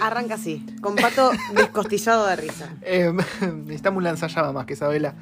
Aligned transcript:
Arranca 0.00 0.34
así, 0.34 0.64
con 0.80 0.94
pato 0.96 1.30
descostillado 1.54 2.26
de 2.26 2.36
risa. 2.36 2.68
Eh, 2.82 3.12
necesitamos 3.64 3.98
un 3.98 4.04
lanzallamas 4.04 4.52
más 4.54 4.66
que 4.66 4.74
Isabela. 4.74 5.14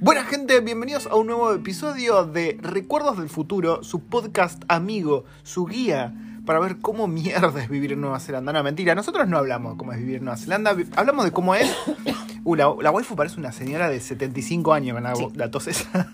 Buena 0.00 0.24
gente, 0.26 0.60
bienvenidos 0.60 1.06
a 1.06 1.14
un 1.14 1.26
nuevo 1.28 1.52
episodio 1.52 2.24
de 2.26 2.58
Recuerdos 2.60 3.18
del 3.18 3.28
Futuro, 3.28 3.82
su 3.84 4.00
podcast 4.00 4.62
amigo, 4.68 5.24
su 5.42 5.66
guía 5.66 6.14
para 6.44 6.58
ver 6.58 6.78
cómo 6.80 7.06
mierda 7.06 7.62
es 7.62 7.70
vivir 7.70 7.92
en 7.92 8.02
Nueva 8.02 8.20
Zelanda. 8.20 8.52
No, 8.52 8.62
mentira, 8.62 8.94
nosotros 8.94 9.26
no 9.28 9.38
hablamos 9.38 9.72
de 9.72 9.78
cómo 9.78 9.92
es 9.92 9.98
vivir 9.98 10.16
en 10.16 10.24
Nueva 10.24 10.36
Zelanda, 10.36 10.76
hablamos 10.96 11.24
de 11.24 11.32
cómo 11.32 11.54
es... 11.54 11.70
Uh, 12.46 12.56
la, 12.56 12.74
la 12.82 12.90
waifu 12.90 13.16
parece 13.16 13.40
una 13.40 13.52
señora 13.52 13.88
de 13.88 13.98
75 14.00 14.74
años 14.74 14.92
con 14.94 15.02
la, 15.02 15.14
Sí. 15.16 15.28
la 15.34 15.50
tos 15.50 15.66
esa. 15.66 16.12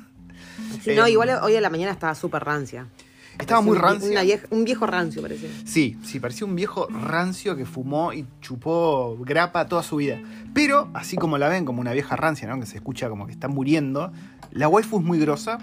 Sí, 0.80 0.94
no, 0.94 1.06
Eh, 1.06 1.10
igual 1.10 1.28
hoy 1.42 1.56
a 1.56 1.60
la 1.60 1.70
mañana 1.70 1.90
estaba 1.90 2.14
súper 2.14 2.44
rancia. 2.44 2.86
Estaba 3.38 3.60
muy 3.62 3.78
vieja- 4.22 4.46
un 4.50 4.64
viejo 4.64 4.86
rancio, 4.86 5.22
parece. 5.22 5.48
Sí, 5.64 5.96
sí, 6.02 6.20
parecía 6.20 6.46
un 6.46 6.54
viejo 6.56 6.88
rancio 6.88 7.56
que 7.56 7.64
fumó 7.64 8.12
y 8.12 8.26
chupó 8.40 9.16
grapa 9.20 9.66
toda 9.66 9.82
su 9.82 9.96
vida. 9.96 10.20
Pero, 10.52 10.90
así 10.94 11.16
como 11.16 11.38
la 11.38 11.48
ven, 11.48 11.64
como 11.64 11.80
una 11.80 11.92
vieja 11.92 12.16
rancia, 12.16 12.48
¿no? 12.48 12.60
Que 12.60 12.66
se 12.66 12.76
escucha 12.76 13.08
como 13.08 13.26
que 13.26 13.32
está 13.32 13.48
muriendo, 13.48 14.12
la 14.52 14.68
waifu 14.68 14.98
es 14.98 15.04
muy 15.04 15.18
grosa. 15.18 15.58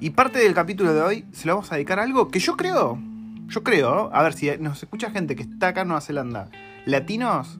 Y 0.00 0.10
parte 0.10 0.38
del 0.40 0.52
capítulo 0.54 0.92
de 0.92 1.00
hoy 1.00 1.24
se 1.32 1.46
lo 1.46 1.54
vamos 1.54 1.72
a 1.72 1.76
dedicar 1.76 1.98
a 1.98 2.02
algo 2.02 2.28
que 2.28 2.40
yo 2.40 2.56
creo, 2.56 2.98
yo 3.48 3.62
creo, 3.62 4.10
a 4.12 4.22
ver 4.22 4.34
si 4.34 4.50
nos 4.58 4.82
escucha 4.82 5.10
gente 5.10 5.34
que 5.36 5.44
está 5.44 5.68
acá 5.68 5.82
en 5.82 5.88
Nueva 5.88 6.00
Zelanda, 6.02 6.50
latinos, 6.84 7.58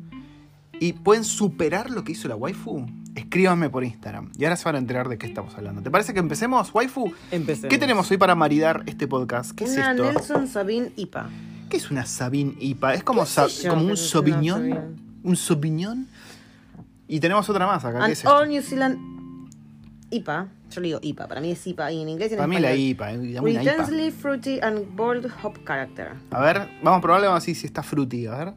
y 0.81 0.93
pueden 0.93 1.25
superar 1.25 1.89
lo 1.91 2.05
que 2.05 2.13
hizo 2.13 2.29
la 2.29 2.37
waifu, 2.37 2.87
escríbanme 3.15 3.71
por 3.71 3.85
Instagram. 3.85 4.31
Y 4.39 4.45
ahora 4.45 4.57
se 4.57 4.65
van 4.65 4.75
a 4.77 4.79
enterar 4.79 5.09
de 5.09 5.19
qué 5.19 5.27
estamos 5.27 5.55
hablando. 5.57 5.83
¿Te 5.83 5.91
parece 5.91 6.13
que 6.15 6.21
empecemos, 6.21 6.73
waifu? 6.75 7.13
Empecemos. 7.31 7.71
¿Qué 7.71 7.79
tenemos 7.79 8.11
hoy 8.11 8.17
para 8.17 8.35
maridar 8.35 8.83
este 8.87 9.07
podcast? 9.09 9.53
¿Qué 9.53 9.65
es 9.65 9.73
Una 9.77 9.91
esto? 9.93 10.05
Nelson 10.13 10.49
Sabine 10.49 10.93
IPA. 10.97 11.29
¿Qué 11.69 11.77
es 11.77 11.91
una 11.91 12.05
Sabine 12.07 12.55
IPA? 12.61 12.95
Es 12.95 13.05
como, 13.05 13.23
¿Qué 13.23 13.27
sa- 13.31 13.49
sé 13.49 13.65
yo 13.65 13.71
como 13.71 13.87
un 13.87 13.93
es 13.93 14.09
Sauvignon. 14.11 14.97
Un 15.23 15.37
Sauvignon. 15.37 16.07
Y 17.09 17.21
tenemos 17.21 17.49
otra 17.49 17.67
más 17.67 17.85
acá. 17.85 18.07
¿Qué 18.07 18.13
es 18.13 18.19
esto? 18.19 18.35
All 18.35 18.49
New 18.49 18.63
Zealand 18.63 18.99
IPA. 20.11 20.49
Yo 20.71 20.81
le 20.81 20.89
digo 20.89 20.99
IPA, 21.03 21.29
para 21.29 21.41
mí 21.41 21.51
es 21.53 21.65
IPA 21.67 21.93
y 21.93 22.03
en 22.03 22.09
inglés 22.09 22.31
y 22.31 22.35
en 22.35 22.39
Para 22.39 22.49
mí 22.49 22.59
la. 22.59 22.75
IPA. 22.75 23.13
eh, 23.13 23.19
With 23.41 23.53
IPA. 23.53 23.63
intensely 23.63 24.11
fruity 24.11 24.59
and 24.61 24.97
bold 24.97 25.31
hop 25.43 25.59
character. 25.65 26.13
A 26.31 26.41
ver, 26.41 26.69
vamos 26.83 26.99
a 26.99 27.01
probarle, 27.01 27.29
vamos 27.29 27.43
a 27.43 27.47
decir 27.47 27.55
si 27.57 27.67
está 27.67 27.83
fruity. 27.85 28.27
A 28.27 28.37
ver. 28.37 28.55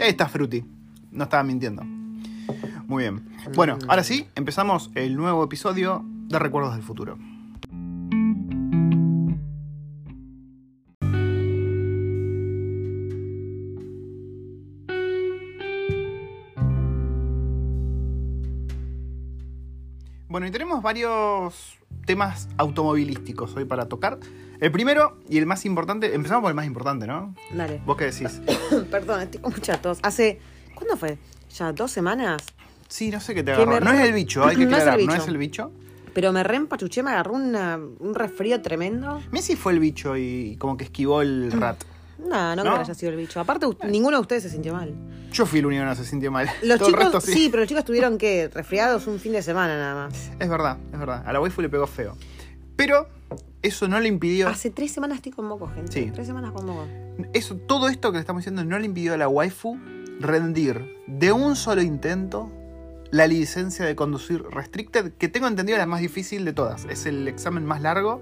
Ahí 0.00 0.08
está 0.10 0.28
fruity. 0.28 0.64
No 1.18 1.24
estaba 1.24 1.42
mintiendo. 1.42 1.82
Muy 2.86 3.02
bien. 3.02 3.28
Bueno, 3.56 3.76
ahora 3.88 4.04
sí, 4.04 4.28
empezamos 4.36 4.92
el 4.94 5.16
nuevo 5.16 5.42
episodio 5.42 6.04
de 6.06 6.38
Recuerdos 6.38 6.74
del 6.74 6.84
Futuro. 6.84 7.18
Bueno, 20.28 20.46
y 20.46 20.52
tenemos 20.52 20.80
varios 20.82 21.78
temas 22.06 22.48
automovilísticos 22.58 23.56
hoy 23.56 23.64
para 23.64 23.86
tocar. 23.86 24.20
El 24.60 24.70
primero 24.70 25.18
y 25.28 25.38
el 25.38 25.46
más 25.46 25.64
importante, 25.64 26.14
empezamos 26.14 26.42
por 26.42 26.50
el 26.50 26.54
más 26.54 26.66
importante, 26.66 27.08
¿no? 27.08 27.34
Dale. 27.52 27.82
¿Vos 27.84 27.96
qué 27.96 28.04
decís? 28.04 28.40
Perdón, 28.90 29.22
estoy 29.22 29.40
con 29.40 29.52
mucha 29.52 29.80
tos. 29.80 29.98
Hace. 30.02 30.38
¿Cuándo 30.78 30.96
fue? 30.96 31.18
¿Ya 31.56 31.72
dos 31.72 31.90
semanas? 31.90 32.42
Sí, 32.88 33.10
no 33.10 33.20
sé 33.20 33.34
qué 33.34 33.42
te 33.42 33.52
agarró. 33.52 33.80
No 33.80 33.92
es 33.92 34.00
el 34.00 34.12
bicho, 34.12 34.44
hay 34.44 34.56
que 34.56 34.64
No 34.66 34.76
es 34.76 34.82
aclarar, 34.82 35.00
no 35.00 35.06
bicho. 35.12 35.22
es 35.22 35.28
el 35.28 35.36
bicho. 35.38 35.72
Pero 36.14 36.32
me 36.32 36.42
reempachuché, 36.42 37.02
me 37.02 37.10
agarró 37.10 37.34
una- 37.34 37.76
un 37.76 38.14
resfrío 38.14 38.60
tremendo. 38.62 39.20
Messi 39.30 39.56
fue 39.56 39.72
el 39.72 39.78
bicho 39.80 40.16
y 40.16 40.56
como 40.58 40.76
que 40.76 40.84
esquivó 40.84 41.22
el 41.22 41.52
rat. 41.52 41.82
No, 42.18 42.56
no, 42.56 42.56
¿No? 42.56 42.62
creo 42.62 42.74
que 42.76 42.80
haya 42.80 42.94
sido 42.94 43.12
el 43.12 43.18
bicho. 43.18 43.38
Aparte, 43.38 43.66
u- 43.66 43.76
ninguno 43.88 44.16
de 44.16 44.20
ustedes 44.22 44.42
se 44.42 44.50
sintió 44.50 44.72
mal. 44.72 44.92
Yo 45.32 45.46
fui 45.46 45.60
el 45.60 45.66
único 45.66 45.82
que 45.82 45.86
no 45.86 45.94
se 45.94 46.04
sintió 46.04 46.32
mal. 46.32 46.48
Los 46.62 46.78
Todo 46.78 46.88
chicos, 46.88 47.04
el 47.06 47.12
resto 47.12 47.20
sí. 47.20 47.32
sí. 47.32 47.48
pero 47.50 47.60
los 47.60 47.68
chicos 47.68 47.84
tuvieron 47.84 48.18
que 48.18 48.48
resfriados 48.52 49.06
un 49.06 49.20
fin 49.20 49.32
de 49.32 49.42
semana 49.42 49.76
nada 49.76 50.06
más. 50.06 50.30
Es 50.40 50.48
verdad, 50.48 50.78
es 50.92 50.98
verdad. 50.98 51.22
A 51.26 51.32
la 51.32 51.40
waifu 51.40 51.60
le 51.62 51.68
pegó 51.68 51.86
feo. 51.86 52.16
Pero 52.74 53.08
eso 53.62 53.86
no 53.86 54.00
le 54.00 54.08
impidió. 54.08 54.48
Hace 54.48 54.70
tres 54.70 54.90
semanas 54.90 55.16
estoy 55.18 55.32
con 55.32 55.44
moco, 55.46 55.68
gente. 55.68 55.92
Sí. 55.92 56.10
Tres 56.12 56.26
semanas 56.26 56.50
con 56.52 56.66
moco. 56.66 56.86
Eso, 57.34 57.56
todo 57.56 57.88
esto 57.88 58.10
que 58.10 58.16
le 58.16 58.20
estamos 58.20 58.40
diciendo 58.40 58.64
no 58.64 58.78
le 58.78 58.86
impidió 58.86 59.14
a 59.14 59.16
la 59.16 59.28
waifu 59.28 59.78
rendir 60.20 60.96
de 61.06 61.32
un 61.32 61.56
solo 61.56 61.82
intento 61.82 62.50
la 63.10 63.26
licencia 63.26 63.84
de 63.86 63.96
conducir 63.96 64.42
restricted, 64.50 65.12
que 65.14 65.28
tengo 65.28 65.46
entendido 65.46 65.76
es 65.76 65.80
la 65.80 65.86
más 65.86 66.00
difícil 66.00 66.44
de 66.44 66.52
todas. 66.52 66.84
Es 66.90 67.06
el 67.06 67.26
examen 67.26 67.64
más 67.64 67.80
largo. 67.80 68.20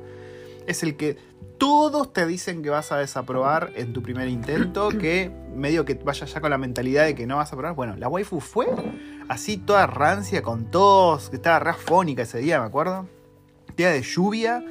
Es 0.66 0.82
el 0.82 0.96
que 0.96 1.16
todos 1.58 2.12
te 2.12 2.26
dicen 2.26 2.62
que 2.62 2.70
vas 2.70 2.92
a 2.92 2.98
desaprobar 2.98 3.72
en 3.76 3.92
tu 3.92 4.02
primer 4.02 4.28
intento, 4.28 4.88
que 5.00 5.30
medio 5.54 5.84
que 5.84 5.94
vayas 5.94 6.32
ya 6.32 6.40
con 6.40 6.50
la 6.50 6.58
mentalidad 6.58 7.04
de 7.04 7.14
que 7.14 7.26
no 7.26 7.36
vas 7.36 7.50
a 7.52 7.56
aprobar. 7.56 7.74
Bueno, 7.74 7.96
la 7.96 8.08
waifu 8.08 8.40
fue 8.40 8.66
así 9.28 9.56
toda 9.56 9.86
rancia, 9.88 10.42
con 10.42 10.70
tos, 10.70 11.30
que 11.30 11.36
estaba 11.36 11.58
rafónica 11.58 12.22
ese 12.22 12.38
día, 12.38 12.60
me 12.60 12.66
acuerdo. 12.66 13.08
Día 13.76 13.90
de 13.90 14.02
lluvia. 14.02 14.64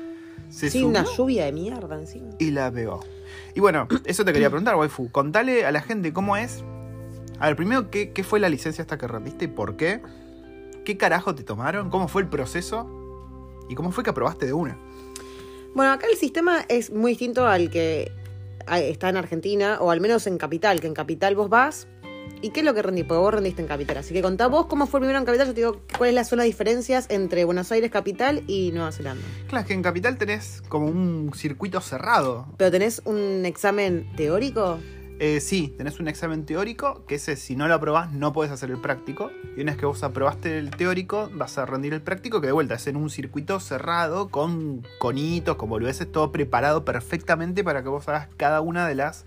Se 0.49 0.69
Sí, 0.69 0.79
subió 0.79 0.87
una 0.89 1.05
lluvia 1.17 1.45
de 1.45 1.51
mierda 1.51 1.95
encima. 1.99 2.29
y 2.39 2.51
la 2.51 2.71
pegó. 2.71 3.01
Y 3.53 3.59
bueno, 3.59 3.87
eso 4.05 4.23
te 4.23 4.31
quería 4.31 4.49
preguntar, 4.49 4.75
waifu. 4.75 5.11
Contale 5.11 5.65
a 5.65 5.71
la 5.71 5.81
gente 5.81 6.13
cómo 6.13 6.37
es. 6.37 6.63
A 7.39 7.47
ver, 7.47 7.55
primero, 7.55 7.89
¿qué, 7.89 8.11
qué 8.11 8.23
fue 8.23 8.39
la 8.39 8.49
licencia 8.49 8.81
hasta 8.81 8.97
que 8.97 9.07
rendiste 9.07 9.45
y 9.45 9.47
por 9.47 9.75
qué? 9.75 10.01
¿Qué 10.85 10.97
carajo 10.97 11.35
te 11.35 11.43
tomaron? 11.43 11.89
¿Cómo 11.89 12.07
fue 12.07 12.21
el 12.21 12.29
proceso? 12.29 12.87
¿Y 13.69 13.75
cómo 13.75 13.91
fue 13.91 14.03
que 14.03 14.11
aprobaste 14.11 14.45
de 14.45 14.53
una? 14.53 14.77
Bueno, 15.73 15.91
acá 15.91 16.07
el 16.09 16.17
sistema 16.17 16.63
es 16.69 16.91
muy 16.91 17.11
distinto 17.11 17.47
al 17.47 17.69
que 17.69 18.11
está 18.71 19.09
en 19.09 19.17
Argentina, 19.17 19.77
o 19.81 19.91
al 19.91 19.99
menos 19.99 20.27
en 20.27 20.37
Capital, 20.37 20.79
que 20.79 20.87
en 20.87 20.93
Capital 20.93 21.35
vos 21.35 21.49
vas. 21.49 21.87
¿Y 22.41 22.51
qué 22.51 22.59
es 22.59 22.65
lo 22.65 22.73
que 22.73 22.81
rendí? 22.81 23.03
Porque 23.03 23.19
vos 23.19 23.33
rendiste 23.33 23.61
en 23.61 23.67
Capital. 23.67 23.97
Así 23.97 24.13
que 24.13 24.21
contá 24.21 24.47
vos 24.47 24.67
cómo 24.67 24.87
fue 24.87 24.99
primero 24.99 25.17
en 25.17 25.25
Capital. 25.25 25.47
Yo 25.47 25.53
te 25.53 25.61
digo 25.61 25.81
cuáles 25.97 26.27
son 26.27 26.37
las 26.37 26.45
diferencias 26.45 27.07
entre 27.09 27.43
Buenos 27.43 27.71
Aires 27.71 27.91
Capital 27.91 28.43
y 28.47 28.71
Nueva 28.71 28.91
Zelanda. 28.91 29.23
Claro, 29.47 29.61
es 29.61 29.67
que 29.67 29.73
en 29.73 29.81
Capital 29.81 30.17
tenés 30.17 30.61
como 30.69 30.87
un 30.87 31.31
circuito 31.33 31.81
cerrado. 31.81 32.45
Pero 32.57 32.71
tenés 32.71 33.01
un 33.05 33.45
examen 33.45 34.07
teórico. 34.15 34.79
Eh, 35.17 35.39
sí, 35.39 35.73
tenés 35.77 36.01
un 36.01 36.09
examen 36.09 36.45
teórico, 36.45 37.05
que 37.05 37.15
ese 37.15 37.37
si 37.37 37.55
no 37.55 37.69
lo 37.69 37.73
aprobás 37.73 38.11
no 38.11 38.33
podés 38.33 38.51
hacer 38.51 38.69
el 38.69 38.81
práctico. 38.81 39.31
Y 39.55 39.61
una 39.61 39.71
vez 39.71 39.79
que 39.79 39.85
vos 39.85 40.03
aprobaste 40.03 40.57
el 40.57 40.71
teórico, 40.71 41.29
vas 41.33 41.57
a 41.57 41.65
rendir 41.65 41.93
el 41.93 42.01
práctico, 42.01 42.41
que 42.41 42.47
de 42.47 42.53
vuelta 42.53 42.75
es 42.75 42.85
en 42.87 42.97
un 42.97 43.09
circuito 43.09 43.59
cerrado, 43.61 44.27
con 44.27 44.85
conitos, 44.99 45.55
con 45.55 45.69
boludeces, 45.69 46.11
todo 46.11 46.31
preparado 46.31 46.83
perfectamente 46.83 47.63
para 47.63 47.81
que 47.81 47.89
vos 47.89 48.07
hagas 48.09 48.27
cada 48.35 48.59
una 48.59 48.87
de 48.87 48.95
las 48.95 49.25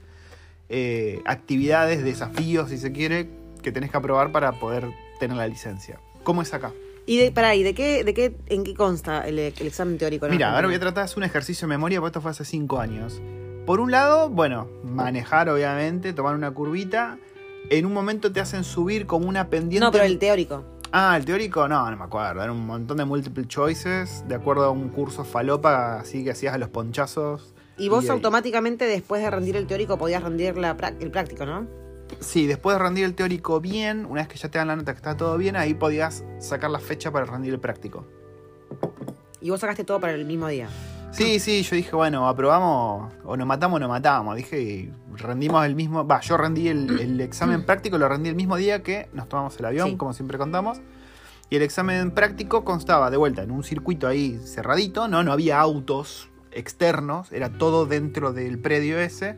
eh, 0.69 1.23
actividades, 1.25 2.05
desafíos, 2.05 2.69
si 2.69 2.77
se 2.77 2.93
quiere, 2.93 3.31
que 3.63 3.73
tenés 3.73 3.91
que 3.91 3.97
aprobar 3.97 4.31
para 4.31 4.53
poder 4.61 4.91
tener 5.19 5.39
la 5.39 5.47
licencia. 5.47 5.99
¿Cómo 6.23 6.43
es 6.43 6.53
acá? 6.53 6.73
Y 7.07 7.17
de, 7.17 7.33
pará, 7.33 7.55
¿y 7.55 7.63
de 7.63 7.73
qué, 7.73 8.05
de 8.05 8.13
qué, 8.13 8.37
en 8.49 8.65
qué 8.65 8.75
consta 8.75 9.27
el, 9.27 9.39
el 9.39 9.67
examen 9.67 9.97
teórico? 9.97 10.27
en 10.27 10.33
Mira, 10.33 10.55
ahora 10.55 10.67
voy 10.67 10.77
a 10.77 10.81
tratar 10.81 11.05
de 11.05 11.05
hacer 11.07 11.17
un 11.17 11.25
ejercicio 11.25 11.67
de 11.67 11.71
memoria, 11.71 12.01
porque 12.01 12.09
esto 12.11 12.21
fue 12.21 12.33
hace 12.33 12.45
5 12.45 12.79
años. 12.79 13.23
Por 13.69 13.81
un 13.81 13.91
lado, 13.91 14.31
bueno, 14.31 14.67
manejar 14.83 15.51
obviamente, 15.51 16.15
tomar 16.15 16.35
una 16.35 16.53
curvita. 16.53 17.19
En 17.69 17.85
un 17.85 17.93
momento 17.93 18.33
te 18.33 18.41
hacen 18.41 18.65
subir 18.65 19.05
como 19.05 19.29
una 19.29 19.51
pendiente. 19.51 19.85
No, 19.85 19.93
pero 19.93 20.05
el 20.05 20.19
teórico. 20.19 20.65
Ah, 20.91 21.15
el 21.19 21.27
teórico, 21.27 21.69
no, 21.69 21.91
no 21.91 21.95
me 21.95 22.05
acuerdo. 22.05 22.43
Era 22.43 22.51
un 22.51 22.65
montón 22.65 22.97
de 22.97 23.05
multiple 23.05 23.47
choices, 23.47 24.25
de 24.27 24.37
acuerdo 24.37 24.65
a 24.65 24.71
un 24.71 24.89
curso 24.89 25.23
falopa, 25.23 26.01
así 26.01 26.25
que 26.25 26.31
hacías 26.31 26.55
a 26.55 26.57
los 26.57 26.71
ponchazos. 26.71 27.53
Y 27.77 27.91
vos 27.91 28.09
automáticamente 28.09 28.87
después 28.87 29.21
de 29.21 29.31
rendir 29.31 29.55
el 29.55 29.67
teórico 29.67 29.99
podías 29.99 30.23
rendir 30.23 30.57
la, 30.57 30.75
el 30.99 31.11
práctico, 31.11 31.45
¿no? 31.45 31.67
Sí, 32.21 32.47
después 32.47 32.79
de 32.79 32.83
rendir 32.83 33.05
el 33.05 33.15
teórico 33.15 33.61
bien, 33.61 34.07
una 34.07 34.23
vez 34.23 34.29
que 34.29 34.39
ya 34.39 34.49
te 34.49 34.57
dan 34.57 34.69
la 34.69 34.77
nota 34.77 34.95
que 34.95 34.97
está 34.97 35.15
todo 35.15 35.37
bien, 35.37 35.57
ahí 35.57 35.75
podías 35.75 36.25
sacar 36.39 36.71
la 36.71 36.81
fecha 36.81 37.13
para 37.13 37.27
rendir 37.27 37.53
el 37.53 37.61
práctico. 37.61 38.07
Y 39.43 39.51
vos 39.51 39.61
sacaste 39.61 39.85
todo 39.85 40.01
para 40.01 40.15
el 40.15 40.25
mismo 40.25 40.49
día. 40.49 40.71
Sí, 41.11 41.41
sí, 41.41 41.63
yo 41.63 41.75
dije, 41.75 41.97
bueno, 41.97 42.29
aprobamos, 42.29 43.13
o 43.25 43.37
nos 43.37 43.47
matamos 43.47 43.77
o 43.77 43.81
nos 43.81 43.89
matamos. 43.89 44.37
Dije, 44.37 44.61
y 44.63 44.93
rendimos 45.17 45.65
el 45.67 45.75
mismo. 45.75 46.07
Va, 46.07 46.21
yo 46.21 46.37
rendí 46.37 46.69
el, 46.69 47.01
el 47.01 47.21
examen 47.23 47.65
práctico, 47.65 47.99
lo 47.99 48.09
rendí 48.09 48.29
el 48.29 48.37
mismo 48.37 48.57
día 48.57 48.83
que 48.83 49.09
nos 49.15 49.29
tomamos 49.29 49.59
el 49.59 49.65
avión, 49.65 49.91
Sí. 49.91 49.97
como 49.97 50.13
siempre 50.13 50.39
contamos. 50.39 50.81
Y 51.51 51.57
el 51.57 51.63
examen 51.63 52.11
práctico 52.11 52.63
constaba 52.65 53.11
de 53.11 53.17
vuelta 53.17 53.43
en 53.43 53.51
un 53.51 53.65
circuito 53.65 54.07
ahí 54.07 54.39
cerradito, 54.45 55.09
¿no? 55.09 55.25
No 55.25 55.33
había 55.33 55.59
autos 55.59 56.29
externos, 56.53 57.33
era 57.33 57.49
todo 57.51 57.87
dentro 57.87 58.33
del 58.33 58.59
predio 58.59 58.99
ese. 59.01 59.37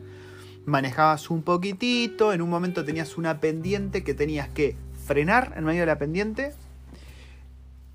Manejabas 0.65 1.29
un 1.31 1.41
poquitito, 1.41 2.33
en 2.33 2.41
un 2.41 2.49
momento 2.49 2.83
tenías 2.83 3.17
una 3.17 3.39
pendiente 3.39 4.03
que 4.03 4.13
tenías 4.13 4.49
que 4.49 4.75
frenar 5.07 5.53
en 5.55 5.63
medio 5.63 5.79
de 5.81 5.85
la 5.87 5.97
pendiente. 5.97 6.53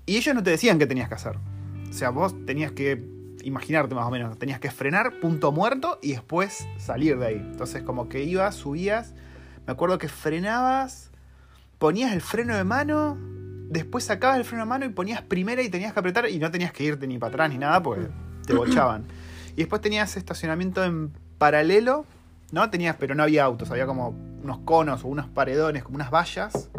Y 0.07 0.17
ellos 0.17 0.33
no 0.33 0.41
te 0.43 0.49
decían 0.49 0.79
qué 0.79 0.87
tenías 0.87 1.07
que 1.09 1.15
hacer. 1.15 1.35
O 1.89 1.93
sea, 1.93 2.09
vos 2.09 2.33
tenías 2.45 2.71
que 2.71 3.01
imaginarte 3.47 3.95
más 3.95 4.05
o 4.05 4.11
menos, 4.11 4.37
tenías 4.37 4.59
que 4.59 4.69
frenar, 4.69 5.19
punto 5.21 5.53
muerto, 5.53 5.99
y 6.01 6.11
después 6.11 6.67
salir 6.77 7.17
de 7.17 7.25
ahí. 7.27 7.35
Entonces, 7.35 7.81
como 7.81 8.09
que 8.09 8.23
ibas, 8.23 8.55
subías. 8.55 9.13
Me 9.65 9.71
acuerdo 9.71 9.97
que 9.97 10.09
frenabas, 10.09 11.11
ponías 11.77 12.11
el 12.11 12.19
freno 12.21 12.55
de 12.57 12.65
mano, 12.65 13.17
después 13.69 14.03
sacabas 14.03 14.37
el 14.37 14.43
freno 14.43 14.63
de 14.63 14.69
mano 14.69 14.85
y 14.85 14.89
ponías 14.89 15.21
primera 15.21 15.61
y 15.61 15.69
tenías 15.69 15.93
que 15.93 15.99
apretar 15.99 16.29
y 16.29 16.39
no 16.39 16.51
tenías 16.51 16.73
que 16.73 16.83
irte 16.83 17.07
ni 17.07 17.17
para 17.17 17.29
atrás 17.29 17.49
ni 17.49 17.57
nada 17.57 17.81
porque 17.81 18.07
te 18.45 18.53
bochaban. 18.55 19.05
Y 19.53 19.57
después 19.57 19.81
tenías 19.81 20.17
estacionamiento 20.17 20.83
en 20.83 21.11
paralelo, 21.37 22.05
¿no? 22.51 22.69
Tenías, 22.69 22.97
pero 22.97 23.15
no 23.15 23.23
había 23.23 23.45
autos, 23.45 23.71
había 23.71 23.85
como 23.85 24.09
unos 24.43 24.59
conos 24.59 25.05
o 25.05 25.07
unos 25.07 25.27
paredones, 25.27 25.83
como 25.83 25.95
unas 25.95 26.11
vallas, 26.11 26.69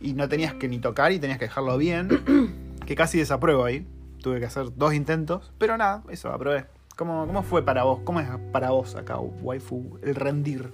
y 0.00 0.12
no 0.12 0.28
tenías 0.28 0.54
que 0.54 0.68
ni 0.68 0.78
tocar 0.78 1.10
y 1.10 1.18
tenías 1.18 1.38
que 1.40 1.46
dejarlo 1.46 1.76
bien, 1.76 2.76
que 2.86 2.94
casi 2.94 3.18
desapruebo 3.18 3.64
ahí. 3.64 3.84
Tuve 4.22 4.40
que 4.40 4.46
hacer 4.46 4.74
dos 4.76 4.94
intentos, 4.94 5.52
pero 5.58 5.76
nada, 5.76 6.02
eso, 6.10 6.30
aprobé. 6.30 6.66
¿Cómo, 6.96 7.26
¿Cómo 7.26 7.42
fue 7.42 7.64
para 7.64 7.84
vos? 7.84 8.00
¿Cómo 8.04 8.20
es 8.20 8.28
para 8.52 8.70
vos 8.70 8.96
acá, 8.96 9.18
waifu, 9.20 9.98
el 10.02 10.14
rendir? 10.16 10.72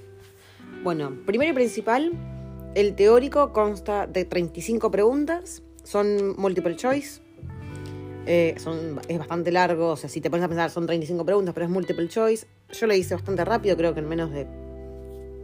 Bueno, 0.83 1.13
primero 1.27 1.51
y 1.53 1.55
principal, 1.55 2.13
el 2.75 2.95
teórico 2.95 3.53
consta 3.53 4.07
de 4.07 4.25
35 4.25 4.91
preguntas, 4.91 5.63
son 5.83 6.35
multiple 6.39 6.77
choice. 6.77 7.21
eh, 8.27 8.55
son, 8.57 9.01
es 9.07 9.19
bastante 9.19 9.53
largo, 9.53 9.89
o 9.91 9.97
sea, 9.97 10.09
si 10.09 10.23
te 10.23 10.31
pones 10.31 10.45
a 10.45 10.49
pensar, 10.49 10.71
son 10.71 10.87
35 10.87 11.27
preguntas, 11.27 11.53
pero 11.53 11.67
es 11.67 11.71
multiple 11.71 12.09
choice. 12.09 12.47
Yo 12.73 12.87
lo 12.87 12.95
hice 12.95 13.15
bastante 13.15 13.45
rápido, 13.45 13.77
creo 13.77 13.93
que 13.93 14.01
en 14.01 14.09
menos 14.09 14.31
de, 14.31 14.47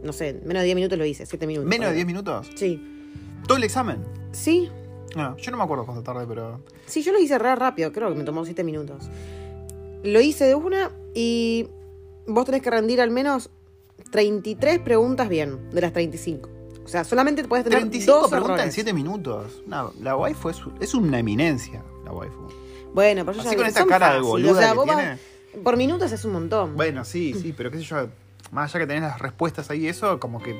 no 0.03 0.11
sé, 0.13 0.29
en 0.29 0.47
menos 0.47 0.61
de 0.61 0.65
10 0.65 0.75
minutos 0.75 0.97
lo 0.97 1.05
hice, 1.05 1.27
7 1.27 1.45
minutos. 1.45 1.69
¿Menos 1.69 1.89
de 1.89 1.93
ponele. 1.93 1.95
10 1.95 2.07
minutos? 2.07 2.49
Sí. 2.55 2.87
¿Todo 3.47 3.57
el 3.57 3.63
examen? 3.63 3.99
Sí, 4.31 4.69
No, 5.15 5.35
yo 5.37 5.51
no 5.51 5.57
me 5.57 5.63
acuerdo 5.63 5.85
cuánto 5.85 6.03
tardé, 6.03 6.25
pero. 6.25 6.61
Sí, 6.85 7.01
yo 7.03 7.11
lo 7.11 7.19
hice 7.19 7.37
re 7.37 7.55
rápido, 7.55 7.91
creo 7.91 8.09
que 8.09 8.15
me 8.15 8.23
tomó 8.23 8.45
7 8.45 8.63
minutos. 8.63 9.09
Lo 10.03 10.21
hice 10.21 10.45
de 10.45 10.55
una 10.55 10.91
y 11.13 11.67
vos 12.27 12.45
tenés 12.45 12.61
que 12.61 12.69
rendir 12.71 13.01
al 13.01 13.11
menos 13.11 13.49
33 14.11 14.79
preguntas 14.79 15.29
bien, 15.29 15.69
de 15.71 15.81
las 15.81 15.93
35. 15.93 16.49
O 16.83 16.87
sea, 16.87 17.03
solamente 17.03 17.43
puedes 17.43 17.63
tener 17.63 17.79
35 17.79 18.11
dos 18.19 18.29
preguntas 18.29 18.55
en 18.55 18.59
errores. 18.59 18.73
7 18.73 18.93
minutos. 18.93 19.63
No, 19.67 19.93
la 20.01 20.15
waifu 20.15 20.49
es, 20.49 20.61
es 20.79 20.93
una 20.93 21.19
eminencia, 21.19 21.83
la 22.03 22.11
waifu. 22.11 22.47
Bueno, 22.93 23.23
pero 23.25 23.37
yo 23.37 23.41
Así 23.41 23.51
ya 23.51 23.57
con 23.57 23.65
esta 23.67 23.85
cara 23.85 24.13
de 24.15 24.21
boluda 24.21 24.51
o 24.51 24.55
sea, 24.55 24.69
que 24.71 24.75
vos 24.75 24.87
vas- 24.87 24.97
tiene. 24.97 25.63
por 25.63 25.77
minutos 25.77 26.11
es 26.11 26.25
un 26.25 26.33
montón. 26.33 26.75
Bueno, 26.75 27.05
sí, 27.05 27.33
sí, 27.33 27.53
pero 27.55 27.69
qué 27.71 27.77
sé 27.77 27.83
yo, 27.83 28.07
más 28.51 28.71
allá 28.73 28.83
que 28.83 28.87
tenés 28.87 29.03
las 29.03 29.19
respuestas 29.19 29.69
ahí, 29.69 29.87
eso 29.87 30.19
como 30.19 30.41
que 30.41 30.55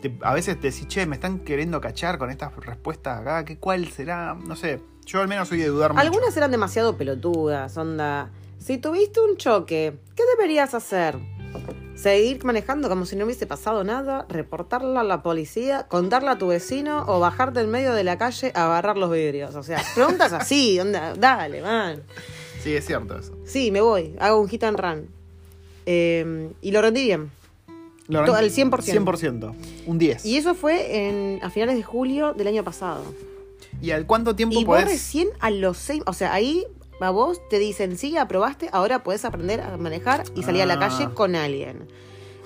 te- 0.00 0.18
a 0.22 0.34
veces 0.34 0.58
te 0.60 0.70
decís, 0.70 0.86
che, 0.88 1.06
me 1.06 1.16
están 1.16 1.40
queriendo 1.40 1.80
cachar 1.80 2.18
con 2.18 2.30
estas 2.30 2.54
respuestas 2.56 3.20
acá, 3.20 3.44
¿qué 3.44 3.56
cuál 3.58 3.88
será? 3.88 4.34
No 4.34 4.56
sé, 4.56 4.80
yo 5.06 5.20
al 5.20 5.28
menos 5.28 5.48
soy 5.48 5.58
de 5.58 5.68
dudar 5.68 5.92
mucho. 5.92 6.02
Algunas 6.02 6.36
eran 6.36 6.50
demasiado 6.50 6.96
pelotudas, 6.96 7.76
onda. 7.76 8.30
Si 8.58 8.78
tuviste 8.78 9.20
un 9.20 9.36
choque, 9.36 9.94
¿qué 10.14 10.22
deberías 10.36 10.74
hacer? 10.74 11.18
Seguir 11.94 12.44
manejando 12.44 12.88
como 12.88 13.04
si 13.04 13.14
no 13.16 13.26
hubiese 13.26 13.46
pasado 13.46 13.84
nada, 13.84 14.24
reportarla 14.30 15.00
a 15.00 15.04
la 15.04 15.22
policía, 15.22 15.86
contarla 15.88 16.32
a 16.32 16.38
tu 16.38 16.46
vecino 16.48 17.04
o 17.06 17.20
bajarte 17.20 17.60
en 17.60 17.70
medio 17.70 17.92
de 17.92 18.04
la 18.04 18.16
calle 18.16 18.52
a 18.54 18.66
barrar 18.66 18.96
los 18.96 19.10
vidrios. 19.10 19.54
O 19.54 19.62
sea, 19.62 19.82
preguntas 19.94 20.32
así, 20.32 20.80
onda, 20.80 21.12
dale, 21.14 21.60
man. 21.60 22.02
Sí, 22.62 22.74
es 22.74 22.86
cierto 22.86 23.18
eso. 23.18 23.36
Sí, 23.44 23.70
me 23.70 23.80
voy, 23.82 24.14
hago 24.18 24.40
un 24.40 24.48
hit 24.48 24.64
and 24.64 24.78
run. 24.78 25.08
Eh, 25.86 26.50
y 26.62 26.70
lo 26.70 26.80
rendí 26.82 27.04
bien. 27.04 27.30
Lo 28.10 28.34
al 28.34 28.50
100%. 28.50 28.70
100%, 29.04 29.54
un 29.86 29.98
10. 29.98 30.24
Y 30.26 30.36
eso 30.36 30.54
fue 30.54 31.06
en, 31.08 31.42
a 31.42 31.50
finales 31.50 31.76
de 31.76 31.82
julio 31.82 32.34
del 32.34 32.46
año 32.48 32.64
pasado. 32.64 33.02
¿Y 33.80 33.92
al 33.92 34.06
cuánto 34.06 34.34
tiempo 34.36 34.54
Y 34.58 34.64
vos 34.64 34.76
podés? 34.76 34.90
recién 34.90 35.28
a 35.40 35.50
los 35.50 35.76
seis, 35.78 36.02
o 36.06 36.12
sea, 36.12 36.32
ahí 36.34 36.66
a 37.00 37.10
vos 37.10 37.40
te 37.48 37.58
dicen, 37.58 37.96
sí, 37.96 38.16
aprobaste, 38.18 38.68
ahora 38.72 39.02
puedes 39.02 39.24
aprender 39.24 39.60
a 39.60 39.76
manejar 39.78 40.24
y 40.34 40.42
salir 40.42 40.60
a 40.62 40.66
la 40.66 40.74
Ah. 40.74 40.78
calle 40.80 41.08
con 41.14 41.34
alguien. 41.34 41.86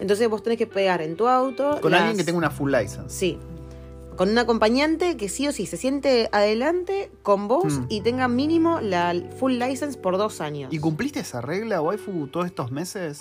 Entonces 0.00 0.28
vos 0.28 0.42
tenés 0.42 0.58
que 0.58 0.66
pegar 0.66 1.02
en 1.02 1.16
tu 1.16 1.26
auto. 1.26 1.78
Con 1.80 1.90
las- 1.92 2.02
alguien 2.02 2.16
que 2.18 2.24
tenga 2.24 2.38
una 2.38 2.50
full 2.50 2.70
license. 2.70 3.08
Sí. 3.08 3.38
Con 4.16 4.28
un 4.28 4.38
acompañante 4.38 5.16
que 5.16 5.28
sí 5.28 5.48
o 5.48 5.52
sí 5.52 5.66
se 5.66 5.76
siente 5.76 6.28
adelante 6.30 7.10
con 7.24 7.48
vos 7.48 7.80
Hmm. 7.80 7.86
y 7.88 8.00
tenga 8.02 8.28
mínimo 8.28 8.80
la 8.80 9.12
full 9.40 9.54
license 9.58 9.98
por 9.98 10.18
dos 10.18 10.40
años. 10.40 10.72
¿Y 10.72 10.78
cumpliste 10.78 11.18
esa 11.18 11.40
regla, 11.40 11.80
waifu, 11.80 12.28
todos 12.28 12.46
estos 12.46 12.70
meses? 12.70 13.20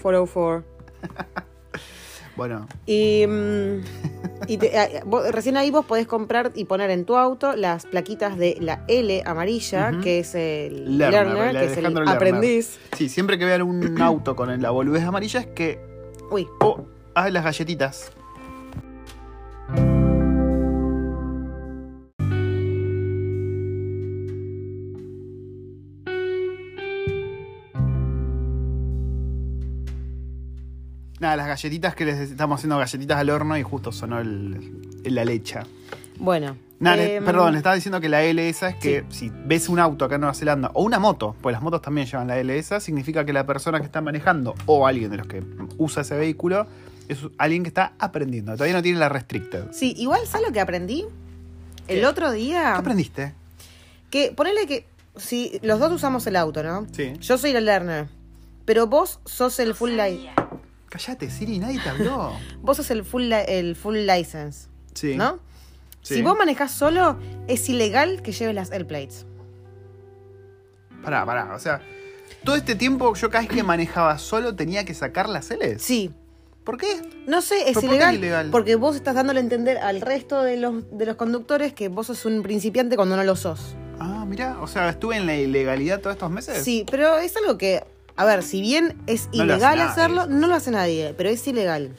404. 0.00 0.64
Bueno, 2.36 2.66
Y, 2.86 3.26
mm, 3.26 3.80
y 4.46 4.56
te- 4.56 5.02
vos- 5.04 5.30
recién 5.30 5.58
ahí 5.58 5.70
vos 5.70 5.84
podés 5.84 6.06
comprar 6.06 6.52
y 6.54 6.64
poner 6.64 6.88
en 6.88 7.04
tu 7.04 7.16
auto 7.16 7.54
las 7.54 7.84
plaquitas 7.84 8.38
de 8.38 8.56
la 8.60 8.82
L 8.88 9.22
amarilla, 9.26 9.92
que 10.00 10.20
es 10.20 10.34
el 10.34 10.96
Learner, 10.96 11.52
que 11.52 11.64
es 11.66 11.76
el 11.76 12.08
aprendiz. 12.08 12.78
sí, 12.96 13.10
siempre 13.10 13.36
que 13.38 13.44
vean 13.44 13.60
un 13.62 14.00
auto 14.00 14.36
con 14.36 14.62
la 14.62 14.70
boludez 14.70 15.02
amarilla 15.04 15.40
es 15.40 15.46
que. 15.48 15.80
Uy, 16.30 16.46
Oh, 16.60 16.86
ah, 17.14 17.28
las 17.28 17.44
galletitas. 17.44 18.10
Nada, 31.30 31.36
las 31.36 31.46
galletitas 31.46 31.94
que 31.94 32.04
les 32.04 32.18
estamos 32.18 32.58
haciendo 32.58 32.76
galletitas 32.78 33.18
al 33.18 33.30
horno 33.30 33.56
y 33.56 33.62
justo 33.62 33.92
sonó 33.92 34.18
el, 34.20 34.82
el- 35.04 35.14
la 35.14 35.24
lecha. 35.24 35.64
bueno. 36.18 36.56
Le- 36.80 37.16
em, 37.16 37.24
perdón, 37.26 37.52
le 37.52 37.58
estaba 37.58 37.74
diciendo 37.74 38.00
que 38.00 38.08
la 38.08 38.22
L 38.22 38.48
esa 38.48 38.70
es 38.70 38.76
que 38.76 39.04
si 39.10 39.30
ves 39.44 39.68
un 39.68 39.78
auto 39.78 40.06
acá 40.06 40.14
en 40.14 40.22
Nueva 40.22 40.32
Zelanda 40.34 40.70
o 40.72 40.82
una 40.82 40.98
moto, 40.98 41.36
pues 41.42 41.52
las 41.52 41.60
motos 41.62 41.82
también 41.82 42.06
llevan 42.06 42.26
la 42.26 42.38
L 42.38 42.58
esa, 42.58 42.80
significa 42.80 43.24
que 43.26 43.34
la 43.34 43.44
persona 43.44 43.78
que 43.80 43.84
está 43.84 44.00
manejando 44.00 44.54
o 44.64 44.86
alguien 44.86 45.10
de 45.10 45.18
los 45.18 45.26
que 45.26 45.42
usa 45.76 46.00
ese 46.02 46.16
vehículo 46.16 46.66
es 47.08 47.18
alguien 47.36 47.62
que 47.64 47.68
está 47.68 47.92
aprendiendo. 47.98 48.52
Todavía 48.54 48.74
no 48.76 48.82
tiene 48.82 48.98
la 48.98 49.10
restricted. 49.10 49.64
Sí, 49.72 49.94
igual, 49.98 50.26
¿sabes 50.26 50.46
lo 50.46 50.52
que 50.54 50.60
aprendí? 50.60 51.04
El 51.86 52.04
otro 52.06 52.32
día. 52.32 52.72
¿Qué 52.74 52.78
aprendiste? 52.80 53.34
Que 54.10 54.32
ponele 54.34 54.66
que. 54.66 54.86
Si 55.16 55.58
los 55.62 55.78
dos 55.80 55.92
usamos 55.92 56.26
el 56.28 56.36
auto, 56.36 56.62
¿no? 56.62 56.86
Sí. 56.92 57.12
Yo 57.20 57.36
soy 57.36 57.52
la 57.52 57.60
learner. 57.60 58.06
Pero 58.64 58.86
vos 58.86 59.20
sos 59.26 59.58
el 59.58 59.74
full 59.74 59.90
li- 59.90 60.30
Cállate, 60.90 61.30
Siri, 61.30 61.58
nadie 61.60 61.80
te 61.80 61.88
habló. 61.88 62.32
Vos 62.60 62.76
sos 62.76 62.90
el 62.90 63.04
full, 63.04 63.32
el 63.32 63.76
full 63.76 63.96
license. 63.96 64.68
Sí. 64.92 65.16
¿No? 65.16 65.38
Sí. 66.02 66.16
Si 66.16 66.22
vos 66.22 66.36
manejás 66.36 66.72
solo, 66.72 67.18
es 67.46 67.68
ilegal 67.68 68.22
que 68.22 68.32
lleves 68.32 68.54
las 68.54 68.72
airplates. 68.72 69.26
Pará, 71.02 71.26
pará. 71.26 71.54
O 71.54 71.58
sea, 71.58 71.82
todo 72.42 72.56
este 72.56 72.74
tiempo 72.74 73.14
yo 73.14 73.30
cada 73.30 73.44
vez 73.44 73.50
que 73.50 73.62
manejaba 73.62 74.18
solo 74.18 74.56
tenía 74.56 74.84
que 74.84 74.94
sacar 74.94 75.28
las 75.28 75.50
L's. 75.50 75.82
Sí. 75.82 76.10
¿Por 76.64 76.78
qué? 76.78 76.86
No 77.26 77.42
sé, 77.42 77.68
es 77.68 77.74
¿Pero 77.74 77.80
por 77.80 77.84
ilegal, 77.90 78.14
es 78.14 78.18
ilegal? 78.18 78.50
Porque 78.50 78.76
vos 78.76 78.96
estás 78.96 79.14
dándole 79.14 79.40
a 79.40 79.42
entender 79.42 79.78
al 79.78 80.00
resto 80.00 80.42
de 80.42 80.56
los, 80.56 80.90
de 80.90 81.06
los 81.06 81.16
conductores 81.16 81.72
que 81.72 81.88
vos 81.88 82.06
sos 82.06 82.24
un 82.24 82.42
principiante 82.42 82.96
cuando 82.96 83.16
no 83.16 83.24
lo 83.24 83.36
sos. 83.36 83.76
Ah, 83.98 84.24
mira, 84.26 84.58
o 84.60 84.66
sea, 84.66 84.88
estuve 84.88 85.16
en 85.16 85.26
la 85.26 85.36
ilegalidad 85.36 86.00
todos 86.00 86.16
estos 86.16 86.30
meses. 86.30 86.64
Sí, 86.64 86.86
pero 86.90 87.18
es 87.18 87.36
algo 87.36 87.58
que, 87.58 87.84
a 88.16 88.24
ver, 88.24 88.42
si 88.42 88.60
bien 88.60 88.96
es 89.06 89.28
No 89.34 89.44
ilegal 89.44 89.78
nadie. 89.78 89.90
hacerlo, 89.90 90.26
no 90.26 90.46
lo 90.46 90.54
hace 90.54 90.70
nadie, 90.70 91.14
pero 91.16 91.28
es 91.30 91.46
ilegal. 91.46 91.94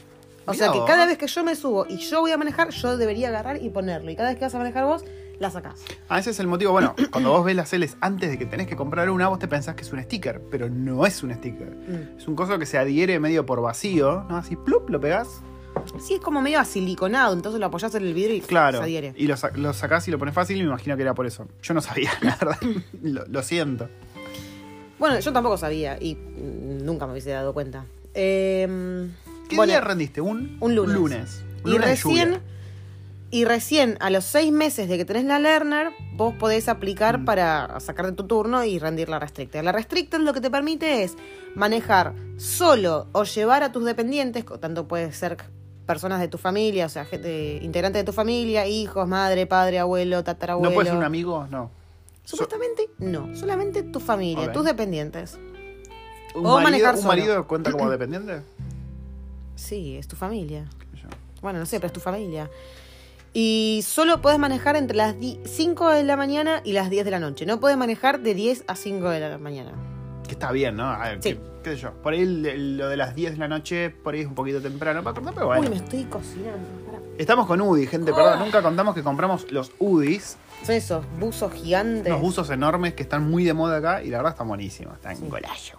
O 0.46 0.52
Mirá 0.54 0.66
sea 0.66 0.74
que 0.74 0.80
vos. 0.80 0.88
cada 0.88 1.06
vez 1.06 1.18
que 1.18 1.28
yo 1.28 1.44
me 1.44 1.56
subo 1.56 1.86
y 1.88 1.98
yo 1.98 2.20
voy 2.22 2.32
a 2.32 2.38
manejar, 2.38 2.70
yo 2.72 2.98
debería 2.98 3.28
agarrar 3.30 3.62
y 3.62 3.70
ponerlo. 3.70 4.10
Y 4.12 4.16
cada 4.16 4.30
vez 4.30 4.38
que 4.40 4.46
vas 4.46 4.56
a 4.56 4.58
manejar 4.58 4.86
vos, 4.86 5.06
la 5.40 5.50
sacás. 5.52 5.82
Ah, 6.10 6.20
ese 6.20 6.32
es 6.32 6.40
el 6.40 6.48
motivo. 6.48 6.72
Bueno, 6.72 6.96
cuando 7.12 7.32
vos 7.32 7.46
ves 7.46 7.56
las 7.56 7.72
L's 7.74 7.96
antes 8.02 8.30
de 8.30 8.38
que 8.38 8.46
tenés 8.46 8.68
que 8.68 8.76
comprar 8.76 9.10
una, 9.10 9.28
vos 9.28 9.40
te 9.40 9.48
pensás 9.48 9.76
que 9.76 9.82
es 9.84 9.92
un 9.94 10.02
sticker, 10.04 10.42
pero 10.52 10.70
no 10.70 11.06
es 11.06 11.22
un 11.24 11.34
sticker. 11.34 11.70
Mm. 11.70 12.18
Es 12.18 12.28
un 12.28 12.36
coso 12.36 12.58
que 12.60 12.66
se 12.66 12.78
adhiere 12.78 13.20
medio 13.20 13.46
por 13.46 13.62
vacío, 13.62 14.26
¿no? 14.30 14.38
Así, 14.38 14.56
plup, 14.56 14.90
lo 14.90 15.00
pegás. 15.00 15.28
Sí, 16.06 16.16
es 16.16 16.20
como 16.20 16.42
medio 16.42 16.60
asiliconado, 16.60 17.34
entonces 17.34 17.60
lo 17.60 17.68
apoyás 17.68 17.96
en 17.96 18.04
el 18.04 18.14
vidrio 18.14 18.36
y 18.36 18.42
Claro. 18.42 18.80
se 18.80 18.84
adhiere. 18.84 19.14
Y 19.16 19.26
lo, 19.28 19.38
sa- 19.38 19.52
lo 19.56 19.74
sacás 19.74 20.08
y 20.08 20.12
lo 20.12 20.20
pones 20.20 20.36
fácil 20.36 20.58
y 20.58 20.62
me 20.64 20.68
imagino 20.68 20.96
que 20.98 21.02
era 21.04 21.14
por 21.14 21.26
eso. 21.26 21.48
Yo 21.62 21.74
no 21.74 21.82
sabía, 21.82 22.12
la 22.22 22.36
verdad. 22.36 22.58
lo, 23.02 23.26
lo 23.26 23.42
siento. 23.42 23.90
Bueno, 25.02 25.20
yo 25.20 25.34
tampoco 25.34 25.58
sabía 25.58 25.98
y 26.00 26.16
nunca 26.16 27.08
me 27.08 27.14
hubiese 27.14 27.32
dado 27.32 27.54
cuenta. 27.56 27.86
Eh, 28.14 29.10
¿Qué 29.50 29.56
bueno, 29.56 29.72
día 29.72 29.82
rendiste? 29.82 30.22
Un, 30.22 30.58
un 30.62 30.76
lunes. 30.76 30.96
lunes. 30.96 31.44
Un 31.64 31.70
Y 31.72 31.74
lunes 31.74 31.90
recién, 31.90 32.28
lluvia. 32.30 32.42
y 33.32 33.46
recién 33.46 33.98
a 34.00 34.12
los 34.12 34.26
seis 34.26 34.52
meses 34.52 34.88
de 34.88 34.98
que 34.98 35.04
tenés 35.06 35.26
la 35.26 35.40
Learner, 35.40 35.88
vos 36.14 36.36
podés 36.36 36.70
aplicar 36.70 37.18
Mm. 37.18 37.26
para 37.26 37.80
sacar 37.80 38.06
de 38.06 38.12
tu 38.12 38.28
turno 38.28 38.64
y 38.64 38.78
rendir 38.78 39.10
la 39.10 39.18
Restricted. 39.18 39.64
La 39.64 39.72
Restricted 39.72 40.20
lo 40.20 40.34
que 40.34 40.40
te 40.42 40.52
permite 40.52 41.02
es 41.02 41.16
manejar 41.56 42.14
solo 42.38 43.08
o 43.12 43.24
llevar 43.24 43.64
a 43.64 43.72
tus 43.72 43.84
dependientes, 43.84 44.46
tanto 44.60 44.88
puede 44.88 45.12
ser 45.14 45.38
personas 45.88 46.20
de 46.22 46.28
tu 46.28 46.38
familia, 46.38 46.86
o 46.86 46.90
sea, 46.90 47.06
gente, 47.06 47.58
integrantes 47.64 48.02
de 48.02 48.06
tu 48.06 48.14
familia, 48.14 48.68
hijos, 48.68 49.08
madre, 49.08 49.48
padre, 49.48 49.80
abuelo, 49.80 50.24
tatarabuelo. 50.24 50.70
¿No 50.70 50.76
puede 50.76 50.90
ser 50.90 50.98
un 50.98 51.04
amigo? 51.04 51.48
No. 51.50 51.72
Supuestamente 52.24 52.90
no, 53.00 53.36
solamente 53.36 53.84
tu 53.84 54.00
familia, 54.00 54.52
tus 54.52 54.64
dependientes. 54.64 55.38
¿Un, 56.34 56.46
O 56.46 56.54
marido, 56.54 56.62
manejar 56.62 56.96
¿Un 56.96 57.02
solo. 57.02 57.08
marido 57.10 57.48
cuenta 57.48 57.72
como 57.72 57.90
dependiente? 57.90 58.42
Sí, 59.56 59.98
es 59.98 60.08
tu 60.08 60.16
familia. 60.16 60.66
Bueno, 61.42 61.60
no 61.60 61.66
sé, 61.66 61.78
pero 61.78 61.88
es 61.88 61.94
tu 61.94 62.00
familia. 62.00 62.50
Y 63.34 63.82
solo 63.86 64.22
puedes 64.22 64.40
manejar 64.40 64.76
entre 64.76 64.96
las 64.98 65.16
5 65.46 65.90
de 65.90 66.04
la 66.04 66.16
mañana 66.18 66.62
y 66.64 66.74
las 66.74 66.90
10 66.90 67.06
de 67.06 67.12
la 67.12 67.20
noche. 67.20 67.46
No 67.46 67.60
puedes 67.60 67.78
manejar 67.78 68.20
de 68.22 68.34
10 68.34 68.66
a 68.68 68.76
5 68.76 69.10
de 69.10 69.20
la 69.22 69.38
mañana. 69.38 69.72
Que 70.26 70.32
está 70.32 70.52
bien, 70.52 70.76
¿no? 70.76 70.98
Ver, 71.00 71.22
Sí. 71.24 71.40
Qué 71.64 71.72
sé 71.72 71.78
yo. 71.78 71.92
Por 72.02 72.14
ahí 72.14 72.26
lo 72.26 72.90
de 72.90 72.98
las 72.98 73.16
10 73.16 73.34
de 73.34 73.38
la 73.38 73.48
noche, 73.48 73.90
por 73.90 74.14
ahí 74.14 74.22
es 74.22 74.28
un 74.28 74.36
poquito 74.36 74.62
temprano 74.62 75.04
para 75.04 75.14
cortar, 75.16 75.34
pero 75.34 75.48
bueno. 75.48 75.62
Uy, 75.64 75.70
me 75.70 75.76
estoy 75.78 76.04
cocinando. 76.06 76.68
Estamos 77.18 77.46
con 77.48 77.62
UDI, 77.62 77.88
gente, 77.88 78.14
perdón. 78.14 78.40
Nunca 78.40 78.62
contamos 78.62 78.96
que 78.96 79.04
compramos 79.04 79.52
los 79.52 79.72
UDIs, 79.80 80.38
Son 80.66 80.76
esos 80.76 81.06
buzos 81.20 81.54
gigantes. 81.54 82.08
unos 82.08 82.22
buzos 82.22 82.50
enormes 82.50 82.94
que 82.94 83.04
están 83.04 83.30
muy 83.30 83.44
de 83.44 83.54
moda 83.54 83.78
acá 83.78 84.04
y 84.04 84.10
la 84.10 84.18
verdad 84.18 84.34
están 84.34 84.48
buenísimos. 84.48 84.96
Están 84.96 85.16
Sí. 85.18 85.26
golayo. 85.30 85.76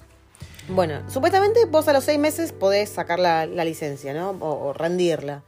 Bueno, 0.69 1.01
supuestamente 1.11 1.65
vos 1.67 1.89
a 1.89 1.93
los 1.93 2.05
seis 2.05 2.19
meses 2.21 2.53
podés 2.53 2.89
sacar 2.91 3.19
la, 3.19 3.47
la 3.47 3.65
licencia, 3.65 4.15
¿no? 4.15 4.31
O, 4.31 4.69
o 4.69 4.73
rendirla. 4.73 5.43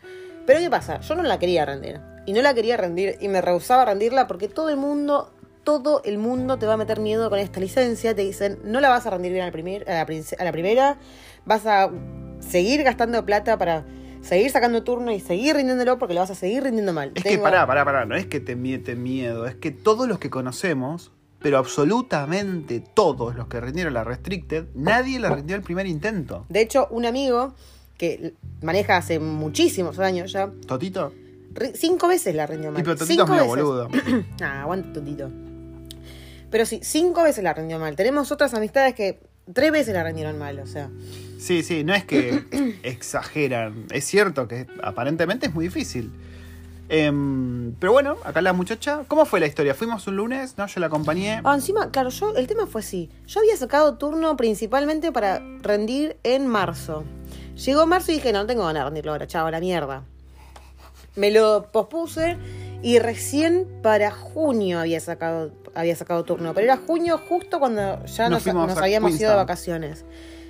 Pero 0.46 0.58
¿qué 0.58 0.68
pasa? 0.70 1.00
Yo 1.00 1.14
no 1.14 1.22
la 1.22 1.38
quería 1.38 1.64
rendir. 1.64 2.00
Y 2.26 2.32
no 2.32 2.42
la 2.42 2.52
quería 2.54 2.76
rendir 2.76 3.16
y 3.20 3.28
me 3.28 3.40
rehusaba 3.40 3.82
a 3.82 3.84
rendirla 3.84 4.26
porque 4.26 4.48
todo 4.48 4.70
el 4.70 4.76
mundo, 4.76 5.30
todo 5.64 6.02
el 6.04 6.18
mundo 6.18 6.58
te 6.58 6.66
va 6.66 6.74
a 6.74 6.76
meter 6.76 7.00
miedo 7.00 7.28
con 7.30 7.38
esta 7.38 7.58
licencia. 7.60 8.14
Te 8.14 8.22
dicen, 8.22 8.58
no 8.64 8.80
la 8.80 8.88
vas 8.90 9.06
a 9.06 9.10
rendir 9.10 9.32
bien 9.32 9.50
primer, 9.50 9.88
a, 9.90 9.94
la, 9.94 10.06
princ- 10.06 10.36
a 10.38 10.44
la 10.44 10.52
primera, 10.52 10.98
vas 11.44 11.66
a 11.66 11.90
seguir 12.40 12.82
gastando 12.82 13.24
plata 13.24 13.58
para 13.58 13.84
seguir 14.22 14.50
sacando 14.50 14.82
turno 14.84 15.10
y 15.12 15.20
seguir 15.20 15.56
rindiéndolo 15.56 15.98
porque 15.98 16.14
lo 16.14 16.20
vas 16.20 16.30
a 16.30 16.34
seguir 16.34 16.62
rindiendo 16.62 16.92
mal. 16.92 17.12
Es 17.14 17.24
que 17.24 17.38
pará, 17.38 17.66
pará, 17.66 17.84
pará. 17.84 18.04
No 18.06 18.14
es 18.16 18.26
que 18.26 18.40
te 18.40 18.56
miete 18.56 18.94
miedo, 18.94 19.46
es 19.46 19.54
que 19.54 19.70
todos 19.70 20.06
los 20.08 20.18
que 20.18 20.30
conocemos, 20.30 21.12
pero 21.40 21.58
absolutamente 21.58 22.80
todos 22.80 23.34
los 23.34 23.48
que 23.48 23.60
rindieron 23.60 23.92
la 23.94 24.04
Restricted, 24.04 24.66
nadie 24.74 25.18
la 25.20 25.34
rindió 25.34 25.56
el 25.56 25.62
primer 25.62 25.86
intento. 25.86 26.46
De 26.48 26.60
hecho, 26.62 26.86
un 26.90 27.04
amigo 27.06 27.54
que 27.98 28.34
maneja 28.62 28.96
hace 28.96 29.18
muchísimos 29.20 29.98
años 29.98 30.32
ya, 30.32 30.50
¿Totito? 30.66 31.12
cinco 31.74 32.08
veces 32.08 32.34
la 32.34 32.46
rindió 32.46 32.72
mal. 32.72 32.80
Y 32.80 32.82
pero 32.84 32.96
Totito 32.96 33.22
es 33.24 33.28
Cinco 33.28 33.32
medio 33.32 33.52
veces. 33.52 33.64
boludo. 33.64 34.24
Ah, 34.42 34.62
aguanta 34.62 34.92
Totito. 34.92 35.30
Pero 36.54 36.66
sí, 36.66 36.78
cinco 36.84 37.24
veces 37.24 37.42
la 37.42 37.52
rindió 37.52 37.80
mal. 37.80 37.96
Tenemos 37.96 38.30
otras 38.30 38.54
amistades 38.54 38.94
que 38.94 39.18
tres 39.52 39.72
veces 39.72 39.92
la 39.92 40.04
rindieron 40.04 40.38
mal, 40.38 40.60
o 40.60 40.68
sea. 40.68 40.88
Sí, 41.36 41.64
sí, 41.64 41.82
no 41.82 41.92
es 41.92 42.04
que 42.04 42.44
exageran. 42.84 43.86
Es 43.90 44.04
cierto 44.04 44.46
que 44.46 44.68
aparentemente 44.80 45.46
es 45.46 45.52
muy 45.52 45.64
difícil. 45.64 46.12
Em, 46.88 47.74
pero 47.80 47.90
bueno, 47.90 48.18
acá 48.22 48.40
la 48.40 48.52
muchacha. 48.52 49.02
¿Cómo 49.08 49.26
fue 49.26 49.40
la 49.40 49.48
historia? 49.48 49.74
Fuimos 49.74 50.06
un 50.06 50.14
lunes, 50.14 50.56
¿no? 50.56 50.68
Yo 50.68 50.78
la 50.78 50.86
acompañé. 50.86 51.40
Ah, 51.42 51.56
encima, 51.56 51.90
claro, 51.90 52.10
yo, 52.10 52.36
el 52.36 52.46
tema 52.46 52.68
fue 52.68 52.82
así. 52.82 53.10
Yo 53.26 53.40
había 53.40 53.56
sacado 53.56 53.98
turno 53.98 54.36
principalmente 54.36 55.10
para 55.10 55.42
rendir 55.60 56.18
en 56.22 56.46
marzo. 56.46 57.02
Llegó 57.56 57.84
marzo 57.86 58.12
y 58.12 58.14
dije, 58.14 58.32
no, 58.32 58.42
no 58.42 58.46
tengo 58.46 58.64
ganas 58.64 58.82
de 58.82 58.84
rendirlo 58.84 59.10
ahora, 59.10 59.26
chavo, 59.26 59.50
la 59.50 59.58
mierda. 59.58 60.04
Me 61.16 61.32
lo 61.32 61.72
pospuse 61.72 62.36
y 62.84 62.98
recién 62.98 63.66
para 63.82 64.10
junio 64.10 64.78
había 64.78 65.00
sacado, 65.00 65.50
había 65.74 65.96
sacado 65.96 66.22
turno. 66.24 66.52
Pero 66.54 66.66
era 66.66 66.76
junio 66.76 67.18
justo 67.28 67.58
cuando 67.58 68.04
ya 68.04 68.28
Nos 68.28 68.46
habíamos 68.46 69.18
ido 69.18 69.30
de 69.30 69.36
vacaciones. 69.36 70.04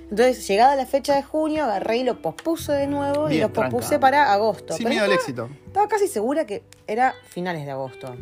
Entonces, 0.09 0.45
llegada 0.47 0.75
la 0.75 0.85
fecha 0.85 1.15
de 1.15 1.23
junio, 1.23 1.63
agarré 1.63 1.97
y 1.97 2.03
lo 2.03 2.21
pospuse 2.21 2.73
de 2.73 2.85
nuevo 2.87 3.29
y 3.31 3.39
lo 3.39 3.51
pospuse 3.51 3.87
tranca. 3.89 3.99
para 4.01 4.33
agosto. 4.33 4.75
Sin 4.75 4.83
Pero 4.83 4.89
miedo 4.89 5.05
al 5.05 5.11
estaba- 5.11 5.21
éxito. 5.21 5.49
Estaba 5.65 5.87
casi 5.87 6.07
segura 6.07 6.45
que 6.45 6.61
era 6.85 7.15
finales 7.27 7.65
de 7.65 7.71
agosto. 7.71 8.13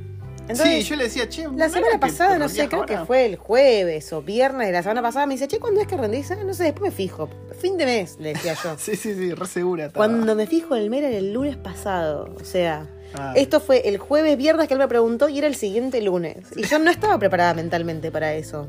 Entonces, 0.41 0.67
sí, 0.67 0.81
yo 0.83 0.95
le 0.97 1.05
decía, 1.05 1.27
che. 1.27 1.43
¿no 1.43 1.53
la 1.53 1.69
semana 1.69 1.99
pasada, 1.99 2.37
no 2.37 2.47
sé, 2.49 2.67
creo 2.69 2.85
que 2.85 2.97
fue 2.99 3.25
el 3.25 3.35
jueves 3.37 4.11
o 4.13 4.21
viernes 4.21 4.67
de 4.67 4.73
la 4.73 4.81
semana 4.83 5.01
pasada, 5.01 5.25
me 5.25 5.33
dice, 5.35 5.47
che, 5.47 5.59
¿cuándo 5.59 5.81
es 5.81 5.87
que 5.87 5.97
rendís? 5.97 6.29
Ah, 6.31 6.37
no 6.45 6.53
sé, 6.53 6.65
después 6.65 6.91
me 6.91 6.95
fijo. 6.95 7.29
Fin 7.59 7.77
de 7.77 7.85
mes, 7.85 8.17
le 8.19 8.33
decía 8.33 8.53
yo. 8.63 8.75
Sí, 8.77 8.95
sí, 8.95 9.13
sí, 9.15 9.33
re 9.33 9.45
segura. 9.47 9.85
estaba. 9.87 10.05
Cuando 10.05 10.35
me 10.35 10.45
fijo 10.47 10.75
el 10.75 10.89
MER 10.89 11.05
era 11.05 11.17
el 11.17 11.33
lunes 11.33 11.57
pasado. 11.57 12.33
O 12.39 12.43
sea, 12.45 12.87
Ah. 13.15 13.33
esto 13.35 13.59
fue 13.59 13.87
el 13.87 13.97
jueves, 13.97 14.37
viernes 14.37 14.67
que 14.67 14.73
él 14.73 14.79
me 14.79 14.87
preguntó 14.87 15.29
y 15.29 15.37
era 15.37 15.47
el 15.47 15.55
siguiente 15.55 16.01
lunes. 16.01 16.37
Y 16.55 16.65
yo 16.65 16.79
no 16.79 16.89
estaba 16.89 17.17
preparada 17.19 17.53
mentalmente 17.53 18.11
para 18.11 18.33
eso. 18.33 18.67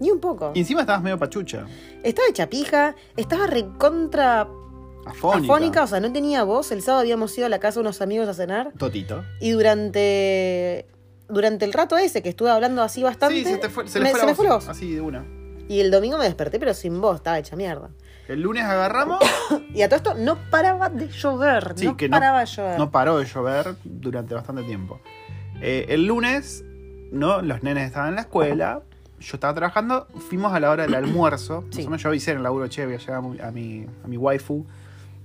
Ni 0.00 0.10
un 0.10 0.20
poco. 0.20 0.52
Y 0.54 0.60
encima 0.60 0.80
estabas 0.80 1.02
medio 1.02 1.18
pachucha. 1.18 1.66
Estaba 2.02 2.28
hecha 2.28 2.48
pija, 2.48 2.94
estaba 3.16 3.46
recontra 3.46 4.48
Afónica. 5.04 5.52
afónica, 5.52 5.82
o 5.84 5.86
sea, 5.86 6.00
no 6.00 6.12
tenía 6.12 6.42
voz. 6.44 6.72
El 6.72 6.82
sábado 6.82 7.00
habíamos 7.02 7.36
ido 7.36 7.46
a 7.46 7.50
la 7.50 7.58
casa 7.60 7.76
de 7.76 7.82
unos 7.82 8.00
amigos 8.00 8.28
a 8.28 8.34
cenar. 8.34 8.72
Totito. 8.78 9.24
Y 9.40 9.50
durante 9.50 10.86
durante 11.28 11.64
el 11.64 11.72
rato 11.72 11.96
ese 11.96 12.22
que 12.22 12.30
estuve 12.30 12.50
hablando 12.50 12.82
así 12.82 13.02
bastante, 13.02 13.36
Sí, 13.36 13.44
se, 13.44 13.56
te 13.58 13.68
fue, 13.68 13.86
se 13.86 14.00
me, 14.00 14.10
fue 14.10 14.20
se 14.20 14.26
la 14.26 14.30
me 14.32 14.34
fue 14.34 14.48
la 14.48 14.54
voz. 14.54 14.68
Así 14.68 14.94
de 14.94 15.00
una. 15.00 15.24
Y 15.68 15.80
el 15.80 15.90
domingo 15.90 16.18
me 16.18 16.24
desperté, 16.24 16.58
pero 16.58 16.74
sin 16.74 17.00
voz, 17.00 17.16
estaba 17.16 17.38
hecha 17.38 17.54
mierda. 17.54 17.90
El 18.30 18.42
lunes 18.42 18.64
agarramos. 18.64 19.18
Y 19.74 19.82
a 19.82 19.88
todo 19.88 19.96
esto 19.98 20.14
no 20.14 20.36
paraba 20.50 20.88
de 20.88 21.08
llover, 21.08 21.74
Sí, 21.76 21.86
no 21.86 21.96
que 21.96 22.08
no, 22.08 22.16
paraba 22.16 22.40
de 22.40 22.46
llover. 22.46 22.78
no 22.78 22.90
paró 22.90 23.18
de 23.18 23.24
llover 23.24 23.74
durante 23.84 24.34
bastante 24.34 24.62
tiempo. 24.64 25.00
Eh, 25.60 25.86
el 25.90 26.06
lunes, 26.06 26.64
¿no? 27.12 27.40
Los 27.42 27.62
nenes 27.62 27.86
estaban 27.86 28.08
en 28.10 28.14
la 28.16 28.20
escuela. 28.22 28.82
Yo 29.20 29.36
estaba 29.36 29.54
trabajando. 29.54 30.06
Fuimos 30.28 30.52
a 30.54 30.60
la 30.60 30.70
hora 30.70 30.84
del 30.84 30.94
almuerzo. 30.94 31.64
Sí. 31.70 31.78
Más 31.78 31.86
o 31.86 31.90
menos 31.90 32.02
yo 32.02 32.08
avisé 32.08 32.30
en 32.32 32.38
el 32.38 32.42
laburo, 32.42 32.66
che, 32.68 32.84
voy 32.84 32.94
a 32.94 32.98
llegar 32.98 33.16
a 33.16 33.20
mi, 33.20 33.40
a 33.40 33.50
mi, 33.50 33.86
a 34.04 34.08
mi 34.08 34.16
waifu 34.16 34.64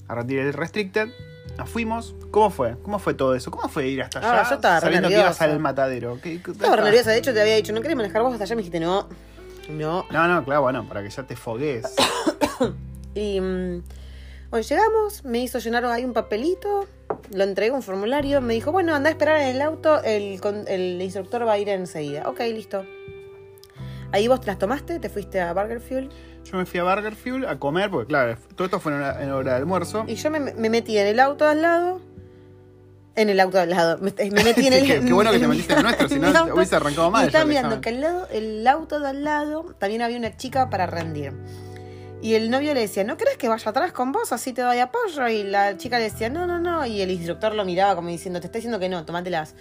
a 0.08 0.16
rendir 0.16 0.40
el 0.40 0.54
Restricted. 0.54 1.10
Nos 1.58 1.70
fuimos. 1.70 2.14
¿Cómo 2.32 2.50
fue? 2.52 2.76
¿Cómo 2.84 3.00
fue 3.00 3.14
todo 3.14 3.34
eso? 3.34 3.50
¿Cómo 3.52 3.68
fue 3.70 3.88
ir 3.88 4.02
hasta 4.04 4.20
Ah, 4.20 4.42
allá 4.42 4.50
yo 4.50 4.56
estaba 4.56 4.82
sabiendo 4.82 5.08
que 5.10 5.16
ibas 5.20 5.42
al 5.42 5.60
matadero? 5.60 6.20
¿Qué, 6.22 6.42
qué- 6.42 6.52
Estaba 6.52 6.76
nerviosa, 6.78 7.12
de 7.12 7.18
hecho 7.20 7.34
te 7.34 7.42
había 7.42 7.56
dicho, 7.56 7.72
¿no 7.74 7.82
querés 7.82 7.96
manejar 7.98 8.22
vos 8.22 8.34
hasta 8.34 8.44
allá? 8.44 8.56
Me 8.56 8.62
dijiste, 8.62 8.80
no, 8.80 9.08
no. 9.70 10.06
No, 10.12 10.28
no, 10.28 10.44
claro, 10.44 10.62
bueno, 10.64 10.86
para 10.88 11.02
que 11.02 11.10
ya 11.10 11.24
te 11.24 11.36
fogues. 11.36 11.86
Y 13.16 13.42
mm, 13.42 13.82
llegamos, 14.70 15.24
me 15.26 15.40
hizo 15.40 15.58
llenar 15.60 15.84
ahí 15.86 16.06
un 16.06 16.14
papelito, 16.14 16.88
lo 17.34 17.44
entregué 17.44 17.72
un 17.72 17.82
formulario, 17.82 18.40
me 18.42 18.54
dijo, 18.54 18.72
bueno, 18.72 18.94
anda 18.94 19.10
a 19.10 19.12
esperar 19.12 19.42
en 19.42 19.56
el 19.56 19.62
auto, 19.62 20.04
el, 20.04 20.40
el 20.68 21.02
instructor 21.02 21.48
va 21.48 21.54
a 21.54 21.58
ir 21.58 21.70
enseguida. 21.70 22.30
Ok, 22.30 22.40
listo. 22.42 22.86
Ahí 24.12 24.28
vos 24.28 24.40
te 24.42 24.48
las 24.48 24.60
tomaste, 24.60 25.00
te 25.00 25.10
fuiste 25.10 25.42
a 25.42 25.52
Burger 25.54 25.82
Fuel 25.82 26.10
Yo 26.46 26.58
me 26.58 26.66
fui 26.66 26.80
a 26.80 26.84
Burger 26.84 27.16
Fuel 27.16 27.46
a 27.48 27.58
comer, 27.60 27.90
porque 27.90 28.08
claro, 28.08 28.38
todo 28.56 28.66
esto 28.66 28.80
fue 28.80 28.92
en 28.94 29.00
hora, 29.00 29.24
en 29.24 29.32
hora 29.32 29.52
de 29.54 29.58
almuerzo. 29.58 30.06
y 30.08 30.16
yo 30.16 30.30
me, 30.30 30.40
me 30.40 30.70
metí 30.70 30.98
en 30.98 31.08
el 31.08 31.20
auto 31.20 31.44
de 31.46 31.52
al 31.52 31.62
lado. 31.62 32.02
En 33.18 33.30
el 33.30 33.40
auto 33.40 33.58
de 33.58 33.64
al 33.64 33.70
lado. 33.72 33.98
Me, 34.00 34.14
me 34.32 34.44
metí 34.44 34.68
en 34.68 34.74
el. 34.74 34.86
Qué- 34.86 35.00
qué 35.06 35.14
bueno 35.14 35.32
que 35.32 35.40
te 35.40 35.48
metiste 35.48 35.72
en 35.74 35.80
el 35.80 35.84
nuestro, 35.86 36.08
si 36.10 36.20
no, 36.20 36.30
hubiese 36.54 36.76
arrancado 36.76 37.10
mal 37.12 37.24
Y 37.24 37.28
mirando 37.46 37.52
examen. 37.54 37.82
que 37.82 37.90
al 37.90 38.02
lado, 38.02 38.28
el 38.32 38.68
auto 38.68 39.00
de 39.00 39.08
al 39.08 39.24
lado 39.24 39.76
también 39.80 40.02
había 40.02 40.18
una 40.18 40.36
chica 40.38 40.70
para 40.70 40.86
rendir. 40.86 41.34
Y 42.26 42.34
el 42.34 42.50
novio 42.50 42.74
le 42.74 42.80
decía, 42.80 43.04
¿no 43.04 43.18
crees 43.18 43.38
que 43.38 43.48
vaya 43.50 43.70
atrás 43.70 43.92
con 43.92 44.12
vos? 44.12 44.32
Así 44.32 44.52
te 44.52 44.64
doy 44.64 44.80
apoyo. 44.80 45.28
Y 45.28 45.44
la 45.44 45.78
chica 45.78 46.00
le 46.00 46.06
decía, 46.06 46.28
no, 46.30 46.48
no, 46.48 46.60
no. 46.60 46.84
Y 46.86 47.02
el 47.02 47.12
instructor 47.12 47.54
lo 47.54 47.64
miraba 47.66 47.96
como 47.96 48.10
diciendo, 48.10 48.40
te 48.40 48.48
estoy 48.48 48.62
diciendo 48.62 48.80
que 48.80 48.90
no, 48.90 49.06
tomátelas. 49.06 49.54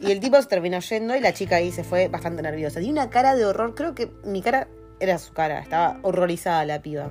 Y 0.00 0.10
el 0.10 0.18
tipo 0.18 0.40
se 0.42 0.48
terminó 0.48 0.80
yendo 0.80 1.14
y 1.14 1.20
la 1.20 1.32
chica 1.32 1.56
ahí 1.56 1.70
se 1.70 1.84
fue 1.84 2.08
bastante 2.08 2.42
nerviosa. 2.42 2.80
Tenía 2.80 2.90
una 2.90 3.08
cara 3.10 3.36
de 3.36 3.44
horror. 3.44 3.76
Creo 3.76 3.94
que 3.94 4.10
mi 4.24 4.42
cara 4.42 4.66
era 4.98 5.16
su 5.18 5.32
cara. 5.32 5.60
Estaba 5.60 6.00
horrorizada 6.02 6.64
la 6.64 6.82
piba. 6.82 7.08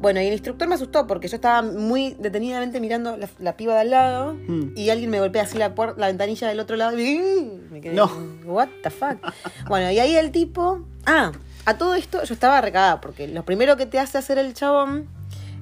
Bueno, 0.00 0.20
y 0.20 0.26
el 0.26 0.32
instructor 0.32 0.68
me 0.68 0.74
asustó 0.74 1.06
porque 1.06 1.28
yo 1.28 1.36
estaba 1.36 1.62
muy 1.62 2.16
detenidamente 2.18 2.78
mirando 2.80 3.16
la, 3.16 3.28
la 3.38 3.56
piba 3.56 3.72
de 3.74 3.80
al 3.80 3.90
lado 3.90 4.34
Mm. 4.34 4.72
y 4.76 4.88
alguien 4.90 5.10
me 5.10 5.18
golpea 5.20 5.42
así 5.42 5.58
la 5.58 5.68
ventanilla 5.70 6.48
del 6.48 6.60
otro 6.60 6.76
lado 6.76 6.98
y 6.98 7.18
me 7.70 7.80
quedé, 7.82 7.94
No. 7.94 8.10
what 8.44 8.68
the 8.82 8.88
fuck. 8.90 9.18
bueno, 9.68 9.90
y 9.90 9.98
ahí 9.98 10.16
el 10.16 10.30
tipo, 10.30 10.86
ah, 11.04 11.32
a 11.70 11.78
todo 11.78 11.94
esto 11.94 12.22
yo 12.24 12.34
estaba 12.34 12.60
recagada 12.60 13.00
porque 13.00 13.28
lo 13.28 13.44
primero 13.44 13.76
que 13.76 13.86
te 13.86 13.98
hace 13.98 14.18
hacer 14.18 14.38
el 14.38 14.54
chabón 14.54 15.08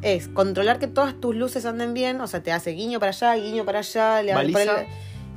es 0.03 0.29
controlar 0.29 0.79
que 0.79 0.87
todas 0.87 1.19
tus 1.21 1.35
luces 1.35 1.65
anden 1.67 1.93
bien, 1.93 2.21
o 2.21 2.27
sea, 2.27 2.43
te 2.43 2.53
hace 2.53 2.71
guiño 2.71 3.01
para 3.01 3.11
allá, 3.11 3.35
guiño 3.35 3.65
para 3.65 3.81
allá, 3.81 4.23
le 4.23 4.33
pone 4.33 4.67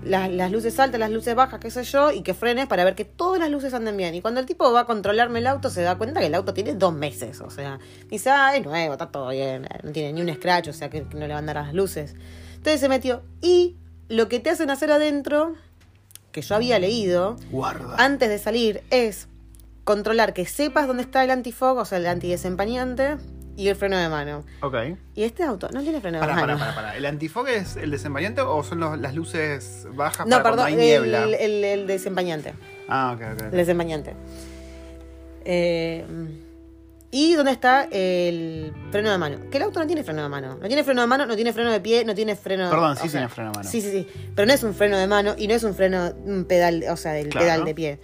las, 0.03 0.31
las 0.31 0.51
luces 0.51 0.79
altas, 0.79 0.99
las 0.99 1.11
luces 1.11 1.35
bajas, 1.35 1.59
qué 1.59 1.69
sé 1.71 1.83
yo, 1.83 2.11
y 2.11 2.21
que 2.21 2.33
frenes 2.33 2.67
para 2.67 2.83
ver 2.83 2.95
que 2.95 3.05
todas 3.05 3.39
las 3.39 3.49
luces 3.49 3.73
anden 3.73 3.97
bien. 3.97 4.15
Y 4.15 4.21
cuando 4.21 4.39
el 4.39 4.45
tipo 4.45 4.71
va 4.71 4.81
a 4.81 4.85
controlarme 4.85 5.39
el 5.39 5.47
auto, 5.47 5.69
se 5.69 5.81
da 5.81 5.97
cuenta 5.97 6.19
que 6.19 6.27
el 6.27 6.35
auto 6.35 6.53
tiene 6.53 6.73
dos 6.73 6.93
meses, 6.93 7.41
o 7.41 7.49
sea, 7.49 7.79
dice, 8.07 8.29
ah, 8.29 8.55
es 8.55 8.63
nuevo, 8.63 8.93
está 8.93 9.07
todo 9.11 9.29
bien, 9.29 9.67
no 9.83 9.91
tiene 9.91 10.13
ni 10.13 10.21
un 10.21 10.35
scratch, 10.35 10.69
o 10.69 10.73
sea, 10.73 10.89
que, 10.89 11.03
que 11.03 11.17
no 11.17 11.27
le 11.27 11.33
van 11.33 11.49
a 11.49 11.53
dar 11.53 11.65
las 11.65 11.73
luces. 11.73 12.15
Entonces 12.55 12.79
se 12.79 12.89
metió. 12.89 13.23
Y 13.41 13.75
lo 14.09 14.27
que 14.29 14.39
te 14.39 14.51
hacen 14.51 14.69
hacer 14.69 14.91
adentro, 14.91 15.55
que 16.31 16.41
yo 16.41 16.55
había 16.55 16.79
leído, 16.79 17.35
Guarda. 17.49 17.95
antes 17.97 18.29
de 18.29 18.37
salir, 18.37 18.83
es 18.89 19.27
controlar 19.83 20.33
que 20.33 20.45
sepas 20.45 20.87
dónde 20.87 21.03
está 21.03 21.23
el 21.23 21.31
antifog, 21.31 21.77
o 21.77 21.85
sea, 21.85 21.97
el 21.97 22.07
antidesempañante, 22.07 23.17
y 23.57 23.67
el 23.67 23.75
freno 23.75 23.97
de 23.97 24.07
mano. 24.09 24.43
Ok. 24.61 24.75
Y 25.13 25.23
este 25.23 25.43
auto 25.43 25.67
no 25.73 25.81
tiene 25.81 25.99
freno 25.99 26.17
de 26.19 26.21
Para, 26.21 26.35
mano. 26.35 26.53
para, 26.57 26.71
para, 26.73 26.75
para. 26.75 26.97
¿El 26.97 27.05
antifoque 27.05 27.57
es 27.57 27.75
el 27.75 27.91
desempañante 27.91 28.41
o 28.41 28.63
son 28.63 28.79
los- 28.79 28.97
las 28.99 29.13
luces 29.13 29.87
bajas 29.93 30.25
No, 30.25 30.37
para 30.37 30.43
perdón, 30.43 30.57
cuando 30.67 30.81
hay 30.81 30.87
niebla? 30.87 31.23
el, 31.23 31.33
el, 31.35 31.63
el 31.63 31.87
desempañante. 31.87 32.53
Ah, 32.87 33.13
ok, 33.15 33.21
ok. 33.33 33.41
El 33.51 33.57
desempañante. 33.57 34.15
Eh, 35.43 36.05
¿Y 37.13 37.33
dónde 37.33 37.51
está 37.51 37.89
el 37.91 38.71
freno 38.89 39.11
de 39.11 39.17
mano? 39.17 39.37
Que 39.51 39.57
el 39.57 39.63
auto 39.63 39.79
no 39.81 39.85
tiene 39.87 40.01
freno 40.03 40.23
de 40.23 40.29
mano. 40.29 40.57
No 40.61 40.67
tiene 40.67 40.83
freno 40.85 41.01
de 41.01 41.07
mano, 41.07 41.25
no 41.25 41.35
tiene 41.35 41.51
freno 41.51 41.71
de 41.71 41.81
pie, 41.81 42.05
no 42.05 42.15
tiene 42.15 42.37
freno 42.37 42.69
Perdón, 42.69 42.91
o 42.91 42.95
sí 42.95 43.01
sea, 43.01 43.11
tiene 43.19 43.27
freno 43.27 43.51
de 43.51 43.57
mano. 43.57 43.69
Sí, 43.69 43.81
sí, 43.81 43.91
sí. 43.91 44.07
Pero 44.33 44.45
no 44.45 44.53
es 44.53 44.63
un 44.63 44.73
freno 44.73 44.97
de 44.97 45.07
mano 45.07 45.35
y 45.37 45.47
no 45.49 45.53
es 45.53 45.63
un 45.63 45.75
freno, 45.75 46.13
un 46.23 46.45
pedal, 46.45 46.85
o 46.89 46.95
sea, 46.95 47.11
del 47.11 47.27
Claro. 47.27 47.45
pedal 47.45 47.65
de 47.65 47.75
pie. 47.75 47.99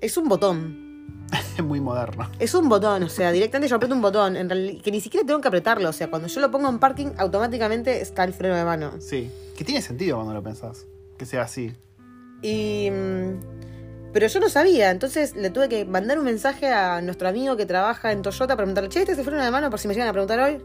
Es 0.00 0.16
un 0.16 0.28
botón. 0.30 0.87
Es 1.32 1.62
muy 1.64 1.80
moderno. 1.80 2.30
Es 2.38 2.54
un 2.54 2.68
botón, 2.68 3.02
o 3.02 3.08
sea, 3.08 3.30
directamente 3.32 3.68
yo 3.68 3.76
aprieto 3.76 3.94
un 3.94 4.02
botón. 4.02 4.36
En 4.36 4.48
realidad, 4.48 4.82
que 4.82 4.90
ni 4.90 5.00
siquiera 5.00 5.26
tengo 5.26 5.40
que 5.40 5.48
apretarlo. 5.48 5.88
O 5.88 5.92
sea, 5.92 6.08
cuando 6.10 6.28
yo 6.28 6.40
lo 6.40 6.50
pongo 6.50 6.68
en 6.68 6.78
parking, 6.78 7.08
automáticamente 7.18 8.00
está 8.00 8.24
el 8.24 8.32
freno 8.32 8.54
de 8.56 8.64
mano. 8.64 8.92
Sí. 9.00 9.30
Que 9.56 9.64
tiene 9.64 9.82
sentido 9.82 10.16
cuando 10.16 10.34
lo 10.34 10.42
pensás. 10.42 10.86
Que 11.18 11.26
sea 11.26 11.42
así. 11.42 11.74
Y. 12.42 12.90
mm, 12.90 13.40
Pero 14.12 14.26
yo 14.26 14.40
no 14.40 14.48
sabía, 14.48 14.90
entonces 14.90 15.34
le 15.36 15.50
tuve 15.50 15.68
que 15.68 15.84
mandar 15.84 16.18
un 16.18 16.24
mensaje 16.24 16.72
a 16.72 17.00
nuestro 17.02 17.28
amigo 17.28 17.56
que 17.56 17.66
trabaja 17.66 18.10
en 18.12 18.22
Toyota 18.22 18.46
para 18.48 18.56
preguntarle, 18.58 18.88
che, 18.88 19.00
¿este 19.00 19.12
es 19.12 19.18
el 19.18 19.24
freno 19.24 19.42
de 19.44 19.50
mano 19.50 19.68
por 19.70 19.78
si 19.78 19.86
me 19.88 19.94
llegan 19.94 20.08
a 20.08 20.12
preguntar 20.12 20.40
hoy? 20.40 20.58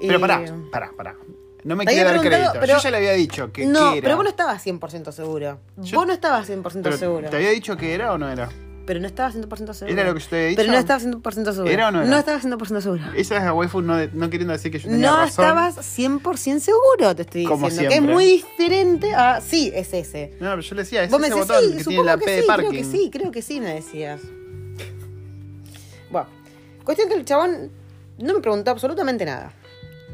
Pero 0.00 0.18
Y- 0.18 0.20
pará, 0.20 0.44
pará, 0.72 0.90
pará. 0.96 1.16
No 1.64 1.76
me 1.76 1.84
quiere 1.84 2.04
dar 2.04 2.20
crédito. 2.20 2.52
pero- 2.60 2.74
Yo 2.76 2.78
ya 2.82 2.90
le 2.90 2.96
había 2.98 3.12
dicho 3.12 3.52
que 3.52 3.66
No, 3.66 3.92
que 3.92 3.98
era. 3.98 4.04
pero 4.04 4.16
vos 4.16 4.24
no 4.24 4.30
estabas 4.30 4.62
100% 4.64 5.12
seguro. 5.12 5.58
Yo- 5.76 5.98
vos 5.98 6.06
no 6.06 6.12
estabas 6.12 6.46
100% 6.48 6.82
Pero, 6.82 6.96
seguro. 6.96 7.30
¿Te 7.30 7.36
había 7.36 7.50
dicho 7.50 7.76
que 7.76 7.92
era 7.94 8.12
o 8.12 8.18
no 8.18 8.28
era? 8.28 8.48
Pero 8.88 9.00
no 9.00 9.06
estaba 9.06 9.30
100% 9.30 9.74
segura. 9.74 9.92
¿Era 9.92 10.04
lo 10.08 10.14
que 10.14 10.20
yo 10.20 10.28
te 10.30 10.36
había 10.36 10.48
dicho? 10.48 10.60
Pero 10.62 10.72
no 10.72 10.78
estaba 10.78 10.98
100% 11.00 11.52
segura. 11.52 11.70
¿Era 11.72 11.88
o 11.88 11.90
no 11.92 12.00
era? 12.00 12.10
No 12.10 12.18
estaba 12.18 12.40
100% 12.40 12.80
segura. 12.80 13.12
Esa 13.14 13.36
es 13.36 13.44
la 13.44 13.52
waifu 13.52 13.82
no, 13.82 13.96
de- 13.96 14.08
no 14.14 14.30
queriendo 14.30 14.52
decir 14.54 14.72
que 14.72 14.78
yo 14.78 14.88
tenía 14.88 15.10
No 15.10 15.16
razón. 15.18 15.44
estabas 15.44 15.76
100% 15.98 16.58
seguro, 16.60 17.14
te 17.14 17.22
estoy 17.22 17.44
Como 17.44 17.66
diciendo. 17.68 17.90
Que 17.90 17.94
es 17.94 18.00
siempre. 18.00 18.14
muy 18.14 18.24
diferente 18.24 19.14
a. 19.14 19.42
Sí, 19.42 19.70
es 19.74 19.92
ese. 19.92 20.32
No, 20.40 20.48
pero 20.50 20.60
yo 20.62 20.74
le 20.74 20.82
decía, 20.82 21.04
es 21.04 21.10
Vos 21.10 21.20
me 21.20 21.26
ese 21.26 21.36
decís, 21.36 21.48
botón 21.48 21.70
sí, 21.70 21.76
que 21.76 21.84
tiene 21.84 22.04
la 22.04 22.16
que 22.16 22.24
P 22.24 22.30
de 22.30 22.40
sí, 22.40 22.46
parking. 22.48 22.68
creo 22.70 22.80
que 22.82 22.84
sí, 22.98 23.10
creo 23.12 23.30
que 23.30 23.42
sí, 23.42 23.60
me 23.60 23.74
decías. 23.74 24.20
Bueno, 26.10 26.26
cuestión 26.84 27.08
que 27.08 27.14
el 27.14 27.24
chabón 27.24 27.70
no 28.18 28.34
me 28.34 28.40
preguntó 28.40 28.70
absolutamente 28.70 29.24
nada. 29.24 29.52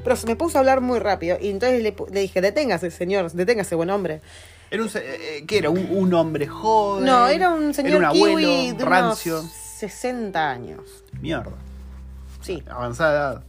Pero 0.02 0.16
se 0.16 0.26
me 0.26 0.36
puso 0.36 0.58
a 0.58 0.60
hablar 0.60 0.80
muy 0.80 0.98
rápido 0.98 1.38
y 1.40 1.48
entonces 1.48 1.80
le 1.82 2.20
dije, 2.20 2.40
deténgase, 2.42 2.90
señor, 2.90 3.30
deténgase, 3.32 3.74
buen 3.74 3.88
hombre. 3.90 4.20
Era 4.74 4.82
un, 4.82 4.88
se- 4.90 5.38
eh, 5.38 5.44
¿Qué 5.46 5.58
era? 5.58 5.70
¿Un, 5.70 5.86
un 5.90 6.12
hombre 6.14 6.46
joven? 6.46 7.04
No, 7.04 7.26
era 7.28 7.50
un 7.50 7.72
señor 7.72 7.90
Era 7.90 7.98
un 7.98 8.04
abuelo, 8.04 8.36
kiwi 8.38 8.72
de 8.72 8.84
rancio. 8.84 9.38
unos 9.40 9.52
60 9.52 10.50
años. 10.50 10.80
Mierda. 11.20 11.52
Sí. 12.42 12.62
Avanzada 12.68 13.12
edad. 13.12 13.44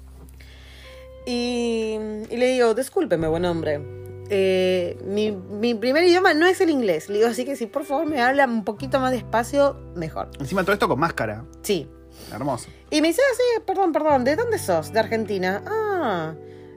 Y, 1.25 1.98
y 2.29 2.38
le 2.38 2.48
digo, 2.50 2.74
discúlpeme, 2.74 3.27
buen 3.27 3.46
hombre. 3.46 3.82
Eh, 4.29 4.98
mi, 5.05 5.32
mi 5.32 5.75
primer 5.75 6.03
idioma 6.03 6.34
no 6.34 6.46
es 6.48 6.62
el 6.62 6.70
inglés. 6.70 7.10
Le 7.10 7.17
digo, 7.17 7.29
así 7.29 7.46
que 7.46 7.55
si 7.55 7.65
por 7.67 7.84
favor 7.86 8.05
me 8.05 8.22
habla 8.22 8.46
un 8.46 8.63
poquito 8.63 9.00
más 9.00 9.12
despacio, 9.12 9.75
mejor. 9.96 10.29
Encima 10.39 10.63
todo 10.63 10.74
esto 10.74 10.88
con 10.88 11.00
máscara. 11.00 11.44
Sí. 11.63 11.88
Hermoso. 12.32 12.70
Y 12.91 13.01
me 13.01 13.10
dice, 13.10 13.22
ah, 13.29 13.36
sí, 13.36 13.62
perdón, 13.65 13.91
perdón, 13.91 14.24
¿de 14.24 14.36
dónde 14.36 14.58
sos? 14.58 14.91
De 14.94 15.00
Argentina. 15.00 15.63
Ah, 15.67 16.34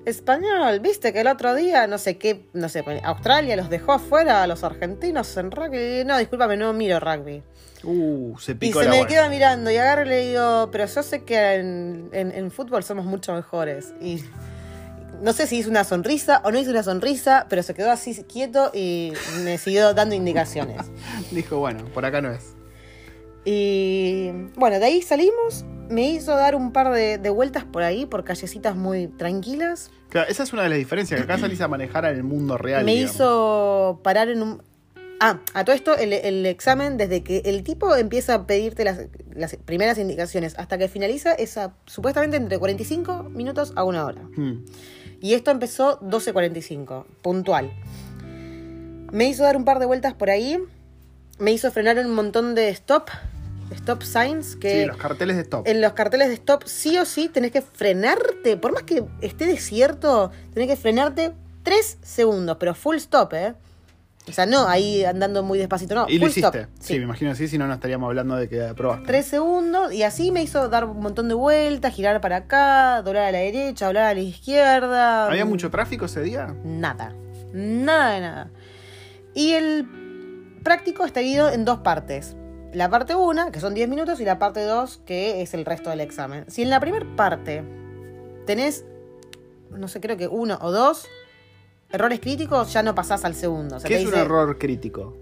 español. 0.08 0.80
Viste 0.80 1.12
que 1.12 1.20
el 1.20 1.26
otro 1.28 1.54
día, 1.54 1.86
no 1.86 1.98
sé 1.98 2.18
qué, 2.18 2.46
no 2.52 2.68
sé, 2.68 2.84
Australia 3.04 3.56
los 3.56 3.70
dejó 3.70 3.92
afuera 3.92 4.42
a 4.42 4.46
los 4.46 4.64
argentinos 4.64 5.36
en 5.36 5.50
rugby. 5.50 6.04
No, 6.04 6.18
discúlpame, 6.18 6.56
no 6.56 6.72
miro 6.72 6.98
rugby. 7.00 7.42
Uh, 7.84 8.36
se 8.38 8.52
Y 8.52 8.54
picó 8.56 8.80
se 8.80 8.86
la 8.86 8.90
me 8.90 8.96
bola. 8.98 9.08
queda 9.08 9.28
mirando 9.28 9.70
y 9.70 9.76
agarro 9.76 10.02
y 10.04 10.08
le 10.08 10.26
digo, 10.28 10.68
pero 10.72 10.86
yo 10.86 11.02
sé 11.02 11.22
que 11.24 11.54
en, 11.54 12.08
en- 12.12 12.32
en 12.32 12.50
fútbol 12.50 12.82
somos 12.82 13.04
mucho 13.04 13.32
mejores. 13.34 13.94
Y 14.00 14.24
no 15.22 15.32
sé 15.32 15.46
si 15.46 15.58
hizo 15.58 15.70
una 15.70 15.84
sonrisa 15.84 16.40
o 16.44 16.50
no 16.50 16.58
hizo 16.58 16.70
una 16.70 16.82
sonrisa, 16.82 17.46
pero 17.48 17.62
se 17.62 17.74
quedó 17.74 17.90
así 17.92 18.14
quieto 18.24 18.70
y 18.74 19.12
me 19.44 19.58
siguió 19.58 19.94
dando 19.94 20.14
indicaciones. 20.14 20.80
Dijo, 21.30 21.58
bueno, 21.58 21.84
por 21.94 22.04
acá 22.04 22.20
no 22.20 22.32
es. 22.32 22.54
Y 23.44 24.30
bueno, 24.56 24.78
de 24.78 24.84
ahí 24.86 25.02
salimos. 25.02 25.64
Me 25.88 26.10
hizo 26.10 26.36
dar 26.36 26.54
un 26.54 26.72
par 26.72 26.92
de, 26.92 27.18
de 27.18 27.30
vueltas 27.30 27.64
por 27.64 27.82
ahí, 27.82 28.04
por 28.06 28.24
callecitas 28.24 28.76
muy 28.76 29.06
tranquilas. 29.08 29.90
Claro, 30.10 30.28
esa 30.30 30.42
es 30.42 30.52
una 30.52 30.62
de 30.62 30.68
las 30.70 30.78
diferencias, 30.78 31.18
que 31.18 31.24
acá 31.24 31.38
salís 31.38 31.60
a 31.60 31.68
manejar 31.68 32.04
en 32.06 32.16
el 32.16 32.24
mundo 32.24 32.56
real. 32.58 32.84
me 32.84 32.92
digamos. 32.94 33.14
hizo 33.14 34.00
parar 34.02 34.28
en 34.28 34.42
un... 34.42 34.62
Ah, 35.20 35.40
a 35.54 35.64
todo 35.64 35.74
esto, 35.74 35.96
el, 35.96 36.12
el 36.12 36.46
examen, 36.46 36.96
desde 36.96 37.24
que 37.24 37.38
el 37.44 37.64
tipo 37.64 37.94
empieza 37.96 38.34
a 38.34 38.46
pedirte 38.46 38.84
las, 38.84 39.00
las 39.34 39.56
primeras 39.56 39.98
indicaciones 39.98 40.54
hasta 40.58 40.78
que 40.78 40.86
finaliza, 40.88 41.32
es 41.32 41.56
a- 41.58 41.74
supuestamente 41.86 42.36
entre 42.36 42.56
45 42.58 43.24
minutos 43.24 43.72
a 43.74 43.82
una 43.82 44.04
hora. 44.04 44.22
Hmm. 44.36 44.64
Y 45.20 45.34
esto 45.34 45.50
empezó 45.50 45.98
12.45, 46.02 47.04
puntual. 47.22 47.72
Me 49.10 49.24
hizo 49.28 49.42
dar 49.42 49.56
un 49.56 49.64
par 49.64 49.78
de 49.80 49.86
vueltas 49.86 50.14
por 50.14 50.30
ahí. 50.30 50.58
Me 51.38 51.50
hizo 51.52 51.70
frenar 51.72 51.98
un 51.98 52.14
montón 52.14 52.54
de 52.54 52.68
stop, 52.68 53.08
stop 53.76 54.02
signs, 54.02 54.56
que 54.56 54.82
Sí, 54.82 54.86
los 54.86 54.96
carteles 54.96 55.36
de 55.36 55.42
stop. 55.42 55.66
en 55.68 55.80
los 55.80 55.92
carteles 55.92 56.28
de 56.28 56.34
stop 56.34 56.62
sí 56.66 56.98
o 56.98 57.04
sí 57.04 57.28
tenés 57.28 57.52
que 57.52 57.62
frenarte. 57.62 58.56
Por 58.56 58.72
más 58.72 58.82
que 58.84 59.04
esté 59.20 59.46
desierto, 59.46 60.30
tenés 60.54 60.68
que 60.68 60.76
frenarte 60.76 61.32
3 61.62 61.98
segundos, 62.02 62.56
pero 62.58 62.74
full 62.74 62.96
stop, 62.96 63.32
¿eh? 63.34 63.54
O 64.28 64.32
sea, 64.32 64.44
no 64.44 64.68
ahí 64.68 65.04
andando 65.06 65.42
muy 65.42 65.58
despacito, 65.58 65.94
no. 65.94 66.06
y 66.08 66.18
lo 66.18 66.26
full 66.26 66.36
stop. 66.36 66.54
hiciste. 66.54 66.72
Sí. 66.80 66.92
Sí. 66.94 66.98
me 66.98 67.04
imagino 67.04 67.30
así, 67.30 67.48
si 67.48 67.56
no, 67.56 67.66
no 67.66 67.72
estaríamos 67.74 68.08
hablando 68.08 68.36
de 68.36 68.48
que 68.48 68.62
aprobaste. 68.62 69.06
Tres 69.06 69.26
segundos 69.26 69.92
y 69.92 70.02
así 70.02 70.30
me 70.32 70.42
hizo 70.42 70.68
dar 70.68 70.84
un 70.84 71.00
montón 71.00 71.28
de 71.28 71.34
vueltas, 71.34 71.94
girar 71.94 72.20
para 72.20 72.36
acá, 72.36 73.00
doblar 73.02 73.24
a 73.24 73.32
la 73.32 73.38
derecha, 73.38 73.86
doblar 73.86 74.04
a 74.04 74.14
la 74.14 74.20
izquierda. 74.20 75.26
¿Había 75.28 75.46
mucho 75.46 75.70
tráfico 75.70 76.04
ese 76.04 76.20
día? 76.22 76.54
Nada. 76.62 77.14
Nada 77.54 78.10
de 78.14 78.20
nada. 78.20 78.50
Y 79.34 79.52
el 79.52 79.86
práctico 80.62 81.06
está 81.06 81.20
dividido 81.20 81.48
en 81.50 81.64
dos 81.64 81.78
partes. 81.78 82.36
La 82.78 82.88
parte 82.88 83.16
1, 83.16 83.50
que 83.50 83.58
son 83.58 83.74
10 83.74 83.88
minutos, 83.88 84.20
y 84.20 84.24
la 84.24 84.38
parte 84.38 84.62
2, 84.62 85.02
que 85.04 85.42
es 85.42 85.52
el 85.52 85.64
resto 85.64 85.90
del 85.90 85.98
examen. 85.98 86.48
Si 86.48 86.62
en 86.62 86.70
la 86.70 86.78
primera 86.78 87.04
parte 87.16 87.64
tenés, 88.46 88.84
no 89.72 89.88
sé, 89.88 90.00
creo 90.00 90.16
que 90.16 90.28
uno 90.28 90.56
o 90.62 90.70
dos 90.70 91.08
errores 91.90 92.20
críticos, 92.20 92.72
ya 92.72 92.84
no 92.84 92.94
pasás 92.94 93.24
al 93.24 93.34
segundo. 93.34 93.78
O 93.78 93.80
sea, 93.80 93.88
¿Qué 93.88 93.96
es 93.96 94.06
un 94.06 94.14
error 94.14 94.58
crítico? 94.58 95.16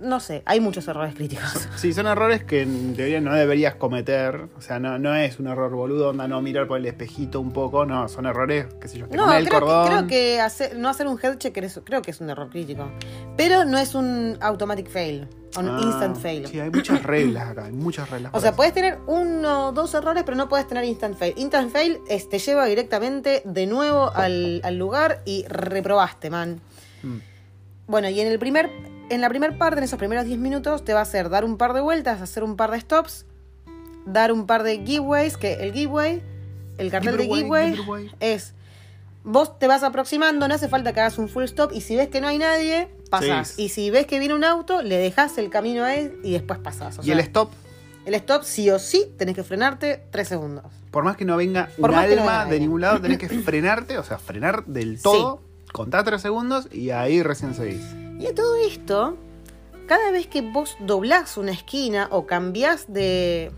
No 0.00 0.18
sé, 0.18 0.42
hay 0.46 0.60
muchos 0.60 0.88
errores 0.88 1.14
críticos. 1.14 1.68
Sí, 1.76 1.92
son 1.92 2.06
errores 2.06 2.42
que 2.44 2.62
en 2.62 2.94
teoría 2.94 3.20
no 3.20 3.34
deberías 3.34 3.74
cometer. 3.74 4.48
O 4.56 4.60
sea, 4.60 4.78
no, 4.78 4.98
no 4.98 5.14
es 5.14 5.38
un 5.38 5.46
error 5.46 5.70
boludo, 5.70 6.08
onda 6.10 6.26
no 6.28 6.40
mirar 6.42 6.66
por 6.66 6.78
el 6.78 6.86
espejito 6.86 7.40
un 7.40 7.52
poco. 7.52 7.84
No, 7.86 8.08
son 8.08 8.26
errores, 8.26 8.66
qué 8.80 8.88
sé 8.88 8.98
yo, 8.98 9.06
te 9.08 9.16
No, 9.16 9.32
el 9.32 9.46
creo 9.48 9.60
que, 9.60 9.88
creo 9.90 10.06
que 10.06 10.40
hacer- 10.40 10.76
no 10.76 10.88
hacer 10.88 11.06
un 11.06 11.18
head 11.22 11.36
check 11.38 11.52
creo 11.84 12.02
que 12.02 12.10
es 12.10 12.20
un 12.20 12.30
error 12.30 12.48
crítico. 12.50 12.90
Pero 13.36 13.64
no 13.64 13.78
es 13.78 13.94
un 13.94 14.36
automatic 14.40 14.88
fail, 14.90 15.28
o 15.56 15.60
un 15.60 15.68
Ah, 15.68 15.80
instant 15.82 16.16
fail. 16.16 16.46
Sí, 16.46 16.58
hay 16.60 16.70
muchas 16.70 17.02
reglas 17.02 17.48
acá, 17.50 17.64
hay 17.66 17.72
muchas 17.72 18.08
reglas. 18.10 18.32
O 18.34 18.40
sea, 18.40 18.52
puedes 18.56 18.72
tener 18.72 18.98
uno 19.06 19.68
o 19.68 19.72
dos 19.72 19.92
errores, 19.94 20.22
pero 20.24 20.36
no 20.36 20.48
puedes 20.48 20.66
tener 20.66 20.84
instant 20.84 21.16
fail. 21.16 21.34
Instant 21.36 21.70
fail 21.72 21.98
es, 22.08 22.28
te 22.28 22.38
lleva 22.38 22.64
directamente 22.66 23.42
de 23.44 23.66
nuevo 23.66 24.10
al, 24.14 24.60
al 24.64 24.76
lugar 24.78 25.20
y 25.26 25.44
reprobaste, 25.48 26.30
man. 26.30 26.60
Mm. 27.02 27.16
Bueno, 27.86 28.08
y 28.08 28.20
en 28.20 28.28
el 28.28 28.38
primer, 28.38 28.70
en 29.10 29.20
la 29.20 29.28
primera 29.28 29.56
parte, 29.58 29.78
en 29.78 29.84
esos 29.84 29.98
primeros 29.98 30.24
10 30.24 30.38
minutos, 30.38 30.84
te 30.84 30.94
va 30.94 31.00
a 31.00 31.02
hacer 31.02 31.28
dar 31.28 31.44
un 31.44 31.56
par 31.56 31.74
de 31.74 31.80
vueltas, 31.80 32.20
hacer 32.22 32.42
un 32.44 32.56
par 32.56 32.70
de 32.70 32.80
stops, 32.80 33.26
dar 34.06 34.32
un 34.32 34.46
par 34.46 34.62
de 34.62 34.78
giveaways, 34.78 35.36
que 35.36 35.54
el 35.54 35.72
giveaway, 35.72 36.22
el 36.78 36.90
cartel 36.90 37.16
de 37.16 37.24
Giveaway, 37.24 37.76
es 38.20 38.54
vos 39.22 39.58
te 39.58 39.66
vas 39.66 39.82
aproximando, 39.82 40.48
no 40.48 40.54
hace 40.54 40.68
falta 40.68 40.92
que 40.92 41.00
hagas 41.00 41.18
un 41.18 41.28
full 41.28 41.44
stop 41.44 41.72
y 41.74 41.82
si 41.82 41.94
ves 41.96 42.08
que 42.08 42.20
no 42.20 42.28
hay 42.28 42.38
nadie, 42.38 42.88
pasás. 43.10 43.48
Sí. 43.48 43.64
Y 43.64 43.68
si 43.68 43.90
ves 43.90 44.06
que 44.06 44.18
viene 44.18 44.34
un 44.34 44.44
auto, 44.44 44.82
le 44.82 44.96
dejas 44.96 45.36
el 45.38 45.50
camino 45.50 45.84
a 45.84 45.94
él 45.94 46.18
y 46.24 46.32
después 46.32 46.58
pasás. 46.58 46.98
O 46.98 47.02
Y 47.02 47.06
sea, 47.06 47.14
el 47.14 47.20
stop, 47.20 47.50
el 48.06 48.14
stop 48.14 48.44
sí 48.44 48.70
o 48.70 48.78
sí 48.78 49.12
tenés 49.18 49.34
que 49.34 49.42
frenarte 49.44 50.04
3 50.10 50.26
segundos. 50.28 50.64
por 50.90 51.04
más 51.04 51.16
que 51.16 51.24
no 51.24 51.36
venga 51.36 51.68
Por 51.78 51.90
un 51.90 51.96
no 51.96 52.46
de 52.46 52.60
ningún 52.60 52.80
lado, 52.80 53.00
tenés 53.00 53.18
que 53.18 53.28
frenarte, 53.44 53.98
o 53.98 54.04
sea, 54.04 54.18
frenar 54.18 54.64
del 54.64 55.02
todo, 55.02 55.42
contar 55.72 56.04
tres 56.04 56.22
segundos 56.22 56.68
y 56.72 56.90
ahí 56.90 57.22
recién 57.22 57.54
seguís. 57.54 57.82
Y 58.20 58.26
a 58.26 58.34
todo 58.34 58.56
esto, 58.56 59.16
cada 59.86 60.10
vez 60.10 60.26
que 60.26 60.42
vos 60.42 60.76
doblás 60.80 61.38
una 61.38 61.52
esquina 61.52 62.06
o 62.10 62.26
cambiás 62.26 62.92
de 62.92 63.50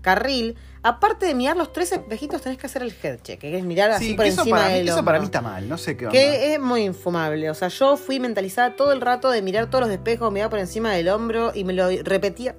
carril, 0.00 0.56
aparte 0.82 1.26
de 1.26 1.34
mirar 1.34 1.56
los 1.56 1.72
tres 1.72 1.92
espejitos, 1.92 2.42
tenés 2.42 2.58
que 2.58 2.66
hacer 2.66 2.82
el 2.82 2.92
head 3.00 3.20
check, 3.22 3.38
que 3.38 3.56
es 3.56 3.64
mirar 3.64 3.92
así 3.92 4.08
Sí, 4.08 4.14
por 4.14 4.26
encima 4.26 4.56
para 4.56 4.68
mí, 4.68 4.74
del 4.74 4.88
eso 4.88 5.04
para 5.04 5.20
mí 5.20 5.26
está 5.26 5.40
mal, 5.40 5.68
no 5.68 5.78
sé 5.78 5.96
qué 5.96 6.06
onda. 6.06 6.18
Que 6.18 6.54
es 6.54 6.60
muy 6.60 6.82
infumable. 6.82 7.48
O 7.50 7.54
sea, 7.54 7.68
yo 7.68 7.96
fui 7.96 8.18
mentalizada 8.18 8.74
todo 8.74 8.90
el 8.90 9.00
rato 9.00 9.30
de 9.30 9.42
mirar 9.42 9.70
todos 9.70 9.84
los 9.84 9.94
espejos, 9.94 10.32
mirar 10.32 10.50
por 10.50 10.58
encima 10.58 10.92
del 10.92 11.08
hombro 11.08 11.52
y 11.54 11.62
me 11.62 11.72
lo 11.72 11.88
repetía 12.02 12.56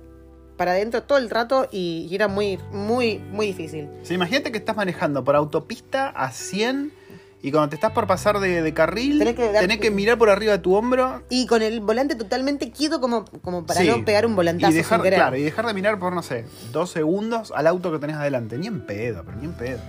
para 0.55 0.71
adentro 0.71 1.03
todo 1.03 1.17
el 1.17 1.29
rato 1.29 1.67
y, 1.69 2.07
y 2.09 2.15
era 2.15 2.29
muy, 2.29 2.59
muy, 2.71 3.17
muy 3.17 3.47
difícil. 3.47 3.89
Sea, 4.03 4.15
imagínate 4.15 4.53
que 4.53 4.57
estás 4.57 4.77
manejando 4.77 5.25
por 5.25 5.35
autopista 5.35 6.07
a 6.11 6.31
100 6.31 6.93
y 7.43 7.51
cuando 7.51 7.69
te 7.69 7.75
estás 7.75 7.91
por 7.91 8.07
pasar 8.07 8.39
de, 8.39 8.61
de 8.63 8.73
carril, 8.73 9.19
Tenés 9.19 9.35
tenés 9.35 9.77
que 9.79 9.91
mirar 9.91 10.17
por 10.17 10.29
arriba 10.29 10.53
de 10.53 10.59
tu 10.59 10.73
hombro 10.75 11.21
Y 11.29 11.45
con 11.45 11.61
el 11.61 11.81
volante 11.81 12.15
totalmente 12.15 12.71
quieto 12.71 12.99
como, 13.01 13.25
como 13.43 13.65
para 13.65 13.81
Sí. 13.81 13.87
no 13.89 14.03
pegar 14.05 14.25
un 14.25 14.35
volantazo 14.35 14.71
y 14.71 14.75
dejar, 14.77 14.99
sin 14.99 15.03
querer. 15.03 15.19
claro, 15.19 15.35
y 15.35 15.43
dejar 15.43 15.67
de 15.67 15.73
mirar 15.73 15.99
por, 15.99 16.13
no 16.13 16.23
sé, 16.23 16.45
dos 16.71 16.89
segundos 16.89 17.51
al 17.55 17.67
auto 17.67 17.91
que 17.91 17.99
tenés 17.99 18.15
adelante. 18.15 18.57
Ni 18.57 18.67
en 18.67 18.85
pedo, 18.85 19.23
pero 19.25 19.37
ni 19.37 19.45
en 19.45 19.53
pedo. 19.53 19.79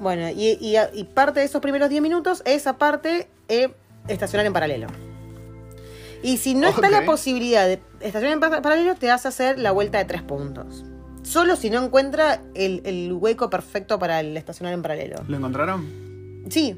Bueno, 0.00 0.28
y, 0.30 0.56
y- 0.60 0.76
y 0.92 1.04
parte 1.04 1.40
de 1.40 1.46
esos 1.46 1.60
primeros 1.60 1.88
10 1.90 2.00
minutos, 2.02 2.42
esa 2.44 2.78
parte 2.78 3.28
es 3.48 3.70
estacionar 4.08 4.46
en 4.46 4.52
paralelo. 4.52 4.86
Y 6.22 6.36
si 6.36 6.54
no 6.54 6.68
está 6.68 6.90
la 6.90 7.06
posibilidad 7.06 7.66
de 7.66 7.80
estacionar 8.00 8.32
en 8.34 8.40
pa- 8.40 8.60
paralelo, 8.62 8.94
te 8.94 9.08
vas 9.08 9.24
a 9.24 9.30
hacer 9.30 9.58
la 9.58 9.72
vuelta 9.72 9.96
de 9.98 10.04
tres 10.04 10.22
puntos. 10.22 10.84
Solo 11.22 11.56
si 11.56 11.70
no 11.70 11.82
encuentra 11.82 12.40
el, 12.54 12.82
el 12.84 13.12
hueco 13.14 13.48
perfecto 13.50 13.98
para 13.98 14.20
el 14.20 14.36
estacionar 14.36 14.74
en 14.74 14.82
paralelo. 14.82 15.16
¿Lo 15.28 15.36
encontraron? 15.38 16.09
Sí. 16.50 16.76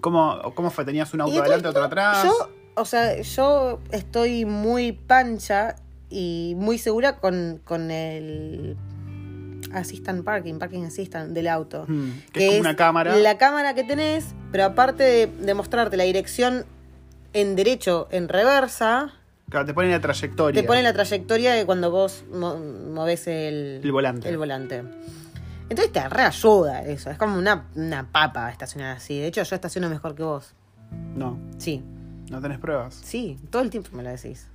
¿Cómo, 0.00 0.40
cómo 0.54 0.70
fue? 0.70 0.84
¿Tenías 0.84 1.12
un 1.14 1.20
auto 1.20 1.40
adelante, 1.40 1.68
otro 1.68 1.84
atrás? 1.84 2.24
Yo, 2.24 2.50
o 2.74 2.84
sea, 2.84 3.20
yo 3.22 3.78
estoy 3.92 4.44
muy 4.44 4.92
pancha 4.92 5.76
y 6.10 6.54
muy 6.56 6.78
segura 6.78 7.18
con, 7.18 7.60
con 7.64 7.90
el 7.90 8.76
assistant 9.72 10.24
parking, 10.24 10.58
parking 10.58 10.82
assistant 10.84 11.32
del 11.32 11.48
auto. 11.48 11.84
Hmm, 11.86 12.10
que 12.32 12.44
es 12.44 12.48
como 12.50 12.60
una 12.60 12.76
cámara. 12.76 13.16
La 13.16 13.38
cámara 13.38 13.74
que 13.74 13.84
tenés, 13.84 14.26
pero 14.50 14.64
aparte 14.64 15.02
de, 15.04 15.26
de 15.28 15.54
mostrarte 15.54 15.96
la 15.96 16.04
dirección 16.04 16.64
en 17.32 17.56
derecho, 17.56 18.08
en 18.10 18.28
reversa, 18.28 19.12
Claro, 19.48 19.66
te 19.66 19.74
pone 19.74 19.90
la 19.90 20.00
trayectoria. 20.00 20.60
te 20.62 20.66
pone 20.66 20.82
la 20.82 20.94
trayectoria 20.94 21.52
de 21.52 21.66
cuando 21.66 21.90
vos 21.90 22.24
mo- 22.32 22.56
movés 22.56 23.26
el, 23.26 23.80
El 23.84 23.92
volante. 23.92 24.28
el 24.30 24.38
volante. 24.38 24.82
Entonces 25.72 25.92
te 25.92 26.08
reayuda 26.08 26.82
eso. 26.82 27.10
Es 27.10 27.18
como 27.18 27.36
una, 27.38 27.64
una 27.74 28.06
papa 28.12 28.50
estacionar 28.50 28.96
así. 28.96 29.18
De 29.18 29.26
hecho, 29.26 29.42
yo 29.42 29.54
estaciono 29.56 29.88
mejor 29.88 30.14
que 30.14 30.22
vos. 30.22 30.54
No, 31.16 31.38
Sí, 31.58 31.82
no 32.30 32.40
tenés 32.40 32.58
pruebas. 32.58 32.94
sí, 32.94 33.38
todo 33.50 33.62
el 33.62 33.70
tiempo 33.70 33.88
me 33.94 34.02
lo 34.02 34.10
decís. 34.10 34.46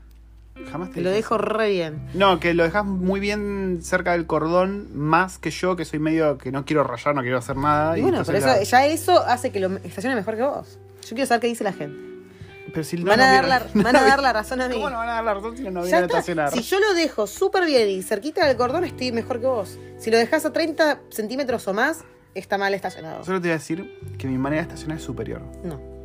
Jamás 0.72 0.90
te 0.90 0.96
Te 0.96 1.02
lo 1.02 1.10
dejo 1.12 1.38
re 1.38 1.70
bien. 1.70 2.08
No, 2.16 2.40
que 2.40 2.54
lo 2.56 2.64
dejas 2.64 2.84
muy 2.86 3.20
bien 3.20 3.80
cerca 3.84 4.14
del 4.14 4.26
cordón, 4.26 4.88
más 4.98 5.38
que 5.38 5.52
yo, 5.52 5.76
que 5.76 5.86
soy 5.86 6.00
medio 6.00 6.38
que 6.40 6.52
no 6.52 6.66
quiero 6.66 6.84
rayar, 6.84 7.14
no 7.14 7.22
quiero 7.22 7.38
hacer 7.38 7.58
nada. 7.58 7.96
Y 7.98 8.02
bueno, 8.02 8.24
pero 8.26 8.38
eso, 8.40 8.48
la- 8.48 8.64
ya 8.64 8.86
eso 8.88 9.20
hace 9.26 9.52
que 9.52 9.60
lo 9.60 9.76
estacione 9.78 10.16
mejor 10.16 10.36
que 10.36 10.42
vos. 10.44 10.80
Yo 11.04 11.10
quiero 11.10 11.28
saber 11.28 11.42
qué 11.42 11.48
dice 11.48 11.64
la 11.64 11.74
gente. 11.74 11.98
Pero 12.74 12.84
si 12.84 12.98
no 12.98 13.06
van, 13.06 13.20
a 13.22 13.32
dar 13.32 13.48
la, 13.48 13.66
van 13.74 13.96
a 13.96 14.02
dar 14.04 14.22
la 14.22 14.34
razón 14.34 14.62
a 14.62 14.68
mí. 14.68 14.76
¿Cómo 14.76 14.90
no 14.90 14.98
van 14.98 15.10
a 15.10 15.14
dar 15.14 15.24
la 15.24 15.34
razón 15.34 15.56
si 15.58 15.64
no 15.64 15.82
vienen 15.82 16.04
a 16.04 16.06
estacionar? 16.06 16.52
Si 16.52 16.62
yo 16.62 16.80
lo 16.80 16.94
dejo 16.94 17.28
súper 17.28 17.66
bien 17.66 17.90
y 17.90 18.02
cerquita 18.04 18.46
del 18.46 18.58
cordón, 18.58 18.84
estoy 18.84 19.12
mejor 19.12 19.40
que 19.40 19.48
vos. 19.48 19.78
Si 20.00 20.12
lo 20.12 20.18
dejas 20.18 20.46
a 20.46 20.54
30 20.54 21.00
centímetros 21.10 21.68
o 21.68 21.74
más, 21.74 22.04
está 22.36 22.58
mal 22.58 22.74
estacionado. 22.74 23.24
Solo 23.24 23.40
te 23.42 23.48
voy 23.48 23.52
a 23.54 23.58
decir 23.58 24.00
que 24.18 24.28
mi 24.28 24.38
manera 24.38 24.62
de 24.64 24.68
estacionar 24.68 24.98
es 24.98 25.04
superior. 25.04 25.42
No. 25.64 25.98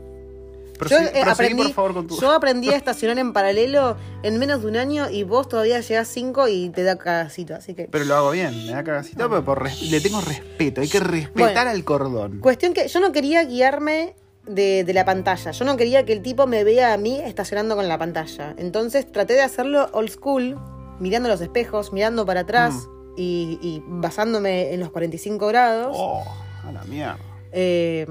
Yo, 0.88 0.96
eh, 0.98 1.11
proseguí, 1.12 1.31
aprendí, 1.31 1.62
por 1.62 1.72
favor, 1.75 1.94
con 1.94 2.07
tu... 2.09 2.20
yo 2.20 2.33
aprendí 2.33 2.70
a 2.70 2.77
estacionar 2.77 3.16
en 3.18 3.33
paralelo 3.33 3.96
en 4.25 4.38
menos 4.40 4.62
de 4.62 4.68
un 4.68 4.77
año 4.77 5.09
y 5.11 5.22
vos 5.22 5.48
todavía 5.48 5.79
llegas 5.81 6.09
5 6.09 6.48
y 6.48 6.70
te 6.70 6.83
da 6.83 6.96
cagacito. 6.98 7.55
Así 7.55 7.75
que. 7.75 7.85
Pero 7.85 8.05
lo 8.05 8.16
hago 8.16 8.31
bien, 8.33 8.66
me 8.66 8.72
da 8.72 8.83
cagacito, 8.83 9.29
pero 9.29 9.44
por 9.44 9.62
res- 9.62 9.81
le 9.83 10.01
tengo 10.01 10.20
respeto. 10.20 10.81
Hay 10.81 10.88
que 10.88 10.98
respetar 10.98 11.55
Bueno. 11.55 11.70
al 11.70 11.85
cordón. 11.85 12.40
Cuestión 12.40 12.72
que 12.75 12.88
yo 12.88 12.98
no 12.98 13.12
quería 13.12 13.44
guiarme 13.44 14.14
de, 14.46 14.85
de 14.85 14.92
la 14.94 15.05
pantalla. 15.05 15.50
Yo 15.52 15.64
no 15.64 15.76
quería 15.76 16.05
que 16.05 16.12
el 16.12 16.22
tipo 16.22 16.46
me 16.46 16.64
vea 16.64 16.92
a 16.92 16.96
mí 16.96 17.20
estacionando 17.20 17.76
con 17.76 17.88
la 17.88 17.98
pantalla. 17.98 18.55
Entonces 18.59 19.11
traté 19.11 19.35
de 19.35 19.42
hacerlo 19.42 19.88
old 19.92 20.11
school, 20.11 20.59
mirando 21.00 21.28
los 21.28 21.40
espejos, 21.40 21.92
mirando 21.92 22.24
para 22.26 22.40
atrás 22.40 22.74
Mm. 22.74 23.14
y, 23.16 23.59
y 23.62 23.83
basándome 23.87 24.72
en 24.72 24.81
los 24.81 24.90
45 24.90 25.46
grados. 25.48 25.96
Oh, 25.98 26.24
a 26.64 26.72
la 26.72 26.83
mierda. 26.85 27.18
Eh, 27.52 28.07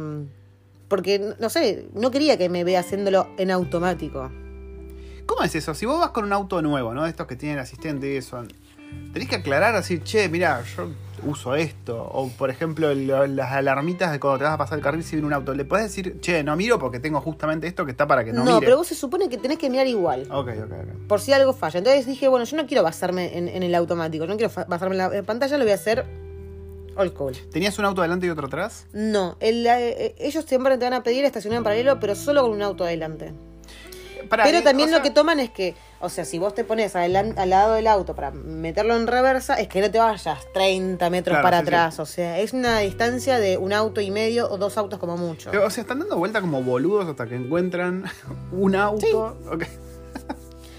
porque, 0.88 1.34
no 1.40 1.50
sé, 1.50 1.88
no 1.94 2.12
quería 2.12 2.38
que 2.38 2.50
me 2.50 2.64
vea 2.64 2.82
haciéndolo 2.82 3.30
en 3.38 3.50
automático. 3.52 4.30
¿Cómo 5.26 5.44
es 5.44 5.56
eso? 5.56 5.74
Si 5.74 5.86
vos 5.86 6.00
vas 6.00 6.10
con 6.10 6.26
un 6.26 6.34
auto 6.34 6.62
nuevo, 6.62 6.94
¿no? 6.94 7.04
De 7.04 7.10
estos 7.10 7.28
que 7.28 7.36
tienen 7.38 7.60
asistente 7.60 8.12
y 8.14 8.18
eso, 8.18 8.44
tenés 9.14 9.28
que 9.28 9.36
aclarar, 9.38 9.76
decir, 9.76 10.02
che, 10.04 10.30
mira, 10.30 10.64
yo 10.76 10.90
uso 11.24 11.54
esto. 11.56 12.02
O, 12.12 12.30
por 12.30 12.50
ejemplo, 12.50 12.94
lo- 12.96 13.28
las 13.28 13.52
alarmitas 13.52 14.12
de 14.12 14.20
cuando 14.20 14.40
te 14.40 14.44
vas 14.46 14.54
a 14.54 14.58
pasar 14.58 14.78
el 14.80 14.84
carril 14.84 15.04
si 15.04 15.16
viene 15.16 15.28
un 15.28 15.34
auto. 15.34 15.54
Le 15.54 15.66
podés 15.66 15.84
decir, 15.86 16.20
che, 16.20 16.44
no 16.44 16.56
miro 16.56 16.80
porque 16.80 17.00
tengo 17.00 17.22
justamente 17.22 17.68
esto 17.68 17.86
que 17.86 17.92
está 17.92 18.08
para 18.08 18.24
que 18.24 18.34
no, 18.34 18.44
No, 18.44 18.56
mire. 18.56 18.66
pero 18.66 18.78
vos 18.78 18.88
se 18.88 18.96
supone 18.96 19.30
que 19.30 19.38
tenés 19.38 19.58
que 19.60 19.70
mirar 19.70 19.86
igual. 19.88 20.22
Ok, 20.32 20.48
ok, 20.50 20.72
ok. 20.72 21.08
Por 21.08 21.20
si 21.22 21.32
algo 21.34 21.54
falla. 21.54 21.78
Entonces 21.80 22.06
dije, 22.08 22.28
bueno, 22.28 22.46
yo 22.46 22.58
no 22.58 22.66
quiero 22.66 22.82
basarme 22.84 23.38
en, 23.38 23.48
en 23.48 23.62
el 23.64 23.76
automático. 23.76 24.26
No 24.26 24.36
quiero 24.38 24.52
basarme 24.68 24.96
en 24.96 24.98
la 24.98 25.16
en 25.18 25.26
pantalla, 25.26 25.58
lo 25.58 25.64
voy 25.64 25.72
a 25.74 25.76
hacer 25.76 26.06
old 26.96 27.12
school. 27.14 27.34
¿Tenías 27.52 27.78
un 27.80 27.86
auto 27.86 28.02
adelante 28.02 28.26
y 28.26 28.30
otro 28.30 28.48
atrás? 28.48 28.88
No, 28.94 29.38
el, 29.40 29.66
eh, 29.68 30.16
ellos 30.18 30.44
siempre 30.46 30.78
te 30.78 30.86
van 30.86 30.94
a 30.94 31.04
pedir 31.04 31.24
estacionar 31.24 31.58
en 31.58 31.64
paralelo, 31.64 32.00
pero 32.00 32.16
solo 32.16 32.42
con 32.42 32.52
un 32.52 32.62
auto 32.64 32.84
adelante. 32.84 33.32
Pero 34.30 34.62
también 34.64 34.90
lo 34.92 34.98
sea, 34.98 35.04
que 35.04 35.12
toman 35.12 35.40
es 35.40 35.50
que, 35.50 35.76
o 36.00 36.10
sea, 36.10 36.26
si 36.26 36.40
vos 36.40 36.54
te 36.56 36.64
pones 36.64 36.96
al 36.96 37.12
lado 37.50 37.74
del 37.74 37.88
auto 37.88 38.16
para 38.16 38.32
meterlo 38.32 38.96
en 38.96 39.08
reversa, 39.08 39.56
es 39.56 39.68
que 39.68 39.82
no 39.82 39.90
te 39.92 39.98
vayas 40.00 40.40
30 40.54 41.10
metros 41.10 41.34
Claro, 41.36 41.44
para 41.44 41.58
sí, 41.60 41.64
sí. 41.64 41.68
atrás. 41.68 42.00
O 42.00 42.06
sea, 42.06 42.40
es 42.40 42.54
una 42.54 42.80
distancia 42.80 43.40
de 43.40 43.58
un 43.58 43.74
auto 43.74 44.02
y 44.02 44.12
medio 44.12 44.50
o 44.50 44.58
dos 44.58 44.78
autos 44.78 45.00
como 45.00 45.18
mucho. 45.18 45.50
O 45.64 45.70
sea, 45.70 45.82
están 45.82 46.00
dando 46.00 46.18
vuelta 46.18 46.42
como 46.42 46.62
boludos 46.64 47.08
hasta 47.08 47.26
que 47.28 47.36
encuentran 47.36 48.06
un 48.52 48.76
auto. 48.76 49.38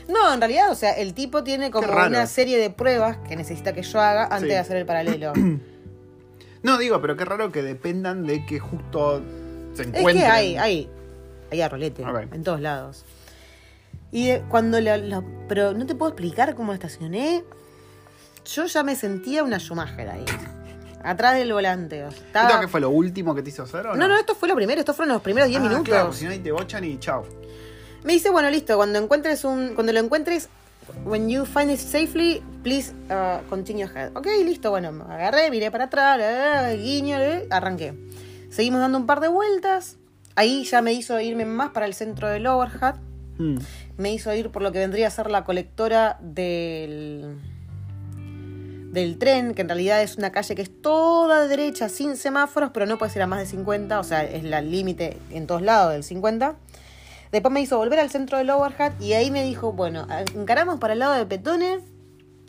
No, 0.09 0.35
en 0.35 0.41
realidad, 0.41 0.71
o 0.71 0.75
sea, 0.75 0.93
el 0.93 1.15
tipo 1.15 1.43
tiene 1.45 1.71
como 1.71 1.87
una 1.89 2.27
serie 2.27 2.59
de 2.59 2.71
pruebas 2.71 3.17
que 3.29 3.37
necesita 3.37 3.73
que 3.73 3.83
yo 3.83 4.01
haga 4.01 4.25
antes 4.27 4.49
de 4.49 4.59
hacer 4.59 4.77
el 4.77 4.87
paralelo. 4.87 5.33
No, 6.65 6.79
digo, 6.79 7.01
pero 7.01 7.17
qué 7.17 7.25
raro 7.25 7.51
que 7.51 7.61
dependan 7.61 8.25
de 8.25 8.47
que 8.47 8.61
justo 8.61 9.21
se 9.75 9.83
es 9.83 9.89
encuentren. 9.89 10.19
que 10.19 10.27
hay, 10.27 10.57
hay, 10.57 10.89
hay 11.51 11.61
arrolete 11.61 12.05
Ok. 12.05 12.33
en 12.33 12.45
todos 12.45 12.61
lados. 12.61 13.05
Y 14.13 14.29
de- 14.29 14.43
cuando 14.49 14.81
lo, 14.81 14.97
lo- 14.99 15.25
Pero 15.49 15.73
no 15.73 15.85
te 15.87 15.95
puedo 15.97 16.11
explicar 16.13 16.55
cómo 16.55 16.73
estacioné. 16.73 17.43
Yo 18.45 18.67
ya 18.67 18.83
me 18.83 18.95
sentía 18.97 19.43
una 19.43 19.59
Schumacher 19.59 20.09
ahí. 20.09 20.25
Atrás 21.05 21.35
del 21.35 21.53
volante. 21.53 22.07
estaba- 22.07 22.49
¿Esto 22.49 22.61
que 22.61 22.69
fue 22.69 22.81
lo 22.81 22.91
último 22.91 23.35
que 23.35 23.43
te 23.43 23.49
hizo 23.51 23.65
hacer 23.65 23.87
o 23.87 23.91
no? 23.91 23.97
No, 23.97 24.09
no, 24.09 24.17
esto 24.19 24.35
fue 24.37 24.49
lo 24.49 24.55
primero. 24.55 24.79
Estos 24.81 24.95
fueron 24.95 25.13
los 25.15 25.23
primeros 25.23 25.49
10 25.49 25.61
Ah, 25.61 25.65
minutos. 25.65 25.89
Claro, 25.89 26.13
si 26.13 26.25
no 26.27 26.31
ahí 26.31 26.39
te 26.39 26.53
bochan 26.53 26.85
y 26.85 26.99
chao. 26.99 27.25
Me 28.05 28.13
dice, 28.13 28.31
bueno, 28.31 28.51
listo, 28.51 28.77
cuando 28.77 28.99
encuentres 28.99 29.45
un. 29.45 29.75
Cuando 29.75 29.93
lo 29.93 29.99
encuentres. 30.01 30.49
When 31.05 31.29
you 31.31 31.45
find 31.47 31.71
it 31.71 31.79
safely, 31.79 32.43
please 32.65 32.93
uh, 33.09 33.49
continue 33.49 33.85
ahead. 33.85 34.11
Ok, 34.17 34.27
listo, 34.45 34.71
bueno, 34.71 34.91
me 34.93 35.05
agarré, 35.05 35.49
miré 35.51 35.71
para 35.71 35.85
atrás, 35.85 36.19
eh, 36.21 36.77
guiño, 36.77 37.19
eh, 37.19 37.47
arranqué. 37.51 37.95
Seguimos 38.51 38.81
dando 38.81 38.99
un 38.99 39.07
par 39.07 39.21
de 39.21 39.29
vueltas. 39.29 39.97
Ahí 40.35 40.65
ya 40.65 40.83
me 40.83 40.93
hizo 40.93 41.19
irme 41.21 41.45
más 41.45 41.71
para 41.71 41.87
el 41.87 41.95
centro 41.95 42.29
del 42.29 42.47
overhead. 42.49 42.97
Hmm. 43.39 43.59
Me 43.99 44.13
hizo 44.13 44.33
ir 44.35 44.51
por 44.51 44.63
lo 44.63 44.73
que 44.73 44.79
vendría 44.79 45.09
a 45.09 45.11
ser 45.11 45.31
la 45.31 45.45
colectora 45.45 46.19
del. 46.21 47.37
del 48.93 49.19
tren, 49.19 49.55
que 49.55 49.63
en 49.63 49.69
realidad 49.69 50.03
es 50.03 50.17
una 50.17 50.33
calle 50.33 50.55
que 50.55 50.63
es 50.63 50.83
toda 50.83 51.47
derecha, 51.47 51.89
sin 51.89 52.17
semáforos, 52.17 52.71
pero 52.75 52.87
no 52.87 52.99
puede 52.99 53.13
ser 53.13 53.23
a 53.23 53.27
más 53.27 53.39
de 53.41 53.47
50, 53.47 53.99
o 54.01 54.05
sea, 54.05 54.25
es 54.25 54.45
la 54.45 54.61
límite 54.61 55.17
en 55.31 55.47
todos 55.47 55.63
lados 55.63 55.93
del 55.93 56.05
50. 56.05 56.57
Después 57.33 57.53
me 57.53 57.61
hizo 57.63 57.79
volver 57.79 57.99
al 58.01 58.11
centro 58.11 58.37
del 58.39 58.51
overhead 58.51 58.93
y 59.01 59.15
ahí 59.15 59.31
me 59.31 59.43
dijo, 59.45 59.73
bueno, 59.73 60.07
encaramos 60.35 60.79
para 60.79 60.93
el 60.93 60.99
lado 60.99 61.15
de 61.15 61.25
Petone 61.25 61.81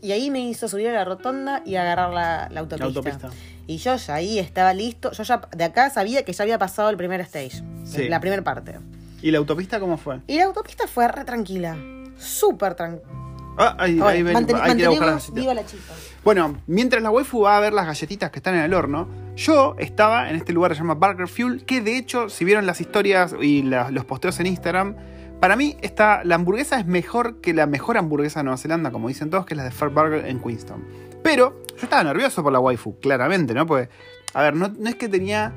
y 0.01 0.11
ahí 0.11 0.29
me 0.29 0.41
hizo 0.41 0.67
subir 0.67 0.89
a 0.89 0.91
la 0.93 1.05
rotonda 1.05 1.61
y 1.65 1.75
agarrar 1.75 2.09
la, 2.13 2.49
la 2.51 2.59
autopista. 2.59 2.77
La 2.77 2.85
autopista. 2.87 3.29
Y 3.65 3.77
yo 3.77 3.95
ya 3.95 4.15
ahí 4.15 4.39
estaba 4.39 4.73
listo, 4.73 5.11
yo 5.13 5.23
ya 5.23 5.41
de 5.55 5.63
acá 5.63 5.89
sabía 5.89 6.23
que 6.25 6.33
ya 6.33 6.43
había 6.43 6.57
pasado 6.57 6.89
el 6.89 6.97
primer 6.97 7.21
stage, 7.21 7.63
Sí. 7.85 8.09
la 8.09 8.19
primera 8.19 8.41
parte. 8.43 8.75
¿Y 9.23 9.31
la 9.31 9.39
autopista 9.39 9.79
cómo 9.79 9.97
fue? 9.97 10.19
Y 10.27 10.37
la 10.37 10.43
autopista 10.45 10.85
fue 10.87 11.07
re 11.07 11.23
tranquila, 11.25 11.75
súper 12.17 12.75
tranquila. 12.75 13.09
Ah, 13.57 13.75
ahí, 13.79 13.99
ahí 14.01 14.23
ven, 14.23 14.35
hay 14.35 14.45
que 14.77 14.87
buscar 14.87 15.19
viva 15.33 15.53
la 15.53 15.65
chispa. 15.65 15.93
Bueno, 16.23 16.57
mientras 16.67 17.01
la 17.03 17.09
waifu 17.11 17.41
va 17.41 17.57
a 17.57 17.59
ver 17.59 17.71
las 17.71 17.85
galletitas 17.85 18.31
que 18.31 18.39
están 18.39 18.55
en 18.55 18.61
el 18.61 18.73
horno, 18.73 19.07
yo 19.35 19.75
estaba 19.77 20.29
en 20.29 20.35
este 20.35 20.53
lugar 20.53 20.71
que 20.71 20.75
se 20.75 20.81
llama 20.81 20.95
Burger 20.95 21.27
Fuel, 21.27 21.63
que 21.65 21.79
de 21.81 21.97
hecho, 21.97 22.29
si 22.29 22.45
vieron 22.45 22.65
las 22.65 22.81
historias 22.81 23.35
y 23.39 23.61
la- 23.61 23.91
los 23.91 24.05
posteos 24.05 24.39
en 24.39 24.47
Instagram, 24.47 24.95
para 25.39 25.55
mí 25.55 25.77
esta, 25.81 26.23
la 26.23 26.35
hamburguesa 26.35 26.79
es 26.79 26.85
mejor 26.87 27.41
que 27.41 27.53
la 27.53 27.67
mejor 27.67 27.97
hamburguesa 27.97 28.39
de 28.39 28.45
Nueva 28.45 28.57
Zelanda, 28.57 28.91
como 28.91 29.07
dicen 29.07 29.29
todos, 29.29 29.45
que 29.45 29.53
es 29.53 29.57
la 29.57 29.63
de 29.65 29.71
Fair 29.71 29.91
Burger 29.91 30.25
en 30.25 30.39
Queenstown. 30.41 30.83
Pero 31.21 31.61
yo 31.69 31.83
estaba 31.83 32.03
nervioso 32.03 32.41
por 32.43 32.51
la 32.51 32.59
waifu, 32.59 32.99
claramente, 32.99 33.53
¿no? 33.53 33.67
Porque, 33.67 33.87
a 34.33 34.41
ver, 34.41 34.55
no, 34.55 34.69
no 34.69 34.89
es 34.89 34.95
que 34.95 35.07
tenía 35.09 35.53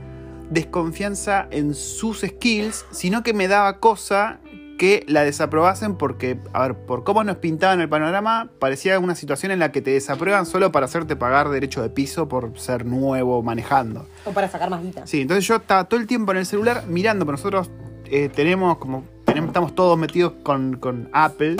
desconfianza 0.51 1.47
en 1.51 1.75
sus 1.75 2.21
skills, 2.21 2.85
sino 2.91 3.23
que 3.23 3.35
me 3.35 3.49
daba 3.49 3.79
cosa 3.81 4.41
que 4.77 5.05
la 5.09 5.25
desaprobasen 5.25 5.97
porque, 5.97 6.39
a 6.53 6.63
ver, 6.63 6.75
por 6.75 7.05
cómo 7.05 7.25
nos 7.25 7.37
pintaban 7.37 7.81
el 7.81 7.89
panorama, 7.89 8.51
parecía 8.59 8.99
una 8.99 9.15
situación 9.15 9.53
en 9.53 9.59
la 9.59 9.73
que 9.73 9.81
te 9.81 9.91
desaprueban 9.91 10.47
solo 10.47 10.71
para 10.73 10.87
hacerte 10.87 11.17
pagar 11.17 11.49
derecho 11.49 11.83
de 11.83 11.91
piso 11.91 12.29
por 12.29 12.59
ser 12.59 12.85
nuevo 12.85 13.43
manejando. 13.43 14.07
O 14.25 14.33
para 14.33 14.49
sacar 14.49 14.71
más 14.71 14.83
guita. 14.83 15.07
Sí, 15.07 15.23
entonces 15.23 15.47
yo 15.47 15.57
estaba 15.57 15.85
todo 15.85 15.99
el 16.01 16.07
tiempo 16.07 16.33
en 16.33 16.39
el 16.39 16.47
celular 16.47 16.85
mirando, 16.87 17.25
pero 17.25 17.37
nosotros 17.37 17.71
eh, 18.05 18.29
tenemos 18.29 18.79
como, 18.79 19.05
tenemos, 19.25 19.49
estamos 19.49 19.75
todos 19.75 19.99
metidos 19.99 20.35
con, 20.43 20.77
con 20.77 21.09
Apple. 21.13 21.57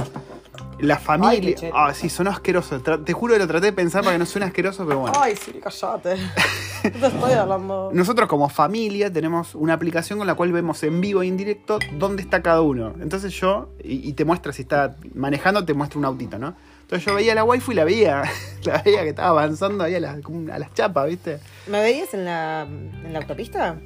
La 0.79 0.99
familia. 0.99 1.57
Ah, 1.75 1.95
sí, 1.95 2.09
sonó 2.11 2.31
asqueroso. 2.31 2.81
Tra- 2.83 3.03
te 3.03 3.13
juro 3.15 3.33
que 3.33 3.39
lo 3.39 3.47
traté 3.47 3.67
de 3.67 3.73
pensar 3.73 4.03
para 4.03 4.15
que 4.15 4.19
no 4.19 4.27
suene 4.27 4.47
asqueroso, 4.47 4.85
pero 4.87 4.99
bueno. 5.01 5.19
Ay, 5.21 5.35
Siri, 5.37 5.59
callate. 5.61 6.17
no 6.85 6.91
te 7.01 7.07
estoy 7.07 7.33
hablando. 7.33 7.91
Nosotros 7.95 8.29
como 8.29 8.49
familia 8.51 9.11
tenemos 9.13 9.55
una 9.55 9.73
aplicación 9.73 10.19
con 10.19 10.27
la 10.27 10.35
cual 10.35 10.53
vemos 10.53 10.83
en 10.83 11.01
vivo 11.01 11.23
e 11.23 11.27
en 11.29 11.37
directo 11.39 11.79
dónde 11.99 12.23
está 12.23 12.43
cada 12.43 12.61
uno. 12.61 12.95
Entonces 13.01 13.33
yo, 13.33 13.71
y, 13.83 14.07
y 14.09 14.13
te 14.13 14.25
muestra 14.27 14.53
si 14.53 14.63
está 14.63 14.97
manejando, 15.15 15.65
te 15.65 15.73
muestra 15.73 15.99
un 15.99 16.05
autito, 16.05 16.39
¿no? 16.39 16.55
Entonces 16.83 17.05
yo 17.07 17.15
veía 17.15 17.33
a 17.33 17.35
la 17.37 17.45
waifu 17.45 17.73
y 17.73 17.75
la 17.75 17.85
veía, 17.85 18.23
la 18.65 18.83
veía 18.83 19.03
que 19.03 19.09
estaba 19.09 19.29
avanzando 19.31 19.83
ahí 19.83 19.95
a 19.95 20.01
las, 20.01 20.19
a 20.53 20.59
las 20.59 20.75
chapas, 20.75 21.09
¿viste? 21.09 21.39
¿Me 21.69 21.81
veías 21.81 22.13
en 22.15 22.25
la, 22.27 22.63
en 22.63 23.13
la 23.13 23.19
autopista? 23.21 23.77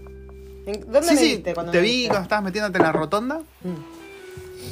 ¿En- 0.67 0.81
¿Dónde 0.93 1.03
Sí, 1.05 1.15
me 1.15 1.21
sí, 1.21 1.29
viste 1.37 1.55
cuando 1.55 1.73
te 1.73 1.79
me 1.79 1.85
vi 1.85 1.91
viste? 1.91 2.09
cuando 2.09 2.23
estabas 2.25 2.45
metiéndote 2.45 2.79
en 2.79 2.83
la 2.85 2.93
rotonda 2.93 3.39
Mm. 3.63 4.00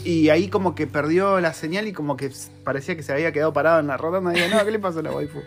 Y 0.05 0.29
ahí 0.31 0.49
como 0.49 0.75
que 0.75 0.87
perdió 0.87 1.41
la 1.41 1.53
señal 1.53 1.89
y 1.89 1.93
como 1.93 2.17
que 2.17 2.31
parecía 2.65 2.97
que 2.97 3.03
se 3.03 3.13
había 3.13 3.33
quedado 3.33 3.53
parado 3.53 3.81
en 3.81 3.87
la 3.87 3.97
rotonda. 3.97 4.33
Y 4.33 4.41
digo, 4.41 4.57
no, 4.57 4.65
¿qué 4.65 4.71
le 4.71 4.79
pasó 4.79 5.01
a 5.01 5.03
la 5.03 5.13
waifu? 5.13 5.41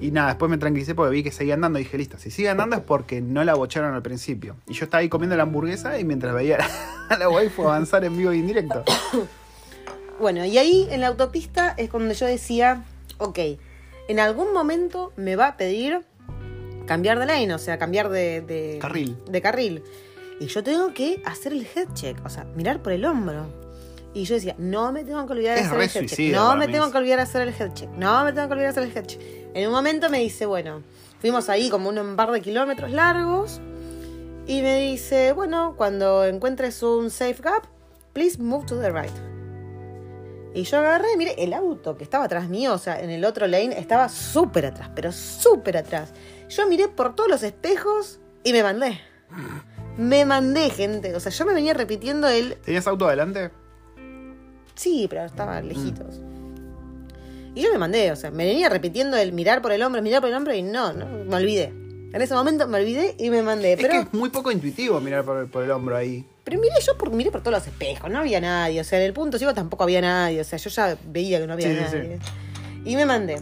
Y 0.00 0.10
nada, 0.10 0.28
después 0.28 0.50
me 0.50 0.58
tranquilicé 0.58 0.96
porque 0.96 1.12
vi 1.12 1.22
que 1.22 1.30
seguía 1.30 1.54
andando 1.54 1.78
y 1.78 1.84
dije, 1.84 1.96
listo, 1.96 2.18
si 2.18 2.30
sigue 2.30 2.48
andando 2.48 2.74
es 2.74 2.82
porque 2.82 3.20
no 3.20 3.44
la 3.44 3.54
bocharon 3.54 3.94
al 3.94 4.02
principio. 4.02 4.56
Y 4.66 4.74
yo 4.74 4.84
estaba 4.84 5.00
ahí 5.00 5.08
comiendo 5.08 5.36
la 5.36 5.44
hamburguesa 5.44 5.98
y 6.00 6.04
mientras 6.04 6.34
veía 6.34 6.58
a 7.08 7.16
la 7.16 7.28
waifu 7.30 7.62
avanzar 7.62 8.04
en 8.04 8.16
vivo 8.16 8.32
y 8.32 8.40
en 8.40 8.46
directo. 8.46 8.84
Bueno, 10.20 10.44
y 10.44 10.56
ahí 10.56 10.86
en 10.90 11.00
la 11.00 11.08
autopista 11.08 11.74
es 11.76 11.90
cuando 11.90 12.14
yo 12.14 12.26
decía, 12.26 12.84
ok, 13.18 13.38
en 14.06 14.20
algún 14.20 14.52
momento 14.52 15.12
me 15.16 15.34
va 15.34 15.48
a 15.48 15.56
pedir 15.56 16.02
cambiar 16.86 17.18
de 17.18 17.26
lane, 17.26 17.52
o 17.52 17.58
sea, 17.58 17.76
cambiar 17.76 18.08
de, 18.08 18.40
de 18.40 18.78
Carril. 18.80 19.16
De 19.28 19.40
carril. 19.40 19.82
Y 20.38 20.46
yo 20.46 20.62
tengo 20.62 20.94
que 20.94 21.20
hacer 21.24 21.52
el 21.52 21.66
head 21.74 21.88
check, 21.94 22.24
o 22.24 22.28
sea, 22.28 22.44
mirar 22.54 22.82
por 22.82 22.92
el 22.92 23.04
hombro. 23.04 23.61
Y 24.14 24.24
yo 24.24 24.34
decía, 24.34 24.54
no 24.58 24.92
me 24.92 25.04
tengo 25.04 25.24
que 25.26 25.32
olvidar 25.32 25.56
de 25.56 25.64
hacer 25.64 25.80
el 25.80 25.90
head 25.90 26.06
check. 26.06 26.32
No 26.32 26.56
me 26.56 26.68
tengo 26.68 26.90
que 26.90 26.98
olvidar 26.98 27.16
de 27.18 27.22
hacer 27.22 27.42
el 27.42 27.54
head 27.58 27.72
check. 27.72 27.90
No 27.96 28.24
me 28.24 28.32
tengo 28.32 28.48
que 28.48 28.54
olvidar 28.54 28.74
de 28.74 28.80
hacer 28.80 28.90
el 28.90 28.96
head 28.96 29.06
check. 29.06 29.20
En 29.54 29.66
un 29.66 29.72
momento 29.72 30.10
me 30.10 30.18
dice, 30.18 30.44
bueno, 30.44 30.82
fuimos 31.20 31.48
ahí 31.48 31.70
como 31.70 31.88
un 31.88 32.16
par 32.16 32.30
de 32.30 32.40
kilómetros 32.42 32.90
largos. 32.90 33.60
Y 34.46 34.60
me 34.60 34.80
dice, 34.80 35.32
bueno, 35.32 35.74
cuando 35.76 36.24
encuentres 36.24 36.82
un 36.82 37.10
safe 37.10 37.40
gap, 37.40 37.64
please 38.12 38.38
move 38.38 38.66
to 38.66 38.78
the 38.78 38.90
right. 38.90 39.12
Y 40.54 40.64
yo 40.64 40.78
agarré, 40.78 41.16
mire, 41.16 41.34
el 41.38 41.54
auto 41.54 41.96
que 41.96 42.04
estaba 42.04 42.24
atrás 42.24 42.48
mío, 42.48 42.74
o 42.74 42.78
sea, 42.78 43.00
en 43.00 43.08
el 43.08 43.24
otro 43.24 43.46
lane, 43.46 43.78
estaba 43.78 44.08
súper 44.10 44.66
atrás, 44.66 44.90
pero 44.94 45.10
súper 45.10 45.78
atrás. 45.78 46.12
Yo 46.50 46.66
miré 46.68 46.88
por 46.88 47.14
todos 47.14 47.30
los 47.30 47.42
espejos 47.42 48.20
y 48.44 48.52
me 48.52 48.62
mandé. 48.62 49.00
Me 49.96 50.24
mandé, 50.26 50.68
gente. 50.70 51.14
O 51.16 51.20
sea, 51.20 51.32
yo 51.32 51.46
me 51.46 51.54
venía 51.54 51.72
repitiendo 51.72 52.28
el. 52.28 52.56
¿Tenías 52.56 52.86
auto 52.86 53.06
adelante? 53.06 53.50
Sí, 54.74 55.06
pero 55.08 55.24
estaba 55.24 55.60
lejitos. 55.60 56.20
Y 57.54 57.62
yo 57.62 57.70
me 57.70 57.78
mandé, 57.78 58.10
o 58.12 58.16
sea, 58.16 58.30
me 58.30 58.46
venía 58.46 58.68
repitiendo 58.68 59.16
el 59.16 59.32
mirar 59.32 59.60
por 59.60 59.72
el 59.72 59.82
hombro, 59.82 60.00
mirar 60.00 60.20
por 60.20 60.30
el 60.30 60.36
hombro 60.36 60.54
y 60.54 60.62
no, 60.62 60.92
no, 60.92 61.06
me 61.06 61.36
olvidé. 61.36 61.64
En 62.12 62.20
ese 62.20 62.34
momento 62.34 62.66
me 62.66 62.78
olvidé 62.78 63.14
y 63.18 63.30
me 63.30 63.42
mandé. 63.42 63.76
Pero, 63.76 63.88
Es 63.88 63.94
que 63.94 64.00
es 64.08 64.14
muy 64.14 64.30
poco 64.30 64.50
intuitivo 64.50 65.00
mirar 65.00 65.24
por, 65.24 65.50
por 65.50 65.62
el 65.62 65.70
hombro 65.70 65.96
ahí. 65.96 66.26
pero 66.44 66.60
miré 66.60 66.74
yo 66.86 66.96
por, 66.96 67.10
miré 67.10 67.30
por 67.30 67.42
todos 67.42 67.58
los 67.58 67.66
espejos, 67.66 68.10
no 68.10 68.18
había 68.18 68.40
nadie. 68.40 68.80
O 68.80 68.84
sea, 68.84 68.98
en 68.98 69.06
el 69.06 69.12
punto 69.12 69.38
ciego 69.38 69.54
tampoco 69.54 69.84
había 69.84 70.00
nadie. 70.00 70.40
O 70.40 70.44
sea, 70.44 70.58
yo 70.58 70.70
ya 70.70 70.96
veía 71.06 71.40
que 71.40 71.46
no 71.46 71.54
había 71.54 71.68
Sí, 71.68 71.74
sí, 71.90 71.96
nadie. 71.96 72.18
Y 72.84 72.96
me 72.96 73.06
mandé. 73.06 73.40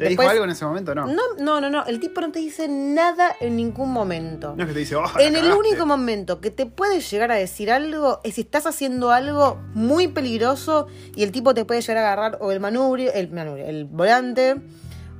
¿Te 0.00 0.08
dijo 0.08 0.22
Después- 0.22 0.30
algo 0.30 0.44
en 0.44 0.50
ese 0.50 0.64
momento? 0.64 0.94
No. 0.94 1.06
No, 1.06 1.22
no, 1.38 1.60
no, 1.60 1.68
no. 1.70 1.84
El 1.84 2.00
tipo 2.00 2.20
no 2.22 2.32
te 2.32 2.38
dice 2.38 2.66
nada 2.68 3.36
en 3.38 3.54
ningún 3.56 3.92
momento. 3.92 4.54
No 4.56 4.62
es 4.62 4.68
que 4.68 4.72
te 4.72 4.78
dice, 4.80 4.96
oh, 4.96 5.04
En 5.18 5.34
el 5.36 5.42
cagaste". 5.42 5.58
único 5.58 5.84
momento 5.86 6.40
que 6.40 6.50
te 6.50 6.64
puede 6.66 7.00
llegar 7.00 7.30
a 7.30 7.34
decir 7.34 7.70
algo 7.70 8.20
es 8.24 8.36
si 8.36 8.40
estás 8.40 8.66
haciendo 8.66 9.10
algo 9.10 9.58
muy 9.74 10.08
peligroso 10.08 10.86
y 11.14 11.22
el 11.22 11.32
tipo 11.32 11.52
te 11.54 11.64
puede 11.66 11.82
llegar 11.82 11.98
a 11.98 12.12
agarrar 12.12 12.38
o 12.40 12.50
el 12.50 12.60
manubrio, 12.60 13.12
el 13.12 13.30
manubrio, 13.30 13.66
el 13.66 13.84
volante, 13.84 14.56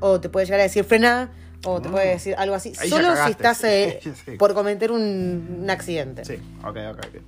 o 0.00 0.18
te 0.20 0.28
puede 0.30 0.46
llegar 0.46 0.60
a 0.60 0.62
decir 0.64 0.84
frena, 0.84 1.30
o 1.66 1.82
te 1.82 1.90
puede 1.90 2.08
decir 2.08 2.34
algo 2.38 2.54
así. 2.54 2.72
Ahí 2.80 2.88
Solo 2.88 3.14
si 3.22 3.30
estás 3.32 3.62
eh, 3.64 4.00
sí. 4.24 4.30
por 4.38 4.54
cometer 4.54 4.90
un, 4.92 5.58
un 5.62 5.68
accidente. 5.68 6.24
Sí, 6.24 6.36
ok, 6.64 6.76
ok, 6.92 6.98
ok. 7.06 7.22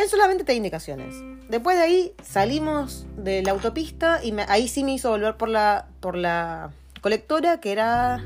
Él 0.00 0.08
solamente 0.08 0.44
te 0.44 0.52
da 0.52 0.56
indicaciones. 0.56 1.14
Después 1.48 1.76
de 1.76 1.82
ahí 1.82 2.12
salimos 2.22 3.06
de 3.16 3.42
la 3.42 3.50
autopista 3.52 4.20
y 4.22 4.32
me- 4.32 4.44
ahí 4.48 4.68
sí 4.68 4.84
me 4.84 4.92
hizo 4.94 5.10
volver 5.10 5.36
por 5.36 5.48
la, 5.48 5.86
por 6.00 6.14
la 6.16 6.70
colectora, 7.00 7.58
que 7.60 7.72
era 7.72 8.22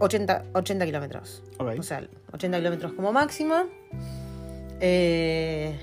80, 0.00 0.44
80 0.52 0.84
kilómetros. 0.84 1.42
O 1.58 1.82
sea, 1.82 2.02
80 2.32 2.58
kilómetros 2.58 2.92
como 2.92 3.12
máximo. 3.12 3.54
Eh, 4.80 5.74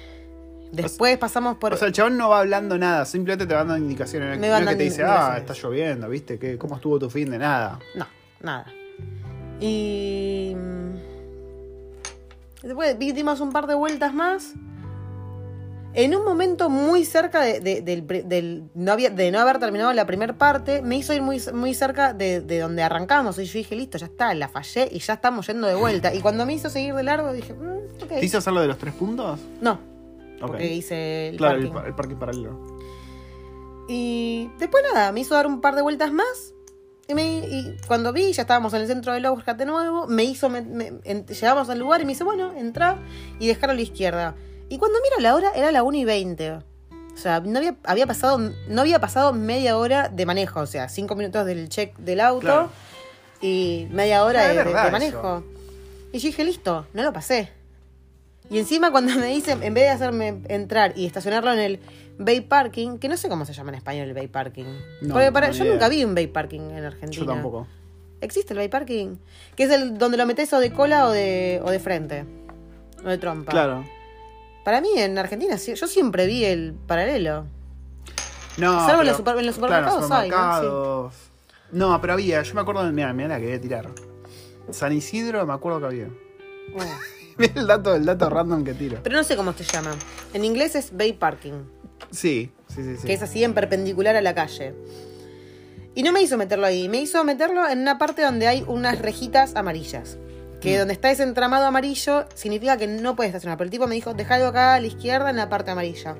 después 0.72 1.18
pasamos 1.18 1.58
por... 1.58 1.74
O 1.74 1.78
sea, 1.78 1.88
el 1.88 1.94
chabón 1.94 2.18
no 2.18 2.30
va 2.30 2.40
hablando 2.42 2.78
nada, 2.78 3.06
simplemente 3.06 3.48
te 3.48 3.54
va 3.56 3.62
dando 3.62 3.78
indicaciones. 3.78 4.38
Me 4.40 4.50
no 4.50 4.58
es 4.58 4.68
que 4.68 4.76
te 4.76 4.84
dice, 4.84 5.04
ah, 5.04 5.36
está 5.38 5.54
lloviendo, 5.54 6.08
¿viste? 6.10 6.38
¿Qué, 6.38 6.58
¿Cómo 6.60 6.76
estuvo 6.76 7.00
tu 7.00 7.10
fin 7.10 7.32
de 7.32 7.40
nada? 7.40 7.80
No, 7.96 8.06
nada. 8.42 8.66
Y... 9.60 10.56
Después 12.64 12.98
dimos 12.98 13.40
un 13.42 13.52
par 13.52 13.68
de 13.68 13.76
vueltas 13.76 14.14
más. 14.14 14.54
En 15.96 16.16
un 16.16 16.26
momento 16.26 16.72
muy 16.72 17.06
cerca 17.06 17.42
de, 17.42 17.60
de- 17.60 17.82
del, 17.84 18.64
no 18.74 18.92
había, 18.92 19.12
de 19.12 19.30
no 19.32 19.40
haber 19.40 19.60
terminado 19.60 19.94
la 19.94 20.08
primera 20.08 20.36
parte, 20.38 20.82
me 20.82 20.96
hizo 20.98 21.14
ir 21.14 21.22
muy, 21.22 21.40
muy 21.54 21.76
cerca 21.76 22.14
de, 22.14 22.42
de 22.42 22.60
donde 22.60 22.82
arrancamos. 22.82 23.38
Y 23.38 23.46
yo 23.46 23.54
dije, 23.60 23.76
listo, 23.76 24.00
ya 24.00 24.08
está, 24.08 24.34
la 24.34 24.48
fallé 24.48 24.90
y 24.92 24.98
ya 25.00 25.14
estamos 25.14 25.46
yendo 25.46 25.68
de 25.68 25.76
vuelta. 25.76 26.12
Y 26.14 26.20
cuando 26.22 26.48
me 26.48 26.54
hizo 26.54 26.70
seguir 26.72 26.96
de 26.96 27.04
largo, 27.04 27.32
dije, 27.32 27.54
mm, 27.54 28.04
ok. 28.04 28.08
¿Te 28.08 28.26
hizo 28.26 28.40
hacer 28.40 28.54
lo 28.54 28.62
de 28.62 28.68
los 28.68 28.80
tres 28.80 28.94
puntos? 28.96 29.40
No, 29.62 29.74
Ok. 30.42 30.48
porque 30.48 30.74
hice 30.74 31.30
el 31.30 31.38
claro, 31.38 31.60
parking. 31.62 31.78
el, 31.82 31.86
el 31.88 31.94
parking 31.96 32.16
paralelo. 32.16 32.60
Y 33.88 34.50
después 34.58 34.84
nada, 34.94 35.12
me 35.12 35.20
hizo 35.20 35.36
dar 35.36 35.46
un 35.46 35.62
par 35.62 35.76
de 35.76 35.82
vueltas 35.84 36.12
más. 36.12 36.53
Y, 37.08 37.14
me- 37.14 37.40
y 37.40 37.78
cuando 37.88 38.14
vi, 38.14 38.32
ya 38.32 38.44
estábamos 38.44 38.74
en 38.74 38.82
el 38.82 38.88
centro 38.88 39.12
del 39.14 39.26
Overcat 39.26 39.58
de 39.58 39.66
nuevo, 39.66 40.08
me 40.08 40.24
hizo, 40.24 40.50
me- 40.50 40.62
me- 40.62 40.94
en- 41.04 41.26
llegamos 41.26 41.70
al 41.70 41.80
lugar 41.80 42.02
y 42.02 42.06
me 42.06 42.14
dice, 42.14 42.24
bueno, 42.24 42.54
entra 42.54 42.98
y 43.40 43.48
dejar 43.48 43.70
a 43.72 43.74
la 43.74 43.82
izquierda. 43.82 44.36
Y 44.70 44.78
cuando 44.78 45.00
miro 45.02 45.20
la 45.20 45.36
hora, 45.36 45.52
era 45.54 45.72
la 45.72 45.84
1 45.84 45.98
y 45.98 46.06
20. 46.06 46.52
O 46.52 46.62
sea, 47.18 47.42
no 47.42 47.58
había, 47.60 47.76
había 47.84 48.08
pasado, 48.08 48.40
no 48.40 48.82
había 48.82 49.00
pasado 49.00 49.34
media 49.34 49.78
hora 49.78 50.08
de 50.10 50.26
manejo, 50.26 50.62
o 50.62 50.66
sea, 50.66 50.88
cinco 50.90 51.16
minutos 51.16 51.46
del 51.46 51.68
check 51.70 51.96
del 51.98 52.22
auto 52.22 52.42
Claro. 52.42 52.70
y 53.42 53.88
media 53.92 54.24
hora 54.24 54.46
Ah, 54.46 54.48
de, 54.48 54.64
de- 54.64 54.74
de 54.74 54.92
manejo. 54.92 55.44
Y 56.14 56.20
yo 56.20 56.28
dije, 56.28 56.44
listo, 56.44 56.88
no 56.94 57.04
lo 57.04 57.12
pasé. 57.14 57.52
Y 58.50 58.60
encima 58.60 58.92
cuando 58.92 59.14
me 59.16 59.28
dicen, 59.28 59.64
en 59.64 59.74
vez 59.74 59.84
de 59.86 59.90
hacerme 59.90 60.42
entrar 60.50 60.94
y 60.98 61.06
estacionarlo 61.06 61.52
en 61.54 61.60
el 61.60 61.80
Bay 62.20 62.42
Parking, 62.42 62.98
que 62.98 63.08
no 63.10 63.18
sé 63.18 63.30
cómo 63.30 63.46
se 63.46 63.54
llama 63.54 63.70
en 63.72 63.76
español 63.76 64.08
el 64.08 64.14
Bay 64.14 64.28
Parking. 64.28 64.66
No, 65.02 65.14
Porque 65.14 65.32
para, 65.32 65.48
no, 65.48 65.54
yo 65.54 65.64
idea. 65.64 65.74
nunca 65.74 65.90
vi 65.90 66.04
un 66.04 66.14
Bay 66.14 66.28
Parking 66.28 66.62
en 66.62 66.84
Argentina. 66.86 67.12
Yo 67.12 67.26
tampoco. 67.26 67.68
¿Existe 68.22 68.54
el 68.54 68.60
Bay 68.60 68.70
Parking? 68.70 69.16
Que 69.56 69.64
es 69.64 69.72
el 69.72 69.98
donde 69.98 70.18
lo 70.18 70.26
metes 70.26 70.52
o 70.54 70.60
de 70.60 70.72
cola 70.72 71.08
o 71.08 71.12
de, 71.12 71.62
o 71.64 71.72
de 71.72 71.80
frente. 71.80 72.26
O 73.04 73.10
de 73.10 73.18
trompa. 73.18 73.52
Claro. 73.52 73.84
Para 74.64 74.80
mí 74.80 74.90
en 74.98 75.18
Argentina 75.18 75.56
yo 75.58 75.88
siempre 75.88 76.26
vi 76.26 76.46
el 76.46 76.74
paralelo. 76.88 77.46
No, 78.58 78.86
Salvo 78.86 79.02
en 79.02 79.08
los 79.08 79.18
super- 79.18 79.38
en 79.38 79.46
los 79.48 79.56
supermercados 79.56 80.06
claro, 80.06 80.22
hay, 80.22 80.30
¿no? 81.72 81.90
¿no? 81.90 82.02
pero 82.02 82.14
había, 82.14 82.42
yo 82.44 82.54
me 82.54 82.62
acuerdo 82.62 82.86
de, 82.86 82.92
mira, 82.92 83.12
mira 83.12 83.30
la 83.30 83.40
que 83.40 83.46
voy 83.48 83.56
a 83.56 83.62
tirar. 83.62 83.90
San 84.70 84.94
Isidro, 84.94 85.46
me 85.46 85.54
acuerdo 85.54 85.80
que 85.80 85.86
había. 85.88 86.08
Oh. 86.78 86.80
Mira 87.38 87.54
el 87.56 87.68
dato, 87.68 87.96
el 87.96 88.06
dato 88.06 88.30
random 88.30 88.64
que 88.64 88.74
tiro. 88.74 89.00
Pero 89.04 89.16
no 89.18 89.24
sé 89.24 89.36
cómo 89.36 89.54
se 89.54 89.64
llama. 89.64 89.92
En 90.34 90.44
inglés 90.46 90.76
es 90.76 90.96
Bay 90.96 91.14
Parking. 91.14 91.64
Sí, 92.12 92.52
sí, 92.68 92.84
sí, 92.84 92.98
sí. 92.98 93.08
que 93.08 93.14
es 93.14 93.22
así 93.22 93.44
en 93.44 93.54
perpendicular 93.54 94.16
a 94.16 94.22
la 94.22 94.36
calle. 94.36 94.74
Y 95.96 96.04
no 96.04 96.12
me 96.12 96.22
hizo 96.22 96.38
meterlo 96.38 96.66
ahí, 96.66 96.90
me 96.90 97.00
hizo 97.00 97.24
meterlo 97.24 97.68
en 97.70 97.80
una 97.80 97.98
parte 97.98 98.24
donde 98.24 98.48
hay 98.48 98.64
unas 98.68 99.00
rejitas 99.00 99.56
amarillas. 99.56 100.18
Que 100.62 100.76
Mm. 100.76 100.80
donde 100.80 100.94
está 100.94 101.12
ese 101.12 101.24
entramado 101.24 101.66
amarillo 101.66 102.26
significa 102.36 102.78
que 102.78 102.88
no 102.88 103.16
puedes 103.16 103.30
estacionar. 103.32 103.58
Pero 103.58 103.66
el 103.66 103.72
tipo 103.72 103.86
me 103.88 103.96
dijo, 103.96 104.14
dejalo 104.14 104.48
acá 104.48 104.76
a 104.76 104.80
la 104.80 104.88
izquierda 104.88 105.30
en 105.30 105.36
la 105.38 105.50
parte 105.50 105.72
amarilla. 105.72 106.16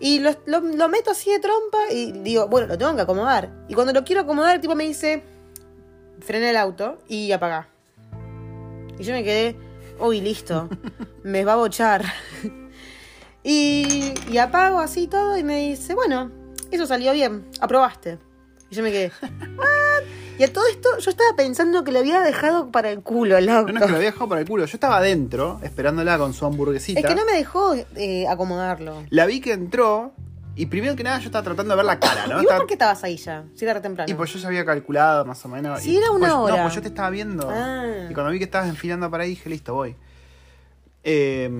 Y 0.00 0.18
lo, 0.18 0.32
lo- 0.46 0.60
lo 0.60 0.88
meto 0.88 1.10
así 1.12 1.30
de 1.30 1.38
trompa 1.38 1.78
y 1.90 2.12
digo, 2.12 2.48
bueno, 2.48 2.66
lo 2.66 2.76
tengo 2.76 2.94
que 2.96 3.02
acomodar. 3.02 3.50
Y 3.68 3.74
cuando 3.74 3.92
lo 3.94 4.04
quiero 4.04 4.22
acomodar, 4.22 4.56
el 4.56 4.60
tipo 4.60 4.74
me 4.74 4.84
dice, 4.84 5.22
frena 6.20 6.50
el 6.50 6.56
auto 6.56 6.98
y 7.08 7.32
apaga. 7.32 7.68
Y 8.98 9.04
yo 9.04 9.12
me 9.14 9.24
quedé, 9.24 9.56
uy, 10.00 10.20
listo, 10.20 10.68
me 11.22 11.44
va 11.44 11.54
a 11.54 11.56
bochar. 11.56 12.04
Y, 13.42 14.12
y 14.30 14.38
apago 14.38 14.80
así 14.80 15.06
todo 15.06 15.38
y 15.38 15.44
me 15.44 15.68
dice, 15.68 15.94
bueno, 15.94 16.30
eso 16.70 16.86
salió 16.86 17.12
bien, 17.12 17.46
aprobaste. 17.60 18.18
Y 18.70 18.74
yo 18.74 18.82
me 18.82 18.90
quedé, 18.90 19.12
"What?". 19.22 20.02
Y 20.38 20.42
a 20.42 20.52
todo 20.52 20.66
esto 20.66 20.98
yo 20.98 21.10
estaba 21.10 21.34
pensando 21.36 21.82
que 21.84 21.92
lo 21.92 22.00
había 22.00 22.20
dejado 22.20 22.70
para 22.70 22.90
el 22.90 23.00
culo, 23.02 23.40
loco. 23.40 23.68
No, 23.68 23.74
no 23.74 23.78
es 23.78 23.86
que 23.86 23.90
lo 23.92 23.96
había 23.96 24.10
dejado 24.10 24.28
para 24.28 24.40
el 24.42 24.48
culo. 24.48 24.66
Yo 24.66 24.76
estaba 24.76 24.98
adentro, 24.98 25.60
esperándola 25.62 26.18
con 26.18 26.34
su 26.34 26.44
hamburguesita. 26.44 27.00
Es 27.00 27.06
que 27.06 27.14
no 27.14 27.24
me 27.24 27.32
dejó 27.32 27.74
eh, 27.94 28.26
acomodarlo. 28.28 29.04
La 29.10 29.24
vi 29.24 29.40
que 29.40 29.52
entró 29.52 30.12
y 30.56 30.66
primero 30.66 30.96
que 30.96 31.04
nada 31.04 31.18
yo 31.18 31.26
estaba 31.26 31.44
tratando 31.44 31.72
de 31.74 31.76
ver 31.76 31.84
la 31.86 32.00
cara, 32.00 32.26
¿no? 32.26 32.32
¿Y 32.32 32.34
vos 32.34 32.42
Estaba- 32.42 32.58
por 32.60 32.66
qué 32.66 32.74
estabas 32.74 33.04
ahí 33.04 33.16
ya? 33.16 33.44
Si 33.54 33.64
era 33.64 33.74
re 33.74 33.80
temprano. 33.80 34.10
Y 34.10 34.14
pues 34.14 34.32
yo 34.32 34.38
ya 34.38 34.48
había 34.48 34.64
calculado 34.64 35.24
más 35.24 35.44
o 35.44 35.48
menos. 35.48 35.80
Sí, 35.80 35.92
y 35.92 35.96
era 35.98 36.10
una 36.10 36.18
pues- 36.26 36.32
hora. 36.32 36.56
No, 36.56 36.62
pues 36.62 36.74
yo 36.74 36.82
te 36.82 36.88
estaba 36.88 37.10
viendo. 37.10 37.48
Ah. 37.50 38.06
Y 38.10 38.14
cuando 38.14 38.32
vi 38.32 38.38
que 38.38 38.44
estabas 38.44 38.68
enfilando 38.68 39.10
para 39.10 39.24
ahí, 39.24 39.30
dije, 39.30 39.48
listo, 39.50 39.74
voy. 39.74 39.94
Eh, 41.04 41.50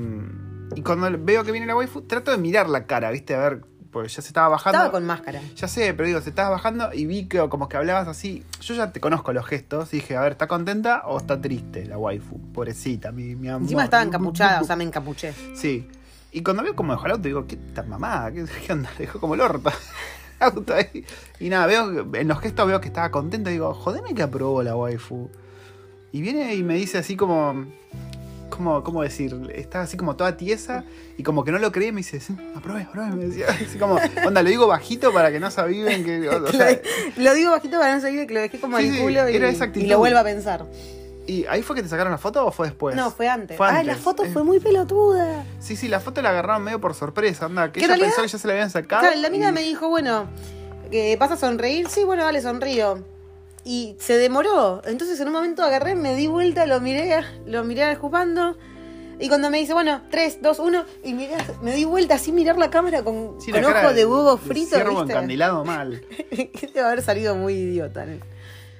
y 0.74 0.82
cuando 0.82 1.08
veo 1.20 1.44
que 1.44 1.52
viene 1.52 1.66
la 1.66 1.76
waifu, 1.76 2.02
trato 2.02 2.30
de 2.30 2.38
mirar 2.38 2.68
la 2.68 2.86
cara, 2.86 3.10
¿viste? 3.10 3.34
A 3.34 3.38
ver, 3.38 3.60
porque 3.92 4.08
ya 4.08 4.20
se 4.20 4.28
estaba 4.28 4.48
bajando. 4.48 4.78
Estaba 4.78 4.90
con 4.92 5.04
máscara. 5.06 5.40
Ya 5.54 5.68
sé, 5.68 5.94
pero 5.94 6.06
digo, 6.08 6.20
se 6.20 6.30
estabas 6.30 6.50
bajando 6.50 6.92
y 6.92 7.06
vi 7.06 7.26
que 7.28 7.38
como 7.48 7.68
que 7.68 7.76
hablabas 7.76 8.08
así. 8.08 8.44
Yo 8.60 8.74
ya 8.74 8.92
te 8.92 9.00
conozco 9.00 9.32
los 9.32 9.46
gestos. 9.46 9.92
y 9.94 9.98
Dije, 9.98 10.16
a 10.16 10.20
ver, 10.22 10.32
¿está 10.32 10.48
contenta 10.48 11.02
o 11.06 11.16
está 11.18 11.40
triste 11.40 11.86
la 11.86 11.96
waifu? 11.96 12.40
Pobrecita, 12.52 13.12
mi, 13.12 13.36
mi 13.36 13.48
amor. 13.48 13.62
Encima 13.62 13.84
estaba 13.84 14.02
encapuchada, 14.02 14.60
o 14.60 14.64
sea, 14.64 14.76
me 14.76 14.84
encapuché. 14.84 15.32
Sí. 15.54 15.88
Y 16.36 16.42
cuando 16.42 16.62
veo 16.62 16.76
cómo 16.76 16.92
dejó 16.92 17.06
el 17.06 17.12
auto, 17.12 17.22
digo, 17.22 17.46
¿qué 17.46 17.56
tan 17.56 17.88
mamada? 17.88 18.30
¿Qué, 18.30 18.44
qué 18.66 18.70
onda? 18.74 18.90
Dejó 18.98 19.18
como 19.18 19.36
el 19.36 19.40
orto. 19.40 19.70
auto 20.38 20.74
ahí. 20.74 21.02
Y 21.40 21.48
nada, 21.48 21.64
veo, 21.64 22.06
en 22.12 22.28
los 22.28 22.40
gestos 22.40 22.66
veo 22.66 22.78
que 22.78 22.88
estaba 22.88 23.10
contenta. 23.10 23.48
Digo, 23.48 23.72
jodeme 23.72 24.12
que 24.14 24.22
aprobó 24.22 24.62
la 24.62 24.76
waifu. 24.76 25.30
Y 26.12 26.20
viene 26.20 26.54
y 26.54 26.62
me 26.62 26.74
dice 26.74 26.98
así 26.98 27.16
como. 27.16 27.64
como 28.50 28.84
¿Cómo 28.84 29.02
decir? 29.02 29.50
Está 29.54 29.80
así 29.80 29.96
como 29.96 30.14
toda 30.16 30.36
tiesa 30.36 30.84
y 31.16 31.22
como 31.22 31.42
que 31.42 31.52
no 31.52 31.58
lo 31.58 31.72
creía. 31.72 31.90
Me 31.90 32.00
dice, 32.00 32.20
sí, 32.20 32.36
aprobé, 32.54 32.82
aprobé. 32.82 33.12
Me 33.12 33.28
decía, 33.28 33.46
así 33.66 33.78
como, 33.78 33.98
onda, 34.26 34.42
lo 34.42 34.50
digo 34.50 34.66
bajito 34.66 35.14
para 35.14 35.32
que 35.32 35.40
no 35.40 35.50
se 35.50 35.62
aviven. 35.62 36.04
Que, 36.04 36.28
o 36.28 36.48
sea, 36.52 36.78
lo 37.16 37.32
digo 37.32 37.52
bajito 37.52 37.78
para 37.78 37.94
no 37.94 38.02
seguir 38.02 38.26
que 38.26 38.34
lo 38.34 38.40
dejé 38.40 38.60
como 38.60 38.76
Sí, 38.76 38.88
el 38.88 38.92
sí, 38.92 39.00
culo 39.00 39.26
y, 39.30 39.80
y 39.80 39.86
lo 39.86 39.96
vuelvo 39.96 40.18
a 40.18 40.24
pensar. 40.24 40.66
¿Y 41.26 41.44
ahí 41.46 41.62
fue 41.62 41.74
que 41.76 41.82
te 41.82 41.88
sacaron 41.88 42.12
la 42.12 42.18
foto 42.18 42.46
o 42.46 42.52
fue 42.52 42.68
después? 42.68 42.94
no, 42.94 43.10
fue 43.10 43.28
antes. 43.28 43.56
Fue 43.56 43.66
Ay, 43.66 43.84
la 43.84 43.92
antes. 43.92 43.98
foto 44.04 44.24
Eh, 44.24 44.30
fue 44.32 44.44
muy 44.44 44.60
pelotuda. 44.60 45.44
Sí, 45.58 45.74
sí, 45.76 45.88
la 45.88 45.98
foto 46.00 46.22
la 46.22 46.30
agarraron 46.30 46.62
medio 46.62 46.80
por 46.80 46.94
sorpresa, 46.94 47.46
anda. 47.46 47.72
Que 47.72 47.80
ella 47.80 47.88
realidad- 47.88 48.08
pensó 48.10 48.22
que 48.22 48.28
ya 48.28 48.38
se 48.38 48.46
la 48.46 48.52
habían 48.54 48.70
sacado. 48.70 49.02
Claro, 49.02 49.16
la 49.20 49.28
y- 49.34 49.52
me 49.52 49.62
dijo, 49.62 49.88
bueno, 49.88 50.26
que 50.90 51.16
¿vas 51.16 51.32
a 51.32 51.36
sonreír? 51.36 51.88
Sí, 51.88 52.04
bueno, 52.04 52.22
dale, 52.24 52.40
sonrío. 52.40 53.02
Y 53.64 53.96
se 53.98 54.16
demoró. 54.16 54.80
Entonces 54.84 55.18
en 55.18 55.26
un 55.26 55.32
momento 55.32 55.64
agarré, 55.64 55.96
me 55.96 56.14
di 56.14 56.28
vuelta, 56.28 56.66
lo 56.66 56.80
miré, 56.80 57.20
lo 57.46 57.64
miré 57.64 57.96
jugando. 57.96 58.56
Y 59.18 59.28
cuando 59.28 59.48
me 59.50 59.58
dice, 59.58 59.72
bueno, 59.72 60.02
3, 60.10 60.42
2, 60.42 60.58
1, 60.60 60.84
y 61.02 61.14
miré, 61.14 61.34
me 61.62 61.72
di 61.72 61.84
vuelta 61.86 62.14
así 62.16 62.30
mirar 62.32 62.58
la 62.58 62.70
cámara 62.70 63.02
con, 63.02 63.40
Sí, 63.40 63.50
con 63.50 63.62
la 63.62 63.68
ojo 63.70 63.94
de 63.94 64.04
huevo 64.04 64.36
frito, 64.36 64.76
Ciervo 64.76 65.02
encandilado 65.02 65.64
mal. 65.64 66.04
debe 66.30 66.80
haber 66.86 67.02
salido 67.02 67.34
muy 67.34 67.54
idiota. 67.54 68.04
¿no? 68.04 68.18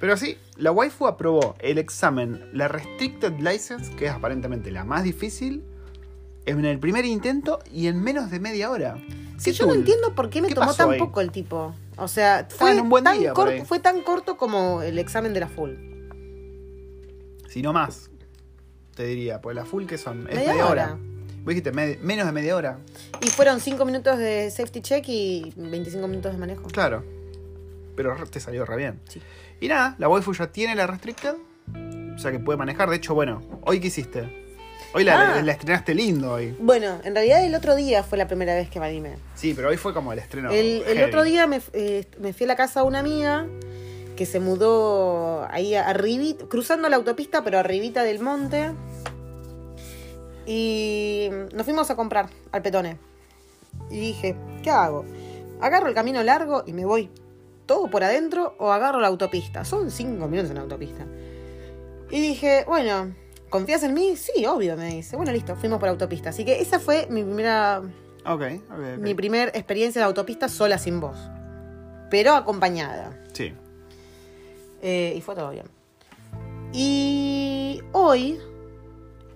Pero 0.00 0.16
sí, 0.16 0.36
la 0.56 0.72
waifu 0.72 1.06
aprobó 1.06 1.54
el 1.60 1.78
examen, 1.78 2.48
la 2.52 2.68
Restricted 2.68 3.32
License, 3.38 3.94
que 3.96 4.06
es 4.06 4.12
aparentemente 4.12 4.70
la 4.70 4.84
más 4.84 5.04
difícil, 5.04 5.64
en 6.44 6.64
el 6.64 6.78
primer 6.78 7.04
intento 7.04 7.58
y 7.72 7.86
en 7.86 8.02
menos 8.02 8.30
de 8.30 8.38
media 8.38 8.70
hora. 8.70 8.98
Si 9.38 9.50
¿Qué 9.50 9.56
yo 9.56 9.66
no 9.66 9.74
entiendo 9.74 10.14
por 10.14 10.30
qué 10.30 10.40
me 10.42 10.48
¿Qué 10.48 10.54
tomó 10.54 10.72
tan 10.74 10.90
ahí? 10.90 10.98
poco 10.98 11.20
el 11.20 11.30
tipo. 11.32 11.74
O 11.96 12.08
sea, 12.08 12.46
fue, 12.50 12.72
en 12.72 12.80
un 12.80 12.88
buen 12.88 13.04
tan 13.04 13.18
día 13.18 13.32
corto, 13.32 13.52
ahí. 13.52 13.62
fue 13.64 13.80
tan 13.80 14.02
corto 14.02 14.36
como 14.36 14.82
el 14.82 14.98
examen 14.98 15.32
de 15.34 15.40
la 15.40 15.48
full. 15.48 15.70
Si 17.48 17.62
no 17.62 17.72
más, 17.72 18.10
te 18.94 19.06
diría. 19.06 19.40
Pues 19.40 19.56
la 19.56 19.64
full 19.64 19.86
que 19.86 19.98
son. 19.98 20.26
Es 20.28 20.34
Media 20.36 20.50
media, 20.52 20.66
hora. 20.66 20.84
hora. 20.92 20.98
Vos 20.98 21.46
dijiste 21.54 21.72
me- 21.72 21.96
menos 22.02 22.26
de 22.26 22.32
media 22.32 22.56
hora. 22.56 22.78
Y 23.22 23.28
fueron 23.28 23.60
5 23.60 23.84
minutos 23.84 24.18
de 24.18 24.50
safety 24.50 24.80
check 24.82 25.04
y 25.08 25.52
25 25.56 26.06
minutos 26.08 26.32
de 26.32 26.38
manejo. 26.38 26.64
Claro. 26.68 27.04
Pero 27.94 28.14
te 28.30 28.40
salió 28.40 28.64
re 28.66 28.76
bien. 28.76 29.00
Sí. 29.08 29.20
Y 29.60 29.68
nada, 29.68 29.94
la 29.98 30.08
waifu 30.08 30.32
ya 30.34 30.46
tiene 30.52 30.74
la 30.74 30.86
restricted. 30.86 31.34
O 32.14 32.18
sea 32.18 32.30
que 32.32 32.38
puede 32.38 32.56
manejar. 32.58 32.88
De 32.90 32.96
hecho, 32.96 33.14
bueno, 33.14 33.42
¿hoy 33.62 33.80
qué 33.80 33.88
hiciste? 33.88 34.44
Hoy 34.94 35.04
la, 35.04 35.34
Ah. 35.36 35.42
la 35.42 35.52
estrenaste 35.52 35.94
lindo 35.94 36.32
hoy. 36.32 36.56
Bueno, 36.58 37.00
en 37.04 37.14
realidad 37.14 37.44
el 37.44 37.54
otro 37.54 37.74
día 37.76 38.02
fue 38.02 38.16
la 38.16 38.26
primera 38.26 38.54
vez 38.54 38.70
que 38.70 38.80
me 38.80 38.86
animé. 38.86 39.16
Sí, 39.34 39.52
pero 39.54 39.68
hoy 39.68 39.76
fue 39.76 39.92
como 39.92 40.12
el 40.12 40.18
estreno. 40.18 40.50
el, 40.50 41.02
otro 41.04 41.22
día 41.24 41.46
me, 41.46 41.60
eh, 41.72 42.06
me 42.18 42.32
fui 42.32 42.44
a 42.44 42.48
la 42.48 42.56
casa 42.56 42.80
de 42.80 42.86
una 42.86 43.00
amiga 43.00 43.46
que 44.16 44.24
se 44.24 44.40
mudó 44.40 45.46
ahí 45.50 45.74
arribita, 45.74 46.46
cruzando 46.46 46.88
la 46.88 46.96
autopista, 46.96 47.44
pero 47.44 47.58
arribita 47.58 48.02
del 48.04 48.20
monte. 48.20 48.70
Y 50.46 51.28
nos 51.52 51.64
fuimos 51.64 51.90
a 51.90 51.96
comprar 51.96 52.28
al 52.52 52.62
petone. 52.62 52.96
Y 53.90 53.98
dije, 54.00 54.36
¿qué 54.62 54.70
hago? 54.70 55.04
¿Agarro 55.60 55.88
el 55.88 55.94
camino 55.94 56.22
largo 56.22 56.62
y 56.66 56.72
me 56.72 56.84
voy 56.84 57.10
todo 57.66 57.88
por 57.90 58.04
adentro 58.04 58.54
o 58.58 58.72
agarro 58.72 59.00
la 59.00 59.08
autopista? 59.08 59.64
Son 59.64 59.90
cinco 59.90 60.28
minutos 60.28 60.50
en 60.50 60.56
la 60.56 60.62
autopista. 60.62 61.06
Y 62.10 62.20
dije, 62.20 62.64
bueno, 62.66 63.14
¿confías 63.50 63.82
en 63.82 63.94
mí? 63.94 64.16
Sí, 64.16 64.46
obvio, 64.46 64.76
me 64.76 64.94
dice. 64.94 65.16
Bueno, 65.16 65.32
listo, 65.32 65.56
fuimos 65.56 65.78
por 65.80 65.88
autopista. 65.88 66.30
Así 66.30 66.44
que 66.44 66.60
esa 66.60 66.78
fue 66.78 67.06
mi 67.10 67.22
primera 67.22 67.82
Ok, 68.24 68.42
ok, 68.42 68.72
ok. 68.72 68.98
mi 68.98 69.14
primer 69.14 69.48
experiencia 69.48 70.00
de 70.00 70.06
autopista 70.06 70.48
sola 70.48 70.78
sin 70.78 71.00
voz. 71.00 71.16
Pero 72.10 72.34
acompañada. 72.34 73.18
Sí. 73.32 73.52
Eh, 74.82 75.14
y 75.16 75.20
fue 75.20 75.34
todo 75.34 75.50
bien. 75.50 75.66
Y 76.72 77.80
hoy, 77.92 78.38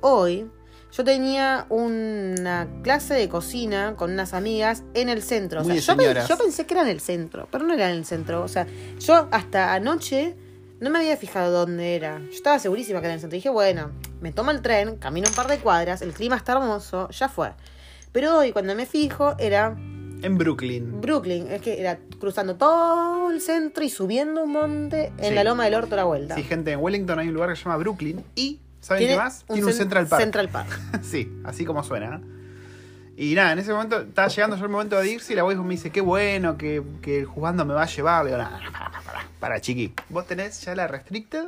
hoy, 0.00 0.50
yo 0.92 1.04
tenía 1.04 1.66
una 1.68 2.68
clase 2.82 3.14
de 3.14 3.28
cocina 3.28 3.94
con 3.96 4.12
unas 4.12 4.34
amigas 4.34 4.82
en 4.94 5.08
el 5.08 5.22
centro. 5.22 5.60
O 5.62 5.64
sea, 5.64 5.74
yo, 5.74 5.96
pe- 5.96 6.02
señoras. 6.02 6.28
yo 6.28 6.36
pensé 6.38 6.66
que 6.66 6.74
era 6.74 6.82
en 6.82 6.88
el 6.88 7.00
centro, 7.00 7.48
pero 7.50 7.64
no 7.64 7.74
era 7.74 7.90
en 7.90 7.96
el 7.96 8.04
centro. 8.04 8.42
O 8.42 8.48
sea, 8.48 8.66
yo 8.98 9.28
hasta 9.30 9.74
anoche 9.74 10.34
no 10.80 10.90
me 10.90 10.98
había 10.98 11.16
fijado 11.16 11.52
dónde 11.52 11.94
era. 11.94 12.18
Yo 12.20 12.30
estaba 12.32 12.58
segurísima 12.58 13.00
que 13.00 13.06
era 13.06 13.12
en 13.14 13.16
el 13.16 13.20
centro. 13.20 13.36
Y 13.36 13.38
dije, 13.38 13.50
bueno, 13.50 13.90
me 14.20 14.32
tomo 14.32 14.50
el 14.50 14.62
tren, 14.62 14.96
camino 14.96 15.28
un 15.28 15.34
par 15.34 15.46
de 15.48 15.58
cuadras, 15.58 16.02
el 16.02 16.12
clima 16.12 16.36
está 16.36 16.52
hermoso, 16.52 17.08
ya 17.10 17.28
fue. 17.28 17.50
Pero 18.12 18.38
hoy, 18.38 18.52
cuando 18.52 18.74
me 18.74 18.86
fijo, 18.86 19.36
era 19.38 19.68
En 20.22 20.36
Brooklyn. 20.38 21.00
Brooklyn, 21.00 21.46
es 21.52 21.62
que 21.62 21.80
era 21.80 21.98
cruzando 22.18 22.56
todo 22.56 23.30
el 23.30 23.40
centro 23.40 23.84
y 23.84 23.88
subiendo 23.90 24.42
un 24.42 24.52
monte 24.52 25.12
en 25.18 25.28
Sí. 25.30 25.34
la 25.34 25.44
loma 25.44 25.64
del 25.66 25.74
orto 25.74 25.94
a 25.94 25.96
la 25.96 26.04
vuelta. 26.04 26.34
Sí, 26.34 26.42
gente, 26.42 26.72
en 26.72 26.80
Wellington 26.80 27.18
hay 27.18 27.28
un 27.28 27.34
lugar 27.34 27.50
que 27.50 27.56
se 27.56 27.62
llama 27.64 27.76
Brooklyn. 27.76 28.24
Y, 28.34 28.58
¿saben 28.80 29.06
qué 29.08 29.16
más? 29.16 29.44
Tiene 29.46 29.64
un 29.64 29.70
cen- 29.72 29.76
Central 29.76 30.06
Park. 30.06 30.22
Central 30.22 30.48
Park. 30.48 30.80
sí, 31.02 31.32
así 31.44 31.64
como 31.64 31.82
suena. 31.82 32.20
Y 33.16 33.34
nada, 33.34 33.52
en 33.52 33.58
ese 33.58 33.70
momento 33.72 34.00
estaba 34.00 34.28
llegando 34.28 34.56
yo 34.56 34.64
el 34.64 34.70
momento 34.70 34.98
de 34.98 35.10
irse 35.10 35.34
y 35.34 35.36
la 35.36 35.44
waifu 35.44 35.62
me 35.62 35.74
dice, 35.74 35.90
qué 35.90 36.00
bueno 36.00 36.56
que, 36.56 36.82
que 37.02 37.18
el 37.20 37.26
juzgando 37.26 37.66
me 37.66 37.74
va 37.74 37.82
a 37.82 37.86
llevar. 37.86 38.24
Le 38.24 38.30
digo, 38.30 38.42
nada, 38.42 38.58
para, 38.58 38.72
para, 38.72 39.02
para, 39.02 39.20
para, 39.38 39.60
chiqui. 39.60 39.92
¿Vos 40.08 40.26
tenés 40.26 40.58
ya 40.62 40.74
la 40.74 40.86
restricted? 40.86 41.44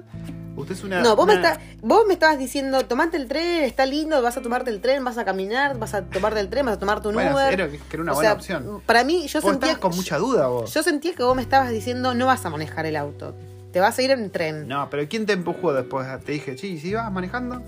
Usted 0.54 0.74
es 0.74 0.84
una... 0.84 1.00
No, 1.00 1.16
vos 1.16 1.26
me, 1.26 1.32
está- 1.32 1.58
vos 1.80 2.04
me 2.06 2.12
estabas 2.12 2.38
diciendo, 2.38 2.84
tomate 2.84 3.16
el 3.16 3.26
tren, 3.26 3.62
está 3.62 3.86
lindo, 3.86 4.20
vas 4.20 4.36
a 4.36 4.42
tomarte 4.42 4.68
el 4.68 4.82
tren, 4.82 5.02
vas 5.02 5.16
a 5.16 5.24
caminar, 5.24 5.78
vas 5.78 5.94
a 5.94 6.02
tomarte 6.02 6.40
el 6.40 6.50
tren, 6.50 6.66
vas 6.66 6.74
a 6.76 6.78
tomarte 6.78 7.08
un 7.08 7.14
Bueno, 7.14 7.32
Uber. 7.32 7.54
era 7.54 7.70
que- 7.70 7.78
que 7.78 7.96
era 7.96 8.02
una 8.02 8.12
O 8.12 8.16
buena 8.16 8.30
sea, 8.30 8.36
opción. 8.36 8.82
Para 8.84 9.02
mí, 9.02 9.26
yo 9.26 9.40
Vos 9.40 9.50
sentía, 9.50 9.70
estabas 9.72 9.78
con 9.78 9.96
mucha 9.96 10.18
duda 10.18 10.48
vos. 10.48 10.74
yo 10.74 10.82
sentía 10.82 11.14
que 11.14 11.22
vos 11.22 11.34
me 11.34 11.40
estabas 11.40 11.70
diciendo, 11.70 12.12
no 12.14 12.26
vas 12.26 12.44
a 12.44 12.50
manejar 12.50 12.84
el 12.84 12.96
auto, 12.96 13.34
te 13.72 13.80
vas 13.80 13.98
a 13.98 14.02
ir 14.02 14.10
en 14.10 14.30
tren. 14.30 14.68
No, 14.68 14.88
pero 14.90 15.08
¿quién 15.08 15.26
te 15.26 15.32
empujó 15.32 15.72
después? 15.72 16.06
Te 16.24 16.32
dije, 16.32 16.58
sí, 16.58 16.78
¿sí 16.78 16.92
vas 16.92 17.10
manejando? 17.10 17.62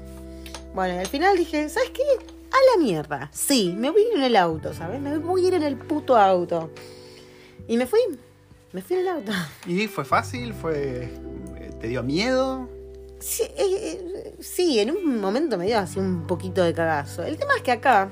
Bueno, 0.75 1.01
al 1.01 1.07
final 1.07 1.37
dije, 1.37 1.69
¿sabes 1.69 1.90
qué? 1.90 2.03
A 2.03 2.77
la 2.77 2.83
mierda. 2.83 3.31
Sí, 3.33 3.75
me 3.77 3.90
voy 3.90 4.03
a 4.03 4.09
ir 4.09 4.17
en 4.19 4.23
el 4.25 4.37
auto, 4.37 4.75
¿sabes? 4.75 5.01
Me 5.01 5.17
voy 5.19 5.45
a 5.45 5.49
ir 5.49 5.55
en 5.55 5.62
el 5.62 5.77
puto 5.77 6.17
auto. 6.17 6.71
Y 7.67 7.77
me 7.77 7.87
fui. 7.87 8.01
Me 8.73 8.83
fui 8.83 8.97
en 8.97 9.03
el 9.03 9.09
auto. 9.09 9.33
¿Y 9.67 9.87
fue 9.88 10.05
fácil? 10.05 10.53
¿Fue... 10.53 11.11
¿Te 11.81 11.88
dio 11.88 12.03
miedo? 12.03 12.69
Sí, 13.21 13.43
eh, 13.43 13.53
eh, 13.57 14.35
sí, 14.40 14.79
en 14.81 14.90
un 14.90 15.21
momento 15.21 15.57
me 15.57 15.67
dio 15.67 15.79
así 15.79 15.99
un 15.99 16.27
poquito 16.27 16.62
de 16.62 16.75
cagazo. 16.75 17.23
El 17.23 17.38
tema 17.38 17.55
es 17.57 17.62
que 17.62 17.73
acá, 17.73 18.11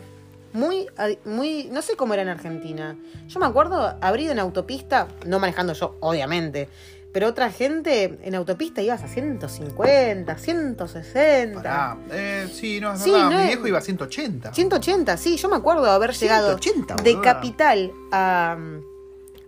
muy, 0.53 0.87
muy, 1.25 1.69
no 1.71 1.83
sé 1.83 1.97
cómo 1.97 2.15
era 2.15 2.23
en 2.23 2.29
Argentina. 2.29 2.97
Yo 3.29 3.41
me 3.41 3.47
acuerdo 3.47 3.97
haber 4.01 4.21
ido 4.21 4.33
en 4.33 4.39
autopista, 4.39 5.09
no 5.27 5.39
manejando 5.39 5.73
yo, 5.75 5.97
obviamente, 6.01 6.69
pero 7.12 7.29
otra 7.29 7.51
gente 7.51 8.18
en 8.22 8.35
autopista 8.35 8.81
ibas 8.81 9.03
a 9.03 9.09
150, 9.09 10.37
160. 10.37 11.62
Pará. 11.62 11.96
Eh, 12.11 12.48
sí, 12.53 12.81
no, 12.81 12.94
es 12.94 13.01
Sí, 13.03 13.11
verdad. 13.11 13.31
no 13.31 13.37
Mi 13.37 13.42
es- 13.42 13.48
viejo 13.48 13.66
iba 13.68 13.79
a 13.79 13.83
180. 13.83 14.55
180, 14.55 15.16
sí, 15.16 15.37
yo 15.37 15.48
me 15.48 15.57
acuerdo 15.57 15.85
de 15.85 15.90
haber 15.90 16.12
llegado 16.14 16.57
180, 16.59 16.96
de. 17.03 17.20
Capital 17.20 17.92
a, 18.12 18.57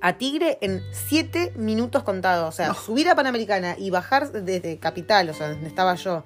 a 0.00 0.18
Tigre 0.18 0.58
en 0.60 0.82
7 0.92 1.52
minutos 1.56 2.02
contados. 2.02 2.48
O 2.48 2.56
sea, 2.56 2.68
No. 2.68 2.74
subir 2.74 3.08
a 3.08 3.14
Panamericana 3.14 3.76
y 3.78 3.90
bajar 3.90 4.30
desde 4.32 4.78
Capital, 4.78 5.30
o 5.30 5.34
sea, 5.34 5.48
donde 5.50 5.66
estaba 5.68 5.94
yo, 5.94 6.22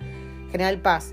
General 0.51 0.79
Paz, 0.81 1.13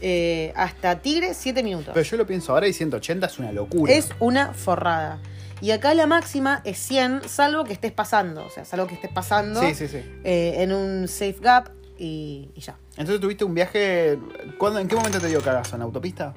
eh, 0.00 0.52
hasta 0.54 1.00
Tigre, 1.00 1.34
7 1.34 1.64
minutos. 1.64 1.90
Pero 1.94 2.04
yo 2.04 2.16
lo 2.16 2.26
pienso 2.26 2.52
ahora 2.52 2.68
y 2.68 2.72
180 2.72 3.26
es 3.26 3.38
una 3.40 3.50
locura. 3.50 3.92
Es 3.92 4.10
una 4.20 4.54
forrada. 4.54 5.18
Y 5.60 5.70
acá 5.72 5.92
la 5.94 6.06
máxima 6.06 6.60
es 6.64 6.78
100, 6.78 7.28
salvo 7.28 7.64
que 7.64 7.72
estés 7.72 7.92
pasando. 7.92 8.44
O 8.44 8.50
sea, 8.50 8.64
salvo 8.64 8.86
que 8.86 8.94
estés 8.94 9.10
pasando 9.12 9.60
Sí, 9.60 9.74
sí, 9.74 9.88
sí. 9.88 9.98
eh, 10.24 10.54
en 10.58 10.72
un 10.72 11.08
safe 11.08 11.36
gap 11.40 11.70
y, 11.98 12.50
y 12.54 12.60
ya. 12.60 12.76
Entonces 12.96 13.20
tuviste 13.20 13.44
un 13.44 13.54
viaje. 13.54 14.18
¿cuándo, 14.58 14.78
¿En 14.78 14.86
qué 14.88 14.94
momento 14.94 15.20
te 15.20 15.26
dio 15.28 15.42
cagazo? 15.42 15.74
¿En 15.76 15.80
la 15.80 15.84
autopista? 15.86 16.34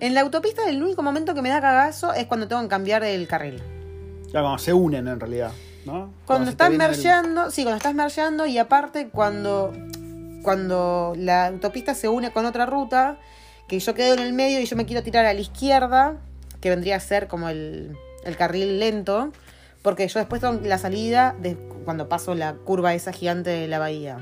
En 0.00 0.14
la 0.14 0.20
autopista, 0.20 0.68
el 0.68 0.82
único 0.82 1.02
momento 1.02 1.34
que 1.34 1.42
me 1.42 1.48
da 1.48 1.60
cagazo 1.60 2.12
es 2.12 2.26
cuando 2.26 2.46
tengo 2.48 2.62
que 2.62 2.68
cambiar 2.68 3.02
el 3.04 3.26
carril. 3.28 3.62
Claro, 4.30 4.46
cuando 4.46 4.58
se 4.58 4.72
unen 4.72 5.06
en 5.08 5.20
realidad, 5.20 5.52
¿no? 5.84 6.12
Cuando 6.26 6.50
estás 6.50 6.70
el- 6.70 6.78
mergeando, 6.78 7.50
sí, 7.50 7.62
cuando 7.62 7.76
estás 7.76 7.94
mergeando 7.94 8.46
y 8.46 8.58
aparte 8.58 9.08
cuando, 9.10 9.72
cuando 10.42 11.12
la 11.16 11.46
autopista 11.46 11.94
se 11.94 12.08
une 12.08 12.32
con 12.32 12.46
otra 12.46 12.66
ruta, 12.66 13.18
que 13.68 13.78
yo 13.78 13.94
quedo 13.94 14.14
en 14.14 14.20
el 14.20 14.32
medio 14.32 14.60
y 14.60 14.66
yo 14.66 14.76
me 14.76 14.86
quiero 14.86 15.02
tirar 15.02 15.24
a 15.26 15.32
la 15.34 15.40
izquierda, 15.40 16.16
que 16.60 16.70
vendría 16.70 16.96
a 16.96 17.00
ser 17.00 17.28
como 17.28 17.48
el, 17.48 17.96
el 18.24 18.36
carril 18.36 18.78
lento, 18.78 19.32
porque 19.82 20.06
yo 20.08 20.18
después 20.20 20.40
tengo 20.40 20.60
la 20.64 20.78
salida 20.78 21.34
de 21.40 21.56
cuando 21.84 22.08
paso 22.08 22.34
la 22.34 22.54
curva 22.54 22.94
esa 22.94 23.12
gigante 23.12 23.50
de 23.50 23.68
la 23.68 23.78
bahía. 23.78 24.18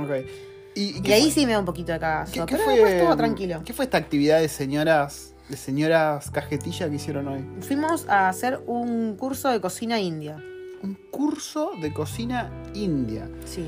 Ok. 0.00 0.26
¿Y, 0.74 0.94
ahí 1.12 1.22
fue- 1.22 1.30
sí 1.32 1.46
me 1.46 1.52
da 1.52 1.58
un 1.58 1.64
poquito 1.64 1.92
de 1.92 1.98
cagazo, 1.98 2.32
¿Qué, 2.32 2.40
qué 2.40 2.46
pero 2.52 2.62
fue, 2.64 2.72
después 2.74 2.92
estuvo 2.94 3.16
tranquilo. 3.16 3.62
¿Qué 3.64 3.72
fue 3.72 3.84
esta 3.84 3.98
actividad 3.98 4.40
de 4.40 4.48
señoras, 4.48 5.34
de 5.48 5.56
señoras 5.56 6.30
cajetilla 6.30 6.88
que 6.88 6.94
hicieron 6.96 7.26
hoy? 7.28 7.44
Fuimos 7.60 8.08
a 8.08 8.28
hacer 8.28 8.60
un 8.66 9.16
curso 9.16 9.48
de 9.50 9.60
cocina 9.60 9.98
india. 10.00 10.36
Un 10.82 10.94
curso 11.10 11.72
de 11.82 11.92
cocina 11.92 12.50
india. 12.74 13.28
Sí. 13.44 13.66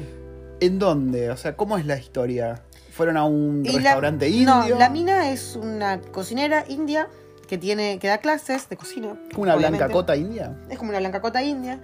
¿En 0.60 0.78
dónde? 0.78 1.30
O 1.30 1.36
sea, 1.36 1.56
¿cómo 1.56 1.76
es 1.78 1.86
la 1.86 1.96
historia? 1.96 2.62
¿Fueron 2.92 3.16
a 3.16 3.24
un 3.24 3.62
Y 3.64 3.70
la- 3.72 3.78
restaurante 3.78 4.28
indio? 4.28 4.46
No, 4.68 4.78
la 4.78 4.88
mina 4.90 5.32
es 5.32 5.56
una 5.56 6.00
cocinera 6.00 6.64
india 6.68 7.08
que 7.50 7.58
tiene 7.58 7.98
que 7.98 8.06
da 8.06 8.18
clases 8.18 8.68
de 8.68 8.76
cocina. 8.76 9.16
¿Como 9.32 9.42
una 9.42 9.56
obviamente. 9.56 9.78
blanca 9.78 9.92
cota 9.92 10.16
india? 10.16 10.56
Es 10.70 10.78
como 10.78 10.90
una 10.90 11.00
blanca 11.00 11.20
cota 11.20 11.42
india. 11.42 11.80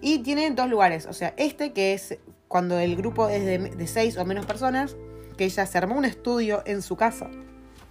Y 0.00 0.20
tiene 0.20 0.50
dos 0.52 0.68
lugares. 0.70 1.04
O 1.04 1.12
sea, 1.12 1.34
este 1.36 1.72
que 1.74 1.92
es 1.92 2.16
cuando 2.48 2.78
el 2.78 2.96
grupo 2.96 3.28
es 3.28 3.44
de, 3.44 3.58
de 3.58 3.86
seis 3.86 4.16
o 4.16 4.24
menos 4.24 4.46
personas, 4.46 4.96
que 5.36 5.44
ella 5.44 5.66
se 5.66 5.76
armó 5.78 5.94
un 5.96 6.06
estudio 6.06 6.62
en 6.64 6.80
su 6.80 6.96
casa. 6.96 7.28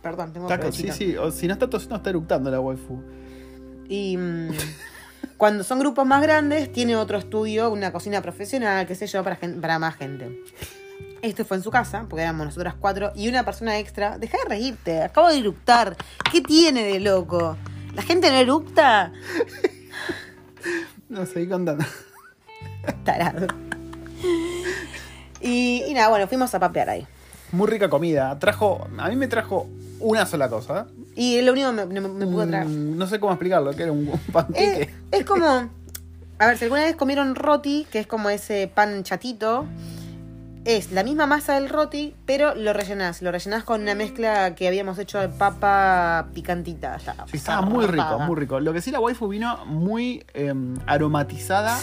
Perdón, 0.01 0.33
tengo 0.33 0.47
Taco, 0.47 0.71
sí, 0.71 0.89
sí. 0.91 1.15
O 1.17 1.31
si 1.31 1.45
no 1.45 1.53
está 1.53 1.69
tosiendo, 1.69 1.97
está 1.97 2.09
eructando 2.09 2.49
la 2.49 2.59
waifu. 2.59 2.99
Y 3.87 4.17
mm, 4.17 4.49
cuando 5.37 5.63
son 5.63 5.77
grupos 5.79 6.05
más 6.07 6.21
grandes, 6.23 6.71
tiene 6.71 6.95
otro 6.95 7.19
estudio, 7.19 7.69
una 7.69 7.91
cocina 7.91 8.21
profesional, 8.23 8.87
qué 8.87 8.95
sé 8.95 9.05
yo, 9.05 9.23
para, 9.23 9.35
gen- 9.35 9.61
para 9.61 9.77
más 9.77 9.95
gente. 9.95 10.39
Este 11.21 11.43
fue 11.43 11.57
en 11.57 11.63
su 11.63 11.71
casa, 11.71 12.05
porque 12.09 12.23
éramos 12.23 12.45
nosotras 12.45 12.75
cuatro, 12.79 13.11
y 13.15 13.27
una 13.27 13.43
persona 13.43 13.77
extra. 13.77 14.17
Deja 14.17 14.37
de 14.43 14.49
reírte, 14.49 15.01
acabo 15.01 15.27
de 15.27 15.37
eructar. 15.37 15.97
¿Qué 16.31 16.41
tiene 16.41 16.83
de 16.83 16.99
loco? 16.99 17.57
¿La 17.93 18.01
gente 18.01 18.29
no 18.29 18.37
eructa? 18.37 19.11
No, 21.09 21.25
seguí 21.25 21.47
contando. 21.47 21.83
Tarado. 23.03 23.47
Y, 25.41 25.83
y 25.87 25.93
nada, 25.95 26.09
bueno, 26.09 26.27
fuimos 26.27 26.53
a 26.53 26.59
papear 26.59 26.89
ahí. 26.89 27.07
Muy 27.51 27.67
rica 27.67 27.89
comida. 27.89 28.37
Trajo. 28.37 28.87
A 28.97 29.09
mí 29.09 29.15
me 29.15 29.27
trajo 29.27 29.67
una 29.99 30.25
sola 30.25 30.49
cosa. 30.49 30.85
Y 31.15 31.37
es 31.37 31.45
lo 31.45 31.53
único 31.53 31.69
que 31.69 31.85
me, 31.85 32.01
me, 32.01 32.07
me 32.07 32.25
pudo 32.27 32.47
traer. 32.47 32.67
Mm, 32.67 32.97
no 32.97 33.07
sé 33.07 33.19
cómo 33.19 33.31
explicarlo, 33.33 33.71
que 33.75 33.83
era 33.83 33.91
un, 33.91 34.07
un 34.07 34.19
panqueque. 34.31 34.81
Es, 35.11 35.19
es 35.21 35.25
como. 35.25 35.69
A 36.37 36.47
ver, 36.47 36.57
si 36.57 36.65
alguna 36.65 36.83
vez 36.83 36.95
comieron 36.95 37.35
roti, 37.35 37.87
que 37.91 37.99
es 37.99 38.07
como 38.07 38.29
ese 38.29 38.71
pan 38.73 39.03
chatito, 39.03 39.65
es 40.65 40.91
la 40.91 41.03
misma 41.03 41.25
masa 41.25 41.55
del 41.55 41.69
roti, 41.69 42.15
pero 42.25 42.53
lo 42.55 42.73
rellenás. 42.73 43.21
Lo 43.21 43.31
rellenás 43.31 43.63
con 43.63 43.81
una 43.81 43.95
mezcla 43.95 44.55
que 44.55 44.67
habíamos 44.67 44.99
hecho 44.99 45.19
de 45.19 45.29
papa 45.29 46.27
picantita. 46.33 46.95
Estaba, 46.95 47.25
Sí, 47.27 47.37
estaba 47.37 47.61
muy 47.61 47.85
rico, 47.87 48.19
muy 48.19 48.35
rico. 48.35 48.59
Lo 48.59 48.73
que 48.73 48.81
sí, 48.81 48.91
la 48.91 48.99
waifu 48.99 49.27
vino 49.27 49.65
muy 49.65 50.25
eh, 50.33 50.53
aromatizada 50.85 51.79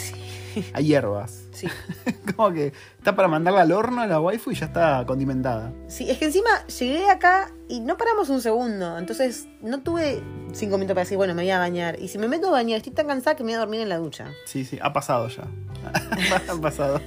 a 0.73 0.81
hierbas. 0.81 1.43
Sí. 1.51 1.67
Como 2.35 2.51
que 2.51 2.71
está 2.97 3.15
para 3.15 3.27
mandarla 3.27 3.61
al 3.61 3.71
horno 3.71 4.01
a 4.01 4.07
la 4.07 4.19
waifu 4.19 4.51
y 4.51 4.55
ya 4.55 4.67
está 4.67 5.03
condimentada. 5.07 5.73
Sí, 5.87 6.09
es 6.09 6.17
que 6.19 6.25
encima 6.25 6.65
llegué 6.67 7.09
acá 7.09 7.51
y 7.67 7.79
no 7.79 7.97
paramos 7.97 8.29
un 8.29 8.41
segundo. 8.41 8.97
Entonces 8.97 9.47
no 9.61 9.81
tuve 9.81 10.21
cinco 10.53 10.77
minutos 10.77 10.93
para 10.93 11.03
decir, 11.03 11.17
bueno, 11.17 11.33
me 11.33 11.41
voy 11.41 11.51
a 11.51 11.59
bañar. 11.59 11.99
Y 11.99 12.09
si 12.09 12.19
me 12.19 12.27
meto 12.27 12.49
a 12.49 12.51
bañar, 12.51 12.77
estoy 12.77 12.93
tan 12.93 13.07
cansada 13.07 13.35
que 13.35 13.43
me 13.43 13.49
voy 13.51 13.55
a 13.55 13.59
dormir 13.59 13.81
en 13.81 13.89
la 13.89 13.97
ducha. 13.97 14.31
Sí, 14.45 14.65
sí, 14.65 14.77
ha 14.81 14.93
pasado 14.93 15.27
ya. 15.29 15.43
ha 16.51 16.61
pasado. 16.61 17.01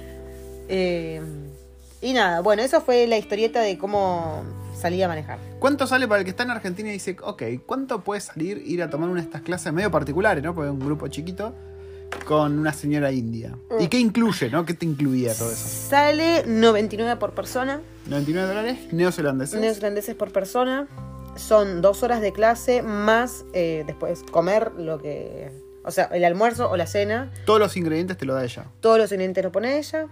Eh, 0.67 1.21
y 2.01 2.13
nada, 2.13 2.41
bueno, 2.41 2.63
eso 2.63 2.81
fue 2.81 3.05
la 3.07 3.17
historieta 3.17 3.61
de 3.61 3.77
cómo 3.77 4.43
salí 4.75 5.01
a 5.03 5.07
manejar. 5.07 5.37
¿Cuánto 5.59 5.85
sale 5.85 6.07
para 6.07 6.19
el 6.19 6.25
que 6.25 6.31
está 6.31 6.43
en 6.43 6.51
Argentina 6.51 6.89
y 6.89 6.93
dice, 6.93 7.15
ok, 7.21 7.43
¿cuánto 7.65 8.01
puede 8.01 8.21
salir 8.21 8.61
ir 8.65 8.81
a 8.81 8.89
tomar 8.89 9.09
una 9.09 9.21
de 9.21 9.25
estas 9.25 9.41
clases 9.41 9.71
medio 9.71 9.91
particulares, 9.91 10.43
¿no? 10.43 10.55
Porque 10.55 10.69
es 10.69 10.73
un 10.73 10.79
grupo 10.79 11.07
chiquito 11.07 11.53
con 12.25 12.59
una 12.59 12.73
señora 12.73 13.11
india. 13.11 13.55
¿Y 13.79 13.87
qué 13.87 13.99
incluye, 13.99 14.49
no? 14.49 14.65
¿Qué 14.65 14.73
te 14.73 14.85
incluía 14.85 15.33
todo 15.33 15.51
eso? 15.51 15.67
Sale 15.67 16.43
99 16.45 17.17
por 17.17 17.33
persona, 17.33 17.81
99 18.07 18.47
dólares 18.47 18.79
neozelandeses. 18.91 19.59
neozelandeses 19.59 20.15
por 20.15 20.31
persona. 20.31 20.87
Son 21.35 21.81
dos 21.81 22.03
horas 22.03 22.19
de 22.19 22.33
clase 22.33 22.81
más 22.81 23.45
eh, 23.53 23.83
después 23.87 24.23
comer 24.31 24.73
lo 24.77 24.99
que... 24.99 25.49
O 25.83 25.89
sea, 25.89 26.05
el 26.05 26.25
almuerzo 26.25 26.69
o 26.69 26.75
la 26.77 26.85
cena. 26.85 27.31
Todos 27.45 27.59
los 27.59 27.77
ingredientes 27.77 28.17
te 28.17 28.25
lo 28.25 28.33
da 28.33 28.43
ella. 28.43 28.65
Todos 28.81 28.97
los 28.97 29.11
ingredientes 29.11 29.43
los 29.43 29.53
pone 29.53 29.77
ella. 29.79 30.07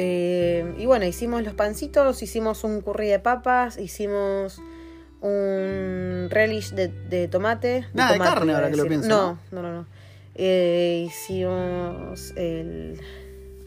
Eh, 0.00 0.74
y 0.78 0.86
bueno, 0.86 1.04
hicimos 1.06 1.42
los 1.42 1.54
pancitos, 1.54 2.22
hicimos 2.22 2.62
un 2.62 2.80
curry 2.82 3.08
de 3.08 3.18
papas, 3.18 3.78
hicimos 3.78 4.60
un 5.20 6.28
relish 6.30 6.70
de, 6.70 6.86
de 6.86 7.26
tomate. 7.26 7.84
Nada 7.94 8.12
de 8.12 8.18
tomate, 8.18 8.34
carne, 8.34 8.54
ahora 8.54 8.70
que 8.70 8.76
lo 8.76 8.86
pienso, 8.86 9.08
No, 9.08 9.38
no, 9.50 9.62
no. 9.62 9.72
no. 9.72 9.86
Eh, 10.36 11.04
hicimos 11.08 12.32
el, 12.36 13.00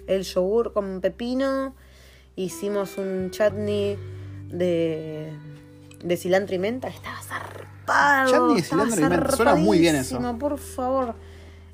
el 0.07 0.23
yogur 0.23 0.71
con 0.71 1.01
pepino. 1.01 1.75
Hicimos 2.37 2.97
un 2.97 3.29
chutney 3.31 3.97
de, 4.47 5.33
de 6.01 6.17
cilantro 6.17 6.55
y 6.55 6.59
menta. 6.59 6.87
Estaba 6.87 7.21
zarpado. 7.21 8.31
Chutney 8.31 8.55
de 8.55 8.63
cilantro 8.63 9.01
y 9.01 9.09
menta, 9.09 9.35
suena 9.35 9.55
muy 9.55 9.79
bien 9.79 9.97
eso. 9.97 10.17
Por 10.39 10.57
favor. 10.57 11.13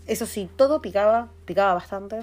Eso 0.08 0.26
sí, 0.26 0.50
todo 0.56 0.82
picaba, 0.82 1.28
picaba 1.46 1.76
bastante. 1.76 2.22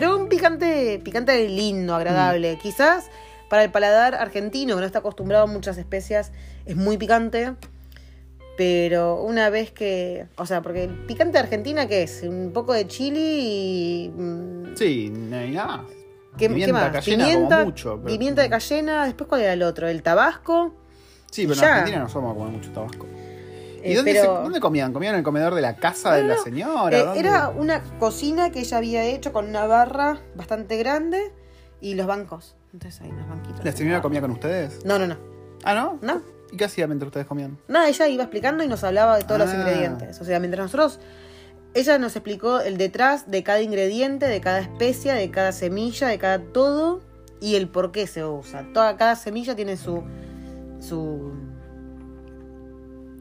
Pero 0.00 0.16
un 0.16 0.28
picante, 0.28 1.00
picante 1.02 1.48
lindo, 1.48 1.94
agradable. 1.94 2.54
Mm. 2.54 2.58
Quizás 2.58 3.10
para 3.48 3.64
el 3.64 3.70
paladar 3.72 4.14
argentino, 4.14 4.74
que 4.76 4.80
no 4.80 4.86
está 4.86 5.00
acostumbrado 5.00 5.44
a 5.44 5.46
muchas 5.46 5.76
especias, 5.78 6.30
es 6.66 6.76
muy 6.76 6.96
picante. 6.98 7.54
Pero 8.56 9.22
una 9.22 9.50
vez 9.50 9.70
que. 9.72 10.26
O 10.36 10.46
sea, 10.46 10.62
porque 10.62 10.84
el 10.84 10.90
picante 11.06 11.32
de 11.34 11.38
Argentina, 11.40 11.86
¿qué 11.86 12.02
es? 12.04 12.22
Un 12.22 12.52
poco 12.52 12.72
de 12.74 12.86
chili 12.86 13.20
y. 13.20 14.08
mm, 14.14 14.76
Sí, 14.76 15.10
no 15.10 15.36
hay 15.36 15.50
nada 15.52 15.66
más. 15.78 15.86
¿Qué, 16.36 16.48
Pimienta 16.48 16.66
qué 16.66 16.72
más? 16.72 16.92
cayena 16.92 17.24
pimienta, 17.24 17.54
como 17.56 17.66
mucho, 17.66 17.96
pero- 17.96 18.06
pimienta 18.06 18.42
de 18.42 18.50
cayena. 18.50 19.04
Después, 19.04 19.28
¿cuál 19.28 19.40
era 19.42 19.52
el 19.54 19.62
otro? 19.62 19.88
El 19.88 20.02
tabasco. 20.02 20.74
Sí, 21.30 21.46
pero 21.46 21.60
en. 21.60 21.68
Argentina 21.68 21.98
no 22.00 22.08
somos 22.08 22.32
a 22.32 22.38
comer 22.38 22.52
mucho 22.52 22.70
tabasco. 22.70 23.06
¿Y 23.84 23.92
eh, 23.92 23.96
dónde, 23.96 24.12
pero- 24.12 24.36
se- 24.36 24.42
dónde 24.42 24.60
comían? 24.60 24.92
¿Comían 24.92 25.14
en 25.14 25.18
el 25.18 25.24
comedor 25.24 25.54
de 25.54 25.60
la 25.62 25.76
casa 25.76 26.14
de 26.14 26.24
la 26.24 26.36
no, 26.36 26.42
señora? 26.42 26.98
Eh, 26.98 27.06
era 27.16 27.48
una 27.48 27.82
cocina 27.98 28.50
que 28.50 28.60
ella 28.60 28.76
había 28.78 29.04
hecho 29.04 29.32
con 29.32 29.48
una 29.48 29.66
barra 29.66 30.20
bastante 30.34 30.76
grande 30.76 31.32
y 31.80 31.94
los 31.94 32.06
bancos. 32.06 32.56
Entonces 32.72 33.00
ahí 33.00 33.10
los 33.12 33.28
banquitos. 33.28 33.64
¿La 33.64 33.72
señora 33.72 34.02
comía 34.02 34.20
con 34.20 34.30
ustedes? 34.32 34.84
No, 34.84 34.98
no, 34.98 35.06
no. 35.06 35.16
Ah, 35.64 35.74
¿no? 35.74 35.98
No. 36.02 36.22
¿Y 36.52 36.56
qué 36.56 36.64
hacía 36.64 36.86
mientras 36.86 37.08
ustedes 37.08 37.26
comían? 37.26 37.58
Nada, 37.68 37.88
ella 37.88 38.08
iba 38.08 38.22
explicando 38.22 38.64
y 38.64 38.68
nos 38.68 38.82
hablaba 38.84 39.16
de 39.16 39.24
todos 39.24 39.38
los 39.40 39.50
Ah. 39.50 39.54
ingredientes. 39.56 40.20
O 40.20 40.24
sea, 40.24 40.38
mientras 40.40 40.64
nosotros. 40.64 41.00
Ella 41.74 41.98
nos 41.98 42.16
explicó 42.16 42.60
el 42.60 42.78
detrás 42.78 43.30
de 43.30 43.42
cada 43.42 43.60
ingrediente, 43.60 44.26
de 44.26 44.40
cada 44.40 44.60
especia, 44.60 45.12
de 45.14 45.30
cada 45.30 45.52
semilla, 45.52 46.08
de 46.08 46.18
cada 46.18 46.38
todo 46.38 47.02
y 47.40 47.56
el 47.56 47.68
por 47.68 47.92
qué 47.92 48.06
se 48.06 48.24
usa. 48.24 48.66
Toda, 48.72 48.96
cada 48.96 49.14
semilla 49.16 49.54
tiene 49.54 49.76
su. 49.76 50.02
su. 50.80 51.32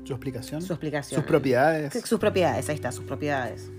¿Su 0.07 0.13
explicación? 0.13 0.61
su 0.61 0.73
explicación. 0.73 1.19
¿Sus 1.21 1.27
propiedades? 1.27 1.93
Sus 2.05 2.19
propiedades, 2.19 2.69
ahí 2.69 2.75
está, 2.75 2.91
sus 2.91 3.05
propiedades. 3.05 3.69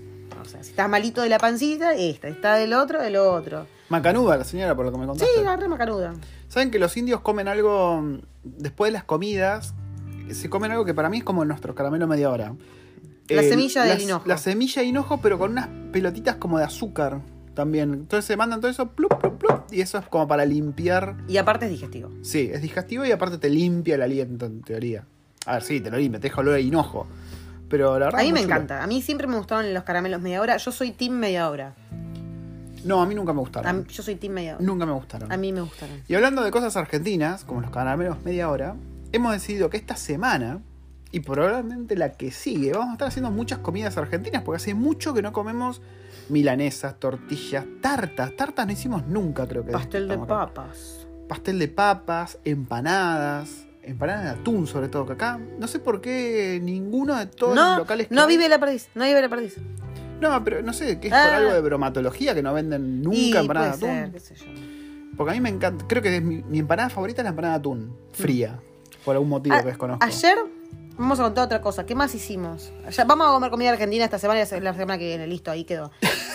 O 0.41 0.45
sea, 0.45 0.63
si 0.63 0.69
estás 0.71 0.87
malito 0.89 1.21
de 1.21 1.29
la 1.29 1.37
pancita, 1.37 1.93
esta. 1.95 2.27
Está 2.27 2.55
del 2.55 2.73
otro, 2.73 3.01
del 3.01 3.15
otro. 3.17 3.65
Macanuda 3.89 4.37
la 4.37 4.43
señora, 4.43 4.75
por 4.75 4.85
lo 4.85 4.91
que 4.91 4.97
me 4.97 5.03
Sí, 5.05 5.07
contaste. 5.09 5.43
la 5.43 5.55
re 5.57 5.67
macanuda. 5.67 6.13
¿Saben 6.47 6.71
que 6.71 6.79
los 6.79 6.95
indios 6.95 7.21
comen 7.21 7.47
algo 7.47 8.01
mm, 8.01 8.19
después 8.43 8.89
de 8.89 8.93
las 8.93 9.03
comidas? 9.03 9.73
Se 10.31 10.49
comen 10.49 10.71
algo 10.71 10.85
que 10.85 10.93
para 10.93 11.09
mí 11.09 11.17
es 11.17 11.23
como 11.23 11.43
nuestro 11.43 11.73
caramelo 11.75 12.07
media 12.07 12.29
hora. 12.29 12.53
La 13.27 13.41
semilla 13.43 13.83
del 13.83 13.93
las- 13.95 14.03
hinojo. 14.03 14.27
La 14.27 14.37
semilla 14.37 14.81
de 14.81 14.87
hinojo, 14.87 15.19
pero 15.21 15.37
con 15.37 15.51
unas 15.51 15.67
pelotitas 15.91 16.35
como 16.37 16.57
de 16.57 16.63
azúcar 16.65 17.21
también. 17.53 17.93
Entonces 17.93 18.25
se 18.25 18.37
mandan 18.37 18.61
todo 18.61 18.71
eso, 18.71 18.89
plup, 18.91 19.19
plup, 19.19 19.37
plup, 19.39 19.73
y 19.73 19.81
eso 19.81 19.97
es 19.97 20.05
como 20.07 20.27
para 20.27 20.45
limpiar. 20.45 21.17
Y 21.27 21.37
aparte 21.37 21.65
es 21.65 21.71
digestivo. 21.71 22.09
Sí, 22.21 22.49
es 22.53 22.61
digestivo 22.61 23.05
y 23.05 23.11
aparte 23.11 23.37
te 23.39 23.49
limpia 23.49 23.95
el 23.95 24.01
aliento, 24.03 24.45
en 24.45 24.61
teoría. 24.61 25.05
A 25.49 25.53
ver, 25.53 25.63
sí, 25.63 25.79
te 25.81 25.89
lo 25.91 25.97
limpia, 25.97 26.19
te 26.19 26.27
deja 26.29 26.41
olor 26.41 26.55
a 26.55 26.59
hinojo. 26.59 27.07
Pero 27.69 27.99
la 27.99 28.05
verdad 28.07 28.19
A 28.19 28.23
mí 28.23 28.31
me 28.33 28.41
chulo. 28.41 28.53
encanta. 28.55 28.83
A 28.83 28.87
mí 28.87 29.01
siempre 29.01 29.27
me 29.27 29.37
gustaron 29.37 29.73
los 29.73 29.83
caramelos 29.83 30.21
media 30.21 30.41
hora. 30.41 30.57
Yo 30.57 30.71
soy 30.71 30.91
team 30.91 31.13
media 31.13 31.49
hora. 31.49 31.73
No, 32.85 33.01
a 33.01 33.05
mí 33.05 33.13
nunca 33.13 33.33
me 33.33 33.39
gustaron. 33.41 33.79
mí- 33.79 33.85
yo 33.89 34.01
soy 34.03 34.15
team 34.15 34.33
media 34.33 34.55
hora. 34.55 34.65
Nunca 34.65 34.85
me 34.85 34.93
gustaron. 34.93 35.31
A 35.31 35.37
mí 35.37 35.51
me 35.51 35.61
gustaron. 35.61 36.01
Y 36.07 36.15
hablando 36.15 36.41
de 36.43 36.51
cosas 36.51 36.75
argentinas, 36.77 37.43
como 37.43 37.61
los 37.61 37.69
caramelos 37.71 38.17
media 38.23 38.49
hora, 38.49 38.75
hemos 39.11 39.33
decidido 39.33 39.69
que 39.69 39.77
esta 39.77 39.95
semana, 39.95 40.61
y 41.11 41.19
probablemente 41.19 41.95
la 41.95 42.11
que 42.13 42.31
sigue, 42.31 42.71
vamos 42.71 42.89
a 42.89 42.93
estar 42.93 43.07
haciendo 43.09 43.31
muchas 43.31 43.59
comidas 43.59 43.97
argentinas, 43.97 44.43
porque 44.43 44.57
hace 44.57 44.73
mucho 44.75 45.13
que 45.13 45.21
no 45.21 45.33
comemos 45.33 45.81
milanesas, 46.29 46.99
tortillas, 46.99 47.65
tartas. 47.81 48.35
Tartas 48.35 48.65
no 48.65 48.71
hicimos 48.73 49.05
nunca, 49.07 49.47
creo 49.47 49.65
que. 49.65 49.71
Pastel 49.71 50.07
de 50.07 50.13
acá. 50.13 50.25
papas. 50.25 51.07
Pastel 51.27 51.59
de 51.59 51.67
papas, 51.67 52.39
empanadas, 52.45 53.65
empanadas 53.89 54.23
de 54.23 54.29
atún 54.41 54.67
sobre 54.67 54.87
todo, 54.89 55.05
que 55.05 55.13
acá 55.13 55.39
no 55.57 55.67
sé 55.67 55.79
por 55.79 56.01
qué 56.01 56.59
ninguno 56.61 57.15
de 57.17 57.25
todos 57.27 57.55
los 57.55 57.77
locales 57.77 58.07
que 58.07 58.15
no 58.15 58.21
hay- 58.21 58.27
vive 58.27 58.47
la 58.49 58.59
perdiz. 58.59 58.89
No 58.95 59.03
vive 59.05 59.21
la 59.21 59.29
perdiz. 59.29 59.55
No, 60.21 60.43
pero 60.43 60.61
no 60.61 60.73
sé, 60.73 60.99
que 60.99 61.07
es 61.07 61.13
por 61.13 61.19
Ah. 61.21 61.37
algo 61.37 61.53
de 61.53 61.61
bromatología 61.61 62.33
que 62.35 62.43
no 62.43 62.53
venden 62.53 63.01
nunca 63.01 63.39
empanadas 63.39 63.79
de 63.79 63.87
atún. 63.89 63.99
ser, 63.99 64.11
qué 64.11 64.19
sé 64.19 64.35
yo. 64.35 64.45
Porque 65.15 65.31
a 65.31 65.33
mí 65.33 65.41
me 65.41 65.49
encanta, 65.49 65.85
creo 65.87 66.01
que 66.01 66.15
es 66.17 66.21
mi, 66.23 66.43
mi 66.43 66.59
empanada 66.59 66.89
favorita 66.89 67.21
es 67.21 67.23
la 67.23 67.29
empanada 67.29 67.53
de 67.55 67.59
atún, 67.59 67.95
fría, 68.13 68.59
por 69.05 69.15
algún 69.15 69.29
motivo 69.29 69.55
A- 69.55 69.61
que 69.61 69.67
desconozco. 69.67 70.03
Ah, 70.03 70.07
Ayer 70.07 70.37
vamos 70.97 71.19
a 71.19 71.23
contar 71.23 71.45
otra 71.45 71.61
cosa. 71.61 71.85
¿Qué 71.85 71.95
más 71.95 72.13
hicimos? 72.15 72.71
Ayer- 72.85 73.05
vamos 73.07 73.27
a 73.27 73.31
comer 73.31 73.49
comida 73.49 73.71
argentina 73.71 74.03
esta 74.05 74.19
semana 74.19 74.41
y 74.41 74.59
la 74.61 74.73
semana 74.73 74.97
que 74.97 75.05
viene. 75.07 75.25
Listo, 75.27 75.51
ahí 75.51 75.63
quedó. 75.63 75.91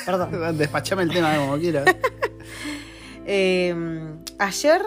Perdón. 0.07 0.30
Despachame 0.59 1.02
el 1.02 1.11
tema 1.12 1.36
como 1.36 1.57
quieras. 1.59 1.84
Eh, 3.26 3.74
ayer, 4.38 4.82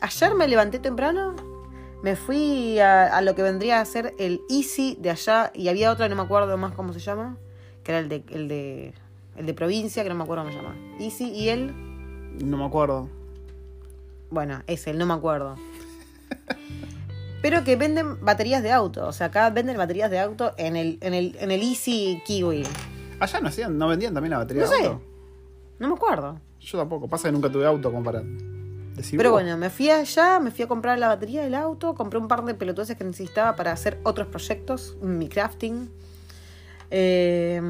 ayer 0.00 0.34
me 0.36 0.46
levanté 0.46 0.78
temprano, 0.78 1.34
me 2.02 2.14
fui 2.16 2.78
a, 2.78 3.16
a 3.16 3.20
lo 3.22 3.34
que 3.34 3.42
vendría 3.42 3.80
a 3.80 3.84
ser 3.84 4.14
el 4.18 4.40
Easy 4.50 4.96
de 5.00 5.10
allá 5.10 5.50
y 5.54 5.68
había 5.68 5.90
otra, 5.90 6.08
no 6.08 6.16
me 6.16 6.22
acuerdo 6.22 6.56
más 6.56 6.72
cómo 6.74 6.92
se 6.92 7.00
llama, 7.00 7.36
que 7.82 7.92
era 7.92 7.98
el 8.00 8.08
de, 8.08 8.22
el 8.30 8.48
de, 8.48 8.94
el 9.36 9.46
de 9.46 9.54
provincia, 9.54 10.02
que 10.02 10.08
no 10.08 10.14
me 10.14 10.24
acuerdo 10.24 10.44
cómo 10.44 10.54
se 10.56 10.62
llama. 10.62 10.76
Easy 11.00 11.30
y 11.30 11.48
el, 11.48 11.72
No 12.44 12.56
me 12.58 12.64
acuerdo. 12.64 13.08
bueno, 14.30 14.62
es 14.66 14.86
el, 14.86 14.98
no 14.98 15.06
me 15.06 15.14
acuerdo. 15.14 15.56
Pero 17.42 17.62
que 17.64 17.76
venden 17.76 18.24
baterías 18.24 18.62
de 18.62 18.72
auto, 18.72 19.06
o 19.06 19.12
sea, 19.12 19.28
acá 19.28 19.50
venden 19.50 19.76
baterías 19.76 20.10
de 20.10 20.18
auto 20.18 20.52
en 20.56 20.74
el, 20.74 20.98
en 21.00 21.14
el, 21.14 21.36
en 21.38 21.50
el 21.50 21.62
Easy 21.62 22.20
Kiwi. 22.26 22.64
Allá 23.20 23.40
no 23.40 23.48
hacían, 23.48 23.78
no 23.78 23.88
vendían 23.88 24.14
también 24.14 24.32
la 24.32 24.38
batería 24.38 24.64
No 24.64 24.70
de 24.70 24.76
sé. 24.76 24.86
auto. 24.86 25.02
No 25.78 25.88
me 25.88 25.94
acuerdo. 25.94 26.40
Yo 26.60 26.78
tampoco, 26.78 27.06
pasa 27.08 27.28
que 27.28 27.32
nunca 27.32 27.50
tuve 27.50 27.64
auto 27.66 27.90
como 27.92 28.02
para 28.02 28.22
decir. 28.96 29.16
Pero 29.18 29.30
"Oh". 29.30 29.32
bueno, 29.32 29.56
me 29.56 29.70
fui 29.70 29.90
allá, 29.90 30.38
me 30.40 30.50
fui 30.50 30.64
a 30.64 30.68
comprar 30.68 30.98
la 30.98 31.08
batería 31.08 31.42
del 31.42 31.54
auto, 31.54 31.94
compré 31.94 32.18
un 32.18 32.28
par 32.28 32.44
de 32.44 32.54
pelotudeces 32.54 32.96
que 32.96 33.04
necesitaba 33.04 33.54
para 33.56 33.72
hacer 33.72 33.98
otros 34.02 34.26
proyectos, 34.28 34.96
mi 35.02 35.28
crafting. 35.28 35.90
Eh, 36.90 37.60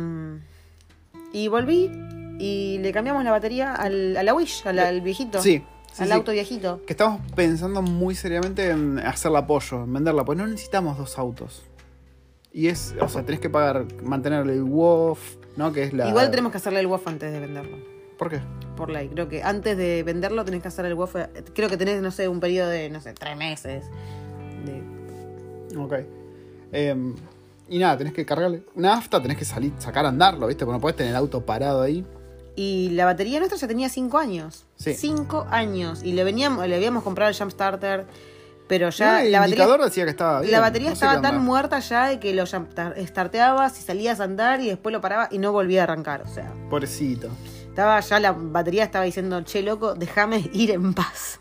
y 1.33 1.49
volví 1.49 1.91
y 2.39 2.79
le 2.81 2.93
cambiamos 2.93 3.24
la 3.24 3.31
batería 3.31 3.74
al, 3.74 4.16
a 4.16 4.22
la 4.22 4.35
Wish, 4.35 4.66
al, 4.66 4.79
al 4.79 5.01
viejito. 5.01 5.41
Sí, 5.43 5.62
sí, 5.93 6.03
al 6.03 6.09
sí. 6.09 6.14
auto 6.14 6.33
viejito. 6.33 6.83
Que 6.87 6.93
estamos 6.93 7.20
pensando 7.35 7.83
muy 7.83 8.14
seriamente 8.14 8.70
en 8.70 8.99
hacerle 8.99 9.39
apoyo, 9.39 9.85
en 9.85 9.93
venderla, 9.93 10.24
pues 10.24 10.39
no 10.39 10.47
necesitamos 10.47 10.99
dos 10.99 11.18
autos. 11.18 11.62
Y 12.53 12.68
es, 12.68 12.95
o 13.01 13.09
sea, 13.09 13.22
tenés 13.22 13.41
que 13.41 13.51
pagar, 13.51 13.87
mantenerle 14.03 14.55
el 14.55 14.62
WOF, 14.62 15.37
¿no? 15.57 15.72
Que 15.72 15.83
es 15.85 15.93
la. 15.93 16.09
Igual 16.09 16.31
tenemos 16.31 16.53
que 16.53 16.59
hacerle 16.59 16.81
el 16.81 16.87
WOF 16.87 17.07
antes 17.09 17.31
de 17.33 17.41
venderlo. 17.41 17.77
¿Por 18.19 18.31
qué? 18.31 18.41
Por 18.77 18.91
ley. 18.91 19.09
Creo 19.09 19.29
que 19.29 19.43
antes 19.43 19.77
de 19.77 20.03
venderlo 20.03 20.45
tenés 20.45 20.62
que 20.62 20.69
hacer 20.69 20.87
el 20.87 20.95
WOF. 20.95 21.17
Creo 21.55 21.69
que 21.69 21.77
tenés, 21.77 22.01
no 22.03 22.11
sé, 22.11 22.29
un 22.29 22.41
periodo 22.41 22.71
de, 22.71 22.89
no 22.91 23.01
sé, 23.01 23.12
tres 23.12 23.37
meses. 23.37 23.85
De... 24.64 25.79
Ok. 25.79 25.95
Em, 26.73 27.14
y 27.69 27.79
nada, 27.79 27.99
tenés 27.99 28.12
que 28.12 28.25
cargarle 28.25 28.62
una 28.75 28.95
afta, 28.95 29.21
tenés 29.21 29.37
que 29.37 29.45
salir, 29.45 29.73
sacar 29.79 30.05
a 30.07 30.09
andarlo, 30.09 30.47
¿viste? 30.47 30.64
Porque 30.64 30.77
no 30.77 30.81
podés 30.81 30.97
tener 30.97 31.11
el 31.11 31.17
auto 31.17 31.45
parado 31.45 31.83
ahí. 31.83 32.05
Y 32.55 32.91
la 32.91 33.05
batería 33.05 33.39
nuestra 33.39 33.59
ya 33.59 33.69
tenía 33.69 33.89
5 33.89 34.17
años. 34.19 34.64
Sí. 34.77 34.95
5 34.95 35.47
años. 35.51 36.03
Y 36.03 36.12
le, 36.12 36.25
veníamos, 36.25 36.67
le 36.67 36.75
habíamos 36.75 37.03
comprado 37.03 37.31
el 37.31 37.37
Jump 37.37 37.51
Starter, 37.51 38.07
pero 38.67 38.87
No, 38.87 38.91
ya 38.91 39.23
el 39.23 39.31
la 39.33 39.41
batería, 39.41 39.57
indicador 39.64 39.85
decía 39.85 40.05
que 40.05 40.11
estaba 40.11 40.41
bien. 40.41 40.53
la 40.53 40.61
batería 40.61 40.91
no 40.91 40.97
sé 40.97 41.05
estaba 41.05 41.21
tan 41.21 41.45
muerta 41.45 41.79
ya 41.81 42.09
de 42.09 42.19
que 42.19 42.33
lo 42.35 42.45
starteabas 42.47 43.79
y 43.79 43.83
salías 43.83 44.21
a 44.21 44.25
andar 44.25 44.61
y 44.61 44.69
después 44.69 44.93
lo 44.93 45.01
paraba 45.03 45.29
y 45.31 45.39
no 45.39 45.53
volvía 45.53 45.83
a 45.83 45.85
arrancar. 45.85 46.23
O 46.23 46.29
sea, 46.29 46.53
Pobrecito. 46.71 47.29
Estaba 47.77 48.01
ya 48.01 48.18
la 48.20 48.33
batería 48.33 48.85
estaba 48.85 49.05
diciendo, 49.05 49.43
che, 49.43 49.61
loco, 49.62 49.95
déjame 49.95 50.49
ir 50.55 50.70
en 50.70 50.95
paz. 50.95 51.41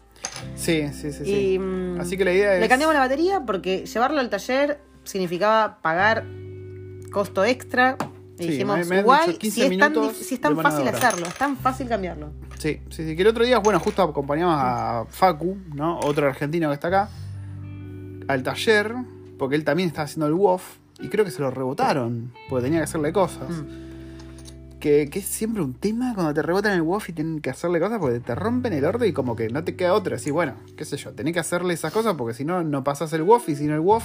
Sí, 0.56 0.90
sí, 0.92 1.14
sí. 1.14 1.24
sí. 1.24 1.54
Y, 1.54 1.60
mm, 1.60 2.02
Así 2.02 2.18
que 2.18 2.26
la 2.26 2.34
idea 2.34 2.56
es. 2.56 2.60
Le 2.60 2.68
cambiamos 2.68 2.94
la 2.94 3.00
batería 3.00 3.44
porque 3.46 3.86
llevarlo 3.86 4.20
al 4.20 4.30
taller 4.30 4.82
significaba 5.06 5.80
pagar 5.82 6.26
costo 7.12 7.46
extra. 7.46 7.96
Y 8.38 8.44
Sí, 8.44 8.50
dijimos, 8.50 8.86
me- 8.88 9.02
15 9.02 9.50
si 9.50 9.62
es, 9.62 9.78
tan, 9.80 9.94
si 10.14 10.36
es 10.36 10.42
fácil 10.62 10.86
hacerlo, 10.90 11.26
es 11.26 11.36
tan 11.36 11.56
fácil 11.56 11.88
cambiarlo. 11.88 12.32
Sí, 12.60 12.82
sí, 12.90 13.06
sí. 13.08 13.16
Que 13.16 13.22
el 13.22 13.30
otro 13.30 13.46
día, 13.46 13.60
bueno, 13.60 13.80
justo 13.80 14.02
acompañamos 14.02 14.56
a 14.60 15.06
Facu, 15.08 15.58
¿no? 15.74 16.00
Otro 16.02 16.28
argentino 16.28 16.68
que 16.68 16.74
está 16.74 16.90
acá, 16.90 17.10
al 18.28 18.44
taller, 18.44 18.94
porque 19.40 19.56
él 19.56 19.64
también 19.64 19.88
estaba 19.88 20.04
haciendo 20.04 20.28
el 20.28 20.34
WOF, 20.34 20.64
y 21.00 21.08
creo 21.08 21.24
que 21.24 21.32
se 21.32 21.42
lo 21.42 21.50
rebotaron, 21.50 22.34
porque 22.50 22.66
tenía 22.66 22.80
que 22.80 22.84
hacerle 22.84 23.14
cosas. 23.14 23.50
Mm. 23.50 23.95
Que, 24.80 25.10
que 25.10 25.20
es 25.20 25.26
siempre 25.26 25.64
un 25.64 25.74
tema 25.74 26.14
cuando 26.14 26.34
te 26.34 26.42
rebotan 26.42 26.74
el 26.74 26.82
WOF 26.82 27.10
y 27.10 27.14
tienen 27.14 27.40
que 27.40 27.50
hacerle 27.50 27.80
cosas 27.80 27.98
porque 28.00 28.20
te 28.20 28.36
rompen 28.36 28.74
el 28.74 28.86
orden 28.86 29.10
y 29.10 29.14
como 29.14 29.36
que 29.36 29.50
no 29.50 29.64
te 29.64 29.76
queda 29.76 29.94
otra. 29.94 30.18
Así, 30.18 30.30
bueno, 30.32 30.56
qué 30.78 30.86
sé 30.86 30.98
yo, 30.98 31.12
tenés 31.14 31.34
que 31.34 31.40
hacerle 31.40 31.74
esas 31.74 31.92
cosas 31.94 32.16
porque 32.16 32.34
si 32.36 32.46
no, 32.46 32.64
no 32.64 32.84
pasas 32.84 33.12
el 33.14 33.24
WOF 33.24 33.50
y 33.50 33.56
si 33.56 33.66
no 33.66 33.74
el 33.74 33.80
WOF, 33.80 34.04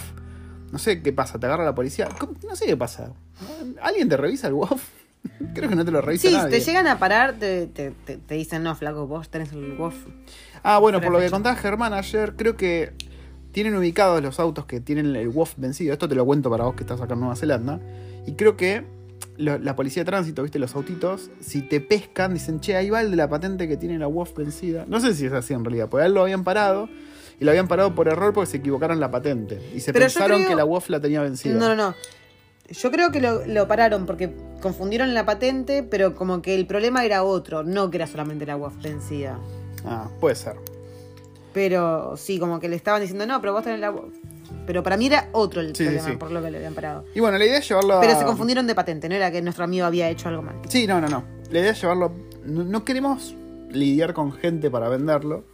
no 0.73 0.79
sé 0.79 1.03
qué 1.03 1.13
pasa, 1.13 1.39
te 1.39 1.47
agarra 1.47 1.65
la 1.65 1.75
policía. 1.75 2.09
¿Cómo? 2.19 2.33
No 2.49 2.55
sé 2.57 2.67
qué 2.67 2.77
pasa. 2.77 3.13
¿Alguien 3.83 4.09
te 4.09 4.17
revisa 4.17 4.47
el 4.47 4.55
WOF? 4.55 4.83
Creo 5.55 5.69
que 5.69 5.75
no 5.75 5.85
te 5.85 5.91
lo 5.91 6.01
revisa 6.01 6.29
Sí, 6.29 6.35
nadie. 6.35 6.51
te 6.59 6.65
llegan 6.65 6.87
a 6.87 6.99
parar, 6.99 7.35
te, 7.39 7.67
te, 7.67 7.91
te- 7.91 8.17
te 8.17 8.35
dicen, 8.37 8.63
no, 8.63 8.75
flaco, 8.75 9.07
vos 9.07 9.29
tenés 9.29 9.53
el 9.53 9.73
WOF. 9.77 9.95
Ah, 10.63 10.79
bueno, 10.79 11.01
por 11.01 11.11
lo 11.13 11.19
que 11.19 11.31
contaba 11.31 11.57
Germán 11.57 11.93
ayer, 11.93 12.37
creo 12.37 12.57
que 12.57 12.93
tienen 13.53 13.75
ubicados 13.77 14.23
los 14.23 14.39
autos 14.41 14.65
que 14.67 14.81
tienen 14.81 15.15
el 15.17 15.29
WOF 15.29 15.55
vencido. 15.59 15.93
Esto 15.93 16.09
te 16.09 16.15
lo 16.15 16.25
cuento 16.25 16.49
para 16.49 16.65
vos 16.65 16.75
que 16.75 16.85
estás 16.85 17.01
acá 17.01 17.15
en 17.15 17.21
Nueva 17.21 17.35
Zelanda. 17.37 17.81
Y 18.27 18.33
creo 18.35 18.57
que 18.57 18.85
lo- 19.41 19.59
la 19.59 19.75
policía 19.77 20.03
de 20.03 20.07
tránsito, 20.07 20.43
viste, 20.43 20.59
los 20.59 20.75
autitos, 20.77 21.31
si 21.41 21.63
te 21.63 21.81
pescan, 21.81 22.35
dicen, 22.35 22.61
che, 22.61 22.77
ahí 22.77 22.91
va 22.91 23.01
el 23.01 23.11
de 23.11 23.17
la 23.17 23.29
patente 23.29 23.67
que 23.67 23.77
tiene 23.77 23.99
la 23.99 24.07
WOF 24.09 24.35
vencida. 24.37 24.85
No 24.87 25.01
sé 25.01 25.15
si 25.15 25.27
es 25.27 25.33
así 25.33 25.55
en 25.55 25.65
realidad, 25.65 25.89
porque 25.89 26.05
a 26.05 26.07
él 26.07 26.15
lo 26.15 26.23
habían 26.23 26.45
parado. 26.45 26.89
Y 27.41 27.45
lo 27.45 27.53
habían 27.53 27.69
parado 27.69 27.95
por 27.95 28.07
error 28.07 28.35
porque 28.35 28.51
se 28.51 28.59
equivocaron 28.59 29.01
la 29.01 29.11
patente. 29.11 29.59
Y 29.75 29.81
se 29.81 29.95
Pero 29.95 30.05
pensaron 30.05 30.39
creo- 30.39 30.49
que 30.51 30.55
la 30.55 30.65
WOF 30.67 30.91
la 30.91 31.01
tenía 31.01 31.23
vencida. 31.23 31.55
No, 31.55 31.69
no, 31.69 31.75
no. 31.75 31.95
Yo 32.69 32.91
creo 32.91 33.11
que 33.11 33.21
lo, 33.21 33.47
lo 33.47 33.67
pararon 33.67 34.05
porque 34.07 34.31
confundieron 34.61 35.15
la 35.15 35.25
patente, 35.25 35.83
pero 35.83 36.15
como 36.15 36.43
que 36.43 36.55
el 36.55 36.67
problema 36.67 37.03
era 37.05 37.25
otro, 37.25 37.63
no 37.65 37.91
que 37.91 37.97
era 37.97 38.07
solamente 38.07 38.45
la 38.47 38.57
WAF 38.57 38.75
vencida. 38.83 39.39
Ah, 39.87 40.09
puede 40.21 40.35
ser. 40.37 40.55
Pero 41.53 42.17
sí, 42.17 42.39
como 42.39 42.61
que 42.61 42.69
le 42.69 42.77
estaban 42.77 43.01
diciendo, 43.01 43.27
no, 43.27 43.41
pero 43.41 43.53
vos 43.55 43.65
tenés 43.65 43.81
la 43.81 43.91
WAF. 43.91 44.13
Pero 44.67 44.83
para 44.83 44.97
mí 44.97 45.07
era 45.07 45.29
otro 45.33 45.61
el 45.61 45.75
Sí, 45.75 45.85
problema, 45.85 46.09
sí. 46.09 46.17
por 46.17 46.31
lo 46.31 46.43
que 46.43 46.51
le 46.51 46.59
habían 46.59 46.75
parado. 46.75 47.05
Y 47.15 47.21
bueno, 47.21 47.39
la 47.39 47.45
idea 47.45 47.59
es 47.59 47.69
llevarlo 47.69 47.95
a... 47.97 48.01
Pero 48.01 48.19
se 48.19 48.25
confundieron 48.25 48.67
de 48.67 48.75
patente, 48.75 49.09
no 49.09 49.15
era 49.15 49.31
que 49.31 49.43
nuestro 49.43 49.65
amigo 49.65 49.87
había 49.87 50.09
hecho 50.09 50.29
algo 50.29 50.43
mal. 50.43 50.57
Sí, 50.69 50.87
no, 50.87 51.01
no, 51.01 51.09
no. 51.09 51.25
La 51.51 51.59
idea 51.61 51.73
es 51.73 51.81
llevarlo. 51.81 52.13
No, 52.45 52.65
no 52.65 52.85
queremos 52.85 53.35
lidiar 53.71 54.15
con 54.15 54.33
gente 54.33 54.71
para 54.71 54.89
venderlo. 54.89 55.45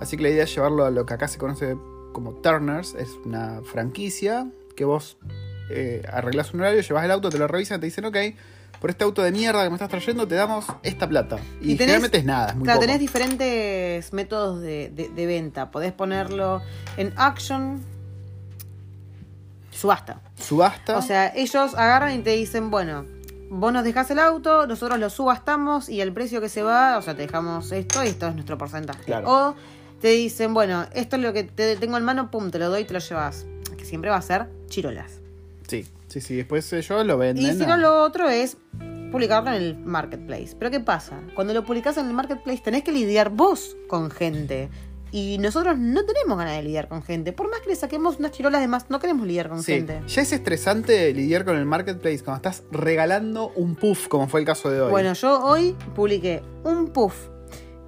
Así 0.00 0.16
que 0.16 0.22
la 0.22 0.28
idea 0.30 0.44
es 0.44 0.54
llevarlo 0.54 0.84
a 0.84 0.90
lo 0.90 1.04
que 1.06 1.14
acá 1.14 1.28
se 1.28 1.38
conoce 1.38 1.76
como 2.12 2.32
Turners. 2.34 2.94
Es 2.94 3.10
una 3.24 3.60
franquicia 3.64 4.48
que 4.76 4.84
vos 4.84 5.16
eh, 5.70 6.02
arreglás 6.12 6.54
un 6.54 6.60
horario, 6.60 6.80
llevas 6.80 7.04
el 7.04 7.10
auto, 7.10 7.28
te 7.30 7.38
lo 7.38 7.46
revisan, 7.48 7.80
te 7.80 7.86
dicen, 7.86 8.04
ok, 8.06 8.16
por 8.80 8.88
este 8.90 9.04
auto 9.04 9.22
de 9.22 9.30
mierda 9.30 9.62
que 9.62 9.68
me 9.68 9.74
estás 9.76 9.90
trayendo, 9.90 10.26
te 10.26 10.34
damos 10.36 10.64
esta 10.82 11.06
plata. 11.08 11.36
Y, 11.60 11.72
Y 11.72 11.74
tenés- 11.74 11.78
generalmente 11.78 12.18
es 12.18 12.24
nada, 12.24 12.48
es 12.50 12.54
muy 12.56 12.64
Claro, 12.64 12.78
poco. 12.78 12.86
tenés 12.86 13.00
diferentes 13.00 14.12
métodos 14.12 14.60
de, 14.62 14.90
de- 14.94 15.08
de 15.10 15.26
venta. 15.26 15.70
Podés 15.70 15.92
ponerlo 15.92 16.62
en 16.96 17.12
auction, 17.16 17.80
subasta. 19.80 20.20
Subasta. 20.38 20.98
O 20.98 21.02
sea, 21.02 21.32
ellos 21.34 21.74
agarran 21.74 22.14
y 22.14 22.18
te 22.18 22.30
dicen, 22.30 22.70
bueno, 22.70 23.06
vos 23.48 23.72
nos 23.72 23.82
dejás 23.82 24.10
el 24.10 24.18
auto, 24.18 24.66
nosotros 24.66 24.98
lo 24.98 25.08
subastamos 25.08 25.88
y 25.88 26.02
el 26.02 26.12
precio 26.12 26.40
que 26.40 26.50
se 26.50 26.62
va, 26.62 26.98
o 26.98 27.02
sea, 27.02 27.16
te 27.16 27.22
dejamos 27.22 27.72
esto 27.72 28.04
y 28.04 28.08
esto 28.08 28.28
es 28.28 28.34
nuestro 28.34 28.58
porcentaje. 28.58 29.04
Claro. 29.04 29.30
O 29.30 29.54
te 30.00 30.08
dicen, 30.08 30.52
bueno, 30.52 30.86
esto 30.92 31.16
es 31.16 31.22
lo 31.22 31.32
que 31.32 31.44
te 31.44 31.76
tengo 31.76 31.96
en 31.96 32.04
mano, 32.04 32.30
pum, 32.30 32.50
te 32.50 32.58
lo 32.58 32.68
doy 32.68 32.82
y 32.82 32.84
te 32.84 32.92
lo 32.92 32.98
llevas. 32.98 33.46
Que 33.76 33.86
siempre 33.86 34.10
va 34.10 34.16
a 34.16 34.22
ser 34.22 34.48
chirolas. 34.68 35.20
sí, 35.66 35.86
sí, 36.08 36.20
sí. 36.20 36.36
Después 36.36 36.70
ellos 36.74 37.06
lo 37.06 37.16
venden. 37.16 37.44
Y 37.44 37.58
si 37.58 37.64
no, 37.64 37.78
lo 37.78 38.02
otro 38.02 38.28
es 38.28 38.58
publicarlo 39.10 39.50
en 39.50 39.56
el 39.56 39.78
marketplace. 39.78 40.54
Pero 40.58 40.70
¿qué 40.70 40.80
pasa? 40.80 41.20
Cuando 41.34 41.54
lo 41.54 41.64
publicás 41.64 41.96
en 41.96 42.06
el 42.06 42.12
marketplace 42.12 42.60
tenés 42.62 42.84
que 42.84 42.92
lidiar 42.92 43.30
vos 43.30 43.76
con 43.88 44.10
gente. 44.10 44.68
Y 45.12 45.38
nosotros 45.38 45.76
no 45.78 46.04
tenemos 46.04 46.38
ganas 46.38 46.56
de 46.56 46.62
lidiar 46.62 46.88
con 46.88 47.02
gente. 47.02 47.32
Por 47.32 47.50
más 47.50 47.60
que 47.60 47.70
le 47.70 47.76
saquemos 47.76 48.18
unas 48.18 48.30
chirolas 48.30 48.60
de 48.60 48.68
más, 48.68 48.88
no 48.90 49.00
queremos 49.00 49.26
lidiar 49.26 49.48
con 49.48 49.62
Sí, 49.62 49.72
gente. 49.74 50.00
ya 50.06 50.22
es 50.22 50.32
estresante 50.32 51.12
lidiar 51.12 51.44
con 51.44 51.56
el 51.56 51.64
marketplace 51.66 52.22
cuando 52.22 52.36
estás 52.36 52.62
regalando 52.70 53.50
un 53.56 53.74
puff, 53.74 54.06
como 54.08 54.28
fue 54.28 54.40
el 54.40 54.46
caso 54.46 54.70
de 54.70 54.80
hoy. 54.80 54.90
Bueno, 54.90 55.12
yo 55.14 55.42
hoy 55.44 55.76
publiqué 55.96 56.42
un 56.64 56.88
puff 56.88 57.28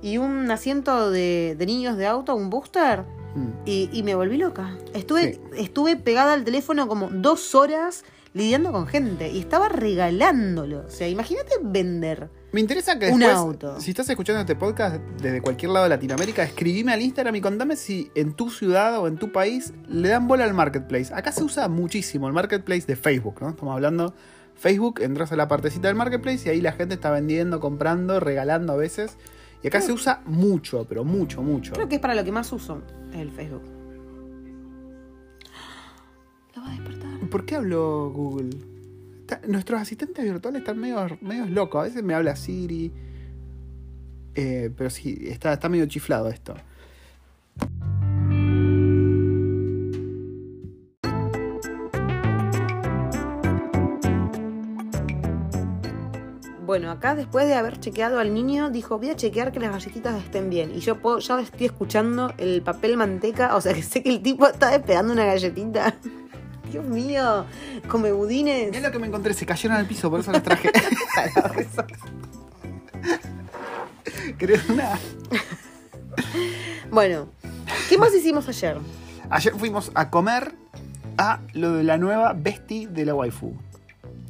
y 0.02 0.18
un 0.18 0.50
asiento 0.50 1.10
de, 1.12 1.54
de 1.56 1.66
niños 1.66 1.96
de 1.96 2.06
auto, 2.06 2.34
un 2.34 2.50
booster, 2.50 3.04
Mm. 3.34 3.48
y, 3.64 3.88
y 3.94 4.02
me 4.02 4.14
volví 4.14 4.36
loca. 4.36 4.76
Estuve, 4.92 5.34
Sí. 5.34 5.40
estuve 5.56 5.96
pegada 5.96 6.34
al 6.34 6.44
teléfono 6.44 6.86
como 6.86 7.08
dos 7.10 7.54
horas 7.54 8.04
lidiando 8.34 8.72
con 8.72 8.86
gente 8.86 9.30
y 9.30 9.38
estaba 9.38 9.70
regalándolo. 9.70 10.80
O 10.86 10.90
sea, 10.90 11.08
imagínate 11.08 11.52
vender. 11.62 12.28
Me 12.52 12.60
interesa 12.60 12.98
que 12.98 13.08
Un 13.10 13.20
después, 13.20 13.38
auto. 13.38 13.80
si 13.80 13.90
estás 13.92 14.10
escuchando 14.10 14.40
este 14.42 14.54
podcast 14.54 14.96
desde 15.22 15.40
cualquier 15.40 15.70
lado 15.70 15.84
de 15.84 15.88
Latinoamérica, 15.88 16.42
escribime 16.42 16.92
al 16.92 17.00
Instagram 17.00 17.34
y 17.36 17.40
contame 17.40 17.76
si 17.76 18.10
en 18.14 18.34
tu 18.34 18.50
ciudad 18.50 18.98
o 19.00 19.08
en 19.08 19.16
tu 19.16 19.32
país 19.32 19.72
le 19.88 20.10
dan 20.10 20.28
bola 20.28 20.44
al 20.44 20.52
marketplace. 20.52 21.14
Acá 21.14 21.32
se 21.32 21.42
usa 21.42 21.68
muchísimo 21.68 22.28
el 22.28 22.34
marketplace 22.34 22.84
de 22.86 22.96
Facebook, 22.96 23.40
¿no? 23.40 23.48
Estamos 23.50 23.72
hablando 23.72 24.14
Facebook, 24.54 25.00
entras 25.00 25.32
a 25.32 25.36
la 25.36 25.48
partecita 25.48 25.88
del 25.88 25.96
marketplace 25.96 26.46
y 26.46 26.50
ahí 26.50 26.60
la 26.60 26.72
gente 26.72 26.94
está 26.94 27.10
vendiendo, 27.10 27.58
comprando, 27.58 28.20
regalando 28.20 28.74
a 28.74 28.76
veces. 28.76 29.16
Y 29.62 29.68
acá 29.68 29.80
se 29.80 29.92
usa 29.92 30.20
mucho, 30.26 30.84
pero 30.86 31.04
mucho, 31.04 31.40
mucho. 31.40 31.72
Creo 31.72 31.88
que 31.88 31.94
es 31.94 32.00
para 32.02 32.14
lo 32.14 32.22
que 32.22 32.32
más 32.32 32.52
uso 32.52 32.82
el 33.14 33.30
Facebook. 33.30 33.62
Lo 36.54 36.62
va 36.62 36.68
a 36.68 36.72
despertar. 36.72 37.30
¿Por 37.30 37.46
qué 37.46 37.54
habló 37.56 38.10
Google? 38.10 38.50
Nuestros 39.46 39.80
asistentes 39.80 40.24
virtuales 40.24 40.60
están 40.60 40.78
medio, 40.78 41.06
medio 41.20 41.46
locos. 41.46 41.80
A 41.80 41.84
veces 41.84 42.02
me 42.02 42.14
habla 42.14 42.36
Siri. 42.36 42.92
Eh, 44.34 44.70
pero 44.76 44.90
sí, 44.90 45.18
está, 45.26 45.52
está 45.52 45.68
medio 45.68 45.86
chiflado 45.86 46.28
esto. 46.28 46.54
Bueno, 56.64 56.90
acá 56.90 57.14
después 57.14 57.46
de 57.48 57.54
haber 57.54 57.80
chequeado 57.80 58.18
al 58.20 58.32
niño, 58.32 58.70
dijo, 58.70 58.96
voy 58.96 59.10
a 59.10 59.16
chequear 59.16 59.50
que 59.52 59.58
las 59.60 59.72
galletitas 59.72 60.22
estén 60.22 60.48
bien. 60.48 60.70
Y 60.74 60.78
yo 60.78 61.00
puedo- 61.00 61.18
ya 61.18 61.40
estoy 61.40 61.66
escuchando 61.66 62.32
el 62.38 62.62
papel 62.62 62.96
manteca, 62.96 63.56
o 63.56 63.60
sea 63.60 63.74
que 63.74 63.82
sé 63.82 64.02
que 64.02 64.10
el 64.10 64.22
tipo 64.22 64.46
está 64.46 64.70
despegando 64.70 65.12
una 65.12 65.24
galletita. 65.24 65.96
Dios 66.72 66.84
mío, 66.86 67.44
come 67.88 68.10
budines. 68.12 68.74
Es 68.74 68.82
lo 68.82 68.90
que 68.90 68.98
me 68.98 69.06
encontré, 69.06 69.34
se 69.34 69.44
cayeron 69.46 69.76
al 69.76 69.86
piso, 69.86 70.10
por 70.10 70.20
eso 70.20 70.32
las 70.32 70.42
traje. 70.42 70.70
¿Querés 74.38 74.68
una? 74.68 74.98
Bueno, 76.90 77.28
¿qué 77.88 77.98
más 77.98 78.14
hicimos 78.14 78.48
ayer? 78.48 78.78
Ayer 79.30 79.54
fuimos 79.54 79.90
a 79.94 80.10
comer 80.10 80.54
a 81.18 81.40
lo 81.52 81.72
de 81.72 81.84
la 81.84 81.98
nueva 81.98 82.32
bestie 82.32 82.86
de 82.88 83.04
la 83.06 83.14
waifu. 83.14 83.54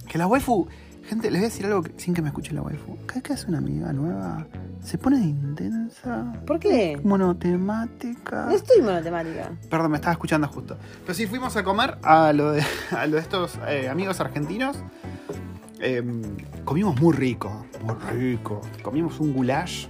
Que 0.09 0.19
la 0.19 0.27
waifu, 0.27 0.69
gente, 1.09 1.31
les 1.31 1.41
voy 1.41 1.47
a 1.47 1.51
decir 1.51 1.67
algo 1.67 1.83
que- 1.83 1.93
sin 1.97 2.15
que 2.15 2.23
me 2.23 2.29
escuche 2.29 2.53
la 2.53 2.63
waifu. 2.63 2.97
Cada 3.07 3.15
vez 3.15 3.23
que 3.23 3.33
hace 3.33 3.47
una 3.49 3.59
amiga 3.59 3.93
nueva, 3.93 4.47
se 4.83 4.99
pone 4.99 5.17
intensa, 5.17 6.33
¿Por 6.47 6.59
qué? 6.59 7.01
monotemática. 7.05 8.47
No 8.47 8.53
estoy 8.53 8.83
monotemática. 8.83 9.51
Perdón, 9.71 9.93
me 9.93 9.97
estaba 9.97 10.13
escuchando 10.13 10.49
justo. 10.49 10.77
Pero 11.03 11.15
sí, 11.15 11.27
fuimos 11.27 11.57
a 11.57 11.63
comer 11.63 11.99
a 12.03 12.33
lo 12.33 12.53
de, 12.53 12.65
a 12.97 13.07
lo 13.07 13.17
de 13.17 13.23
estos 13.23 13.59
eh, 13.69 13.89
amigos 13.89 14.21
argentinos. 14.21 14.77
Em, 15.81 16.23
comimos 16.65 17.01
muy 17.01 17.15
rico, 17.15 17.67
muy 17.85 17.95
rico. 18.13 18.61
Comimos 18.83 19.19
un 19.21 19.33
goulash. 19.33 19.87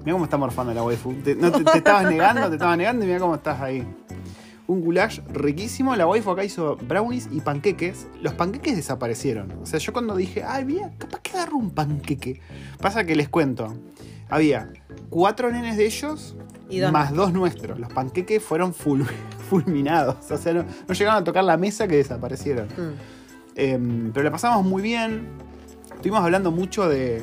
Mira 0.00 0.12
cómo 0.12 0.24
está 0.24 0.36
morfando 0.36 0.72
la 0.72 0.82
waifu. 0.82 1.14
Te, 1.22 1.34
no, 1.34 1.50
te, 1.50 1.64
te 1.64 1.78
estabas 1.78 2.06
negando, 2.06 2.48
te 2.48 2.54
estabas 2.54 2.78
negando 2.78 3.04
y 3.04 3.08
mira 3.08 3.18
cómo 3.18 3.34
estás 3.34 3.60
ahí. 3.60 3.86
Un 4.68 4.82
goulash 4.82 5.20
riquísimo. 5.32 5.96
La 5.96 6.06
waifu 6.06 6.30
acá 6.30 6.44
hizo 6.44 6.76
brownies 6.76 7.28
y 7.32 7.40
panqueques. 7.40 8.06
Los 8.22 8.34
panqueques 8.34 8.76
desaparecieron. 8.76 9.50
O 9.62 9.66
sea, 9.66 9.80
yo 9.80 9.92
cuando 9.92 10.14
dije, 10.14 10.44
ay, 10.46 10.64
mira, 10.64 10.92
capaz 10.98 11.20
que 11.22 11.30
agarro 11.36 11.56
un 11.56 11.70
panqueque. 11.70 12.40
Pasa 12.78 13.04
que 13.04 13.16
les 13.16 13.28
cuento. 13.28 13.74
Había 14.28 14.70
cuatro 15.10 15.50
nenes 15.50 15.76
de 15.78 15.86
ellos 15.86 16.36
¿Y 16.68 16.80
más 16.82 17.14
dos 17.14 17.32
nuestros. 17.32 17.80
Los 17.80 17.90
panqueques 17.92 18.42
fueron 18.42 18.74
ful- 18.74 19.06
fulminados. 19.48 20.30
O 20.30 20.36
sea, 20.36 20.52
no, 20.52 20.64
no 20.86 20.94
llegaron 20.94 21.22
a 21.22 21.24
tocar 21.24 21.44
la 21.44 21.56
mesa 21.56 21.88
que 21.88 21.96
desaparecieron. 21.96 22.66
Mm. 22.68 22.92
Em, 23.56 24.12
pero 24.12 24.22
la 24.24 24.30
pasamos 24.30 24.64
muy 24.66 24.82
bien. 24.82 25.28
Estuvimos 25.94 26.20
hablando 26.20 26.50
mucho 26.52 26.88
de, 26.88 27.22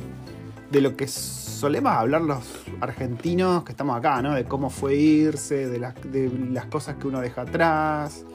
de 0.71 0.81
lo 0.81 0.97
que 0.97 1.07
solemos 1.55 1.93
hablar 1.93 2.21
los 2.21 2.43
argentinos 2.81 3.63
que 3.63 3.71
estamos 3.71 3.97
acá, 3.97 4.21
¿no? 4.21 4.33
De 4.35 4.45
cómo 4.45 4.69
fue 4.69 4.95
irse, 4.95 5.67
de 5.67 5.79
las, 5.79 5.95
de 6.03 6.29
las 6.51 6.65
cosas 6.65 6.95
que 6.95 7.07
uno 7.07 7.21
deja 7.21 7.41
atrás, 7.41 8.25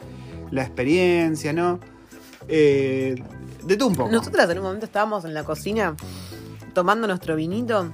la 0.51 0.63
experiencia, 0.63 1.53
¿no? 1.53 1.79
Eh, 2.49 3.23
de 3.63 3.77
todo 3.77 3.89
un 3.89 3.95
poco. 3.95 4.11
Nosotras 4.11 4.49
en 4.51 4.59
un 4.59 4.65
momento 4.65 4.87
estábamos 4.87 5.25
en 5.25 5.35
la 5.35 5.45
cocina 5.45 5.95
tomando 6.73 7.07
nuestro 7.07 7.37
vinito, 7.37 7.93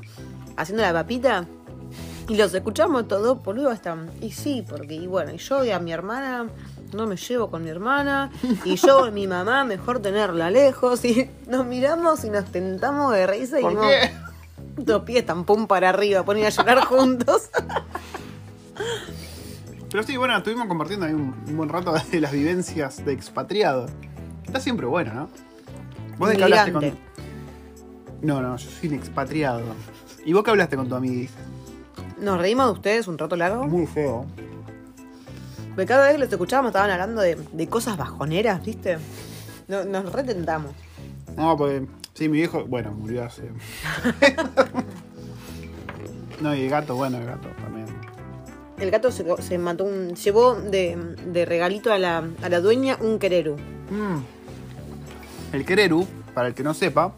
haciendo 0.57 0.83
la 0.83 0.93
papita. 0.93 1.47
Y 2.29 2.37
los 2.37 2.53
escuchamos 2.55 3.07
todos, 3.07 3.43
boludo, 3.43 3.71
están. 3.71 4.11
Y 4.21 4.33
sí, 4.33 4.65
porque, 4.69 4.95
y 4.95 5.07
bueno, 5.07 5.33
y 5.33 5.39
yo 5.39 5.65
y 5.65 5.71
a 5.71 5.79
mi 5.79 5.93
hermana 5.93 6.47
no 6.93 7.07
me 7.07 7.17
llevo 7.17 7.51
con 7.51 7.63
mi 7.63 7.71
hermana. 7.71 8.31
Y 8.65 8.77
yo 8.77 9.05
a 9.05 9.11
mi 9.11 9.27
mamá, 9.27 9.65
mejor 9.65 10.01
tenerla 10.01 10.51
lejos. 10.51 11.05
Y 11.05 11.31
nos 11.47 11.67
miramos 11.67 12.25
y 12.25 12.31
nos 12.31 12.47
tentamos 12.47 13.13
de 13.13 13.27
risa 13.27 13.61
y 13.61 13.63
¿Por 13.63 13.73
dijimos, 13.73 13.93
qué? 13.93 14.26
Dos 14.77 15.03
pies 15.05 15.25
tan 15.25 15.45
pum 15.45 15.67
para 15.67 15.89
arriba, 15.91 16.25
ponen 16.25 16.45
a 16.45 16.51
llorar 16.51 16.85
juntos. 16.85 17.51
Pero 19.91 20.03
sí, 20.03 20.17
bueno, 20.17 20.37
estuvimos 20.37 20.67
compartiendo 20.67 21.07
ahí 21.07 21.13
un, 21.15 21.35
un 21.49 21.57
buen 21.57 21.69
rato 21.69 21.95
de 22.11 22.21
las 22.21 22.33
vivencias 22.33 23.05
de 23.05 23.13
expatriado. 23.13 23.87
Está 24.45 24.61
siempre 24.61 24.87
bueno, 24.87 25.15
¿no? 25.15 25.29
Vos 26.19 26.29
de 26.31 26.37
qué 26.37 26.45
hablaste 26.45 26.73
con. 26.73 26.99
No, 28.23 28.41
no, 28.43 28.57
yo 28.57 28.71
soy 28.71 28.89
un 28.89 28.95
expatriado. 28.97 29.63
¿Y 30.25 30.33
vos 30.33 30.43
qué 30.43 30.51
hablaste 30.51 30.77
con 30.77 30.89
tu 30.89 30.95
amiga? 30.95 31.31
Nos 32.19 32.39
reímos 32.39 32.67
de 32.67 32.73
ustedes 32.73 33.09
un 33.09 33.17
rato 33.19 33.37
largo. 33.37 33.67
Muy 33.67 33.87
feo. 33.87 34.27
Porque 35.71 35.87
cada 35.87 36.05
vez 36.05 36.13
que 36.13 36.19
los 36.19 36.33
escuchábamos 36.33 36.71
estaban 36.71 36.91
hablando 36.91 37.21
de, 37.21 37.37
de 37.37 37.69
cosas 37.69 37.97
bajoneras, 37.97 38.65
¿viste? 38.65 38.99
No- 39.69 39.85
nos 39.85 40.11
retentamos. 40.13 40.73
No, 41.37 41.57
porque. 41.57 41.87
Sí, 42.17 42.31
mi 42.31 42.39
viejo. 42.39 42.65
Bueno, 42.65 42.93
murió 42.93 43.25
hace. 43.25 43.43
no, 46.41 46.55
y 46.55 46.63
el 46.63 46.71
gato, 46.71 46.97
bueno, 46.97 47.19
el 47.19 47.27
gato 47.27 47.49
también. 47.61 47.85
El 48.79 48.91
gato 48.91 49.13
se, 49.13 49.25
se 49.43 49.59
mató 49.59 49.85
un. 49.85 50.15
llevó 50.15 50.55
de, 50.55 50.97
de 51.27 51.45
regalito 51.45 51.93
a 51.93 51.99
la, 51.99 52.25
a 52.43 52.49
la 52.49 52.61
dueña 52.61 52.97
un 53.03 53.19
quereru. 53.19 53.57
Mm. 53.91 54.23
El 55.53 55.67
quereru, 55.67 56.07
para 56.33 56.49
el 56.49 56.55
que 56.55 56.63
no 56.63 56.73
sepa, 56.73 57.15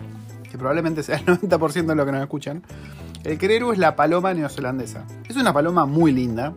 que 0.51 0.59
probablemente 0.59 1.05
sea 1.05 1.19
el 1.19 1.27
90% 1.27 1.87
de 1.87 1.95
lo 1.95 2.05
que 2.05 2.11
nos 2.11 2.23
escuchan, 2.23 2.65
el 3.23 3.39
quereru 3.39 3.71
es 3.71 3.79
la 3.79 3.95
paloma 3.95 4.35
neozelandesa. 4.35 5.07
Es 5.29 5.37
una 5.37 5.53
paloma 5.53 5.87
muy 5.87 6.11
linda, 6.11 6.55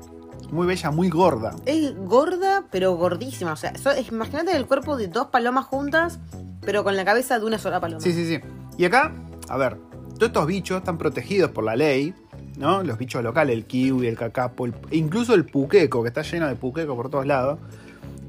muy 0.52 0.68
bella, 0.68 0.92
muy 0.92 1.10
gorda. 1.10 1.56
Es 1.66 1.96
gorda, 2.06 2.66
pero 2.72 2.96
gordísima. 2.96 3.54
O 3.54 3.56
sea, 3.56 3.76
so- 3.78 3.92
imagínate 4.12 4.56
el 4.56 4.66
cuerpo 4.68 4.98
de 4.98 5.08
dos 5.08 5.28
palomas 5.28 5.66
juntas, 5.66 6.20
pero 6.62 6.84
con 6.84 6.96
la 6.96 7.06
cabeza 7.06 7.40
de 7.40 7.46
una 7.46 7.58
sola 7.58 7.80
paloma. 7.80 8.02
Sí, 8.02 8.12
sí, 8.14 8.26
sí. 8.28 8.40
Y 8.78 8.86
acá, 8.86 9.14
a 9.50 9.58
ver, 9.58 9.78
todos 10.16 10.24
estos 10.30 10.46
bichos 10.48 10.78
están 10.80 10.98
protegidos 10.98 11.52
por 11.52 11.64
la 11.64 11.76
ley, 11.76 12.14
¿no? 12.58 12.84
Los 12.84 12.98
bichos 12.98 13.24
locales, 13.24 13.56
el 13.56 13.66
kiwi, 13.66 14.08
el 14.08 14.18
cacapo, 14.18 14.66
el- 14.66 14.74
e 14.92 14.98
incluso 14.98 15.34
el 15.34 15.46
puqueco, 15.46 16.02
que 16.04 16.10
está 16.10 16.22
lleno 16.22 16.48
de 16.48 16.56
puqueco 16.56 16.96
por 16.96 17.10
todos 17.10 17.26
lados. 17.26 17.58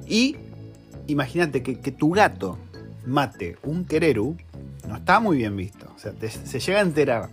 Y 0.07 0.37
imagínate 1.07 1.63
que, 1.63 1.81
que 1.81 1.91
tu 1.93 2.11
gato 2.13 2.59
mate 3.07 3.57
un 3.65 3.85
quereru, 3.85 4.37
no 4.89 4.97
está 4.97 5.21
muy 5.21 5.39
bien 5.39 5.57
visto. 5.57 5.87
O 5.95 5.99
sea, 5.99 6.13
te- 6.13 6.31
se 6.31 6.61
llega 6.61 6.79
a 6.79 6.83
enterar 6.83 7.29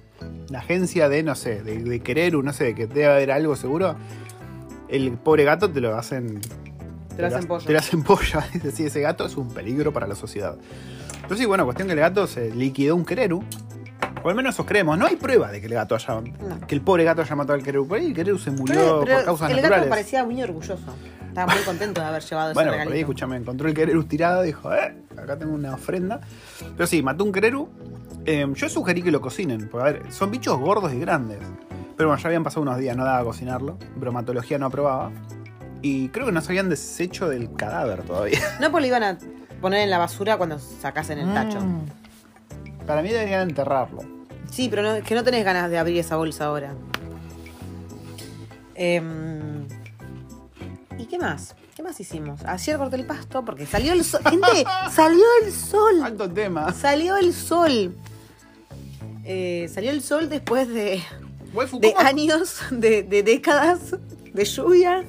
la 0.50 0.60
agencia 0.60 1.08
de, 1.10 1.24
no 1.24 1.36
sé, 1.36 1.62
de, 1.64 1.84
de 1.84 2.00
quereru, 2.02 2.42
no 2.44 2.54
sé, 2.54 2.74
que 2.76 2.88
debe 2.88 3.06
haber 3.08 3.32
algo 3.32 3.56
seguro. 3.56 3.96
El 4.90 5.12
pobre 5.18 5.44
gato 5.44 5.70
te 5.70 5.82
lo 5.82 5.96
hacen. 5.98 6.40
Te 7.16 7.22
lo 7.22 7.28
hacen 7.28 7.46
pollo. 7.48 7.66
Te 7.66 7.74
lo 7.74 7.80
hacen 7.80 8.04
pollo. 8.04 8.40
Es 8.54 8.64
decir, 8.64 8.88
ese 8.88 9.02
gato 9.02 9.26
es 9.26 9.38
un 9.38 9.50
peligro 9.50 9.94
para 9.94 10.08
la 10.08 10.16
sociedad. 10.16 10.56
Pero 11.24 11.36
sí, 11.36 11.46
bueno, 11.46 11.66
cuestión 11.66 11.88
que 11.88 11.94
el 11.94 12.00
gato 12.00 12.26
se 12.28 12.50
liquidó 12.52 12.96
un 12.96 13.06
quereru. 13.06 13.44
O 14.24 14.30
al 14.30 14.36
menos 14.36 14.56
eso 14.56 14.66
creemos. 14.66 14.98
No 14.98 15.06
hay 15.06 15.16
prueba 15.16 15.52
de 15.52 15.62
que 15.62 15.68
el 15.68 15.74
gato 15.74 15.96
haya. 15.96 16.22
Que 16.68 16.76
el 16.76 16.82
pobre 16.82 17.04
gato 17.04 17.22
haya 17.22 17.36
matado 17.36 17.54
al 17.54 17.64
quereru. 17.64 17.88
Por 17.88 17.98
ahí 18.00 18.08
el 18.08 18.14
quereru 18.14 18.38
se 18.38 18.52
murió 18.52 18.76
Pero, 18.76 19.02
pero 19.06 19.16
por 19.18 19.26
causas 19.26 19.50
el 19.52 19.56
naturales. 19.58 19.80
gato 19.86 19.90
parecía 19.90 20.26
muy 20.26 20.42
orgulloso. 20.42 20.96
Estaba 21.28 21.54
muy 21.54 21.64
contento 21.64 22.02
de 22.02 22.08
haber 22.08 22.24
llevado 22.24 22.54
Bueno, 22.54 22.72
ese 22.72 22.78
por 22.78 22.82
ahí, 22.82 22.88
regalito. 22.88 23.00
escúchame, 23.02 23.38
encontró 23.38 23.68
el 23.68 23.74
quereru 23.76 24.04
tirado 24.06 24.44
y 24.44 24.48
dijo, 24.48 24.74
eh, 24.74 24.96
acá 25.16 25.38
tengo 25.38 25.54
una 25.54 25.74
ofrenda. 25.76 26.20
Pero 26.76 26.88
sí, 26.88 27.04
mató 27.04 27.24
un 27.24 27.32
quereru. 27.32 27.70
Eh, 28.26 28.46
yo 28.56 28.68
sugerí 28.70 29.02
que 29.02 29.12
lo 29.12 29.22
cocinen, 29.22 29.70
porque 29.70 29.88
a 29.88 29.92
ver, 29.94 30.12
son 30.12 30.32
bichos 30.32 30.58
gordos 30.60 30.92
y 30.94 31.00
grandes. 31.00 31.38
Pero 32.00 32.08
bueno, 32.08 32.24
ya 32.24 32.28
habían 32.30 32.46
pasado 32.46 32.62
unos 32.62 32.78
días, 32.78 32.96
no 32.96 33.04
daba 33.04 33.20
a 33.20 33.24
cocinarlo. 33.26 33.78
Bromatología 33.98 34.58
no 34.58 34.68
aprobaba. 34.68 35.12
Y 35.82 36.08
creo 36.08 36.28
que 36.28 36.32
no 36.32 36.40
se 36.40 36.48
habían 36.48 36.70
deshecho 36.70 37.28
del 37.28 37.54
cadáver 37.56 38.04
todavía. 38.04 38.40
No, 38.62 38.72
pues 38.72 38.84
lo 38.84 38.88
iban 38.88 39.04
a 39.04 39.18
poner 39.60 39.82
en 39.82 39.90
la 39.90 39.98
basura 39.98 40.38
cuando 40.38 40.60
sacasen 40.60 41.20
el 41.20 41.34
tacho. 41.34 41.60
Mm. 41.60 42.86
Para 42.88 43.02
mí 43.02 43.10
deberían 43.10 43.50
enterrarlo. 43.50 44.00
Sí, 44.50 44.70
pero 44.70 44.82
no, 44.82 44.94
es 44.94 45.04
que 45.04 45.14
no 45.14 45.26
tenés 45.26 45.44
ganas 45.44 45.70
de 45.70 45.78
abrir 45.78 45.98
esa 45.98 46.16
bolsa 46.16 46.46
ahora. 46.46 46.74
Em, 48.76 49.68
¿Y 50.98 51.06
qué 51.06 51.20
más? 51.20 51.54
¿Qué 51.76 51.84
más 51.84 52.00
hicimos? 52.00 52.46
Ayer 52.46 52.78
corté 52.78 52.96
el 52.96 53.06
pasto 53.06 53.44
porque 53.44 53.66
salió 53.66 53.92
el 53.92 54.06
sol. 54.06 54.22
Gente, 54.24 54.64
salió 54.90 55.26
el 55.44 55.52
sol. 55.52 56.02
Alto 56.02 56.32
tema. 56.32 56.72
Salió 56.72 57.18
el 57.18 57.34
sol. 57.34 57.94
Eh, 59.26 59.70
salió 59.70 59.92
el 59.92 60.02
sol 60.02 60.30
después 60.30 60.70
de, 60.70 61.04
de 61.54 61.94
¿cómo- 61.94 62.08
años, 62.08 62.62
de, 62.72 63.04
de 63.04 63.24
décadas 63.24 63.96
de 64.34 64.46
lluvia. 64.46 65.04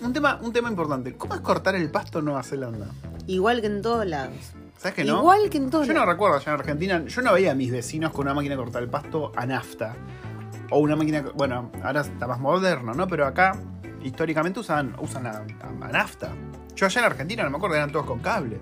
Un 0.00 0.12
tema, 0.12 0.38
un 0.42 0.52
tema 0.52 0.68
importante. 0.68 1.14
¿Cómo 1.14 1.34
es 1.34 1.40
cortar 1.40 1.74
el 1.76 1.90
pasto 1.90 2.18
en 2.20 2.24
Nueva 2.26 2.42
Zelanda? 2.42 2.86
Igual 3.26 3.60
que 3.60 3.68
en 3.68 3.82
todos 3.82 4.04
lados. 4.06 4.34
¿Sabes 4.78 4.94
que 4.94 5.04
no? 5.04 5.18
Igual 5.20 5.48
que 5.48 5.58
en 5.58 5.70
todos 5.70 5.86
Yo 5.86 5.92
no 5.92 6.00
lados. 6.00 6.14
recuerdo 6.14 6.36
allá 6.38 6.52
en 6.54 6.58
Argentina, 6.60 7.04
yo 7.06 7.22
no 7.22 7.32
veía 7.34 7.52
a 7.52 7.54
mis 7.54 7.70
vecinos 7.70 8.10
con 8.10 8.26
una 8.26 8.34
máquina 8.34 8.56
de 8.56 8.62
cortar 8.62 8.82
el 8.82 8.88
pasto 8.90 9.30
a 9.36 9.46
nafta. 9.46 9.94
O 10.70 10.78
una 10.80 10.96
máquina, 10.96 11.22
bueno, 11.34 11.70
ahora 11.84 12.00
está 12.00 12.26
más 12.26 12.40
moderno, 12.40 12.94
¿no? 12.94 13.06
Pero 13.06 13.26
acá, 13.26 13.56
históricamente 14.02 14.58
usan, 14.58 14.96
usan 15.00 15.26
a, 15.26 15.30
a- 15.30 15.86
a 15.86 15.88
nafta. 15.92 16.30
Yo 16.74 16.86
allá 16.86 17.00
en 17.00 17.04
Argentina, 17.06 17.44
no 17.44 17.50
me 17.50 17.56
acuerdo, 17.58 17.76
eran 17.76 17.92
todos 17.92 18.06
con 18.06 18.18
cable. 18.18 18.58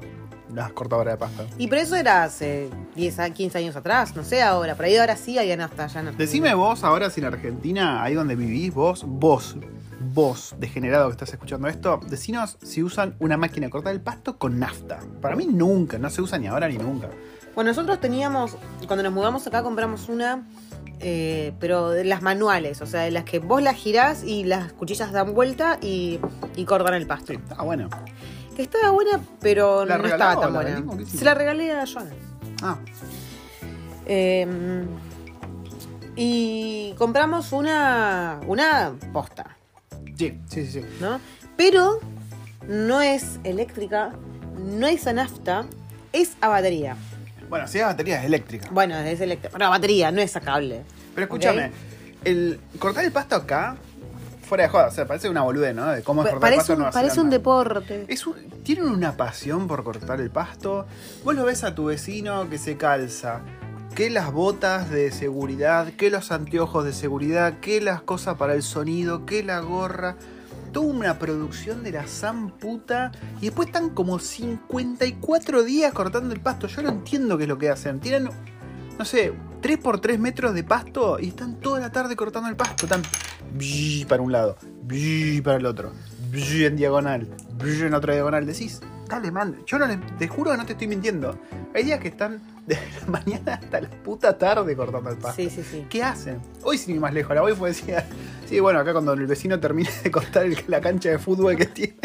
Las 0.54 0.72
cortadoras 0.72 1.14
de 1.14 1.18
pasto. 1.18 1.46
Y 1.58 1.68
pero 1.68 1.82
eso 1.82 1.96
era 1.96 2.24
hace 2.24 2.68
10 2.96 3.18
a 3.18 3.30
15 3.30 3.58
años 3.58 3.76
atrás, 3.76 4.16
no 4.16 4.24
sé 4.24 4.42
ahora. 4.42 4.74
Por 4.74 4.86
ahí 4.86 4.96
ahora 4.96 5.16
sí 5.16 5.38
había 5.38 5.56
nafta 5.56 5.86
ya 5.86 6.00
en 6.00 6.08
Argentina. 6.08 6.26
Decime 6.26 6.54
vos 6.54 6.84
ahora 6.84 7.10
si 7.10 7.20
en 7.20 7.26
Argentina, 7.26 8.02
ahí 8.02 8.14
donde 8.14 8.34
vivís, 8.36 8.74
vos, 8.74 9.04
vos, 9.06 9.56
vos, 10.00 10.54
degenerado 10.58 11.06
que 11.08 11.12
estás 11.12 11.32
escuchando 11.32 11.68
esto, 11.68 12.00
decinos 12.08 12.58
si 12.62 12.82
usan 12.82 13.14
una 13.18 13.36
máquina 13.36 13.66
de 13.66 13.70
cortar 13.70 13.92
el 13.92 14.00
pasto 14.00 14.38
con 14.38 14.58
nafta. 14.58 14.98
Para 15.20 15.36
mí 15.36 15.46
nunca, 15.46 15.98
no 15.98 16.10
se 16.10 16.22
usa 16.22 16.38
ni 16.38 16.46
ahora 16.46 16.68
ni 16.68 16.78
nunca. 16.78 17.08
Bueno, 17.54 17.70
nosotros 17.70 18.00
teníamos, 18.00 18.56
cuando 18.86 19.02
nos 19.02 19.12
mudamos 19.12 19.46
acá 19.46 19.62
compramos 19.62 20.08
una, 20.08 20.46
eh, 21.00 21.52
pero 21.58 21.90
de 21.90 22.04
las 22.04 22.22
manuales, 22.22 22.80
o 22.80 22.86
sea, 22.86 23.02
de 23.02 23.10
las 23.10 23.24
que 23.24 23.38
vos 23.38 23.62
las 23.62 23.76
girás 23.76 24.22
y 24.22 24.44
las 24.44 24.72
cuchillas 24.72 25.12
dan 25.12 25.34
vuelta 25.34 25.78
y, 25.80 26.20
y 26.56 26.64
cortan 26.64 26.94
el 26.94 27.06
pasto. 27.06 27.32
Sí, 27.32 27.38
está 27.42 27.62
bueno. 27.62 27.88
Estaba 28.62 28.90
buena, 28.90 29.20
pero 29.40 29.84
¿La 29.84 29.96
no 29.98 30.06
estaba 30.06 30.40
tan 30.40 30.52
buena. 30.52 30.82
Se 31.06 31.24
la 31.24 31.34
regalé 31.34 31.72
a 31.72 31.86
Joana. 31.86 32.10
Ah, 32.62 32.78
Eh, 34.06 34.46
y 36.16 36.92
compramos 36.98 37.52
una, 37.52 38.40
una 38.46 38.92
posta, 39.12 39.56
sí, 40.16 40.38
sí, 40.48 40.66
sí. 40.66 40.82
¿no? 41.00 41.20
Pero 41.56 42.00
no 42.68 43.00
es 43.00 43.38
eléctrica, 43.44 44.12
no 44.58 44.86
es 44.86 45.06
a 45.06 45.12
nafta, 45.12 45.64
es 46.12 46.36
a 46.40 46.48
batería. 46.48 46.96
Bueno, 47.48 47.66
si 47.68 47.78
es 47.78 47.84
batería 47.84 48.18
es 48.20 48.26
eléctrica. 48.26 48.68
Bueno, 48.70 48.98
es 48.98 49.20
eléctrica, 49.20 49.56
a 49.64 49.68
batería, 49.70 50.10
no 50.10 50.20
es 50.20 50.36
a 50.36 50.40
cable. 50.40 50.82
Pero 51.14 51.24
escúchame, 51.24 51.70
el 52.24 52.60
cortar 52.78 53.04
el 53.04 53.12
pasto 53.12 53.36
acá, 53.36 53.76
fuera 54.50 54.64
de 54.64 54.68
joda, 54.70 54.88
o 54.88 54.90
sea, 54.90 55.06
parece 55.06 55.30
una 55.30 55.40
boludez, 55.42 55.74
¿no? 55.74 55.86
De 55.86 56.02
cómo 56.02 56.22
es 56.24 56.30
cortar 56.30 56.52
el 56.52 56.58
pasto 56.58 56.66
Parece, 56.66 56.72
en 56.72 56.76
un, 56.76 56.82
Nueva 56.82 56.92
parece 56.92 57.20
un 57.20 57.30
deporte. 57.30 58.04
Es 58.08 58.26
un- 58.26 58.34
tienen 58.64 58.84
una 58.84 59.16
pasión 59.16 59.66
por 59.66 59.82
cortar 59.84 60.20
el 60.20 60.28
pasto. 60.30 60.86
Vos 61.24 61.34
lo 61.34 61.44
ves 61.44 61.64
a 61.64 61.74
tu 61.74 61.86
vecino 61.86 62.50
que 62.50 62.58
se 62.58 62.76
calza. 62.76 63.40
Que 63.94 64.10
las 64.10 64.32
botas 64.32 64.90
de 64.90 65.10
seguridad, 65.12 65.92
que 65.94 66.10
los 66.10 66.30
anteojos 66.32 66.84
de 66.84 66.92
seguridad, 66.92 67.60
que 67.60 67.80
las 67.80 68.02
cosas 68.02 68.36
para 68.36 68.54
el 68.54 68.62
sonido, 68.62 69.24
que 69.24 69.42
la 69.42 69.60
gorra. 69.60 70.16
Toda 70.72 70.86
una 70.86 71.18
producción 71.18 71.82
de 71.82 71.92
la 71.92 72.06
san 72.06 72.50
puta. 72.50 73.10
Y 73.40 73.46
después 73.46 73.66
están 73.68 73.90
como 73.90 74.18
54 74.18 75.62
días 75.64 75.92
cortando 75.92 76.34
el 76.34 76.40
pasto. 76.40 76.66
Yo 76.66 76.82
no 76.82 76.90
entiendo 76.90 77.36
qué 77.36 77.44
es 77.44 77.48
lo 77.48 77.58
que 77.58 77.70
hacen. 77.70 77.98
Tienen, 78.00 78.28
no 79.00 79.06
sé, 79.06 79.32
3 79.62 79.78
por 79.78 79.98
3 79.98 80.18
metros 80.20 80.52
de 80.52 80.62
pasto 80.62 81.18
y 81.18 81.28
están 81.28 81.54
toda 81.58 81.80
la 81.80 81.90
tarde 81.90 82.14
cortando 82.16 82.50
el 82.50 82.54
pasto. 82.54 82.84
Están 82.84 83.00
para 84.06 84.20
un 84.20 84.30
lado, 84.30 84.58
para 85.42 85.56
el 85.56 85.64
otro, 85.64 85.92
en 86.34 86.76
diagonal, 86.76 87.26
en 87.64 87.94
otra 87.94 88.12
diagonal. 88.12 88.44
Decís, 88.44 88.82
dale, 89.08 89.30
man. 89.30 89.56
Yo 89.64 89.78
no 89.78 89.86
les- 89.86 89.98
te 90.18 90.28
juro 90.28 90.50
que 90.50 90.58
no 90.58 90.66
te 90.66 90.72
estoy 90.72 90.86
mintiendo. 90.86 91.34
Hay 91.74 91.84
días 91.84 91.98
que 91.98 92.08
están 92.08 92.42
desde 92.66 92.82
la 93.00 93.06
mañana 93.24 93.54
hasta 93.54 93.80
la 93.80 93.88
puta 93.88 94.36
tarde 94.36 94.76
cortando 94.76 95.08
el 95.08 95.16
pasto. 95.16 95.40
Sí, 95.42 95.48
sí, 95.48 95.62
sí. 95.62 95.86
¿Qué 95.88 96.02
hacen? 96.04 96.38
Hoy 96.62 96.76
sin 96.76 96.96
ir 96.96 97.00
más 97.00 97.14
lejos, 97.14 97.34
la 97.34 97.42
hoy 97.42 97.54
fue 97.54 97.70
decía, 97.70 98.06
sí, 98.46 98.60
bueno, 98.60 98.80
acá 98.80 98.92
cuando 98.92 99.14
el 99.14 99.26
vecino 99.26 99.58
termine 99.58 99.88
de 100.04 100.10
cortar 100.10 100.44
el- 100.44 100.62
la 100.66 100.82
cancha 100.82 101.08
de 101.08 101.18
fútbol 101.18 101.56
que 101.56 101.64
tiene. 101.64 101.96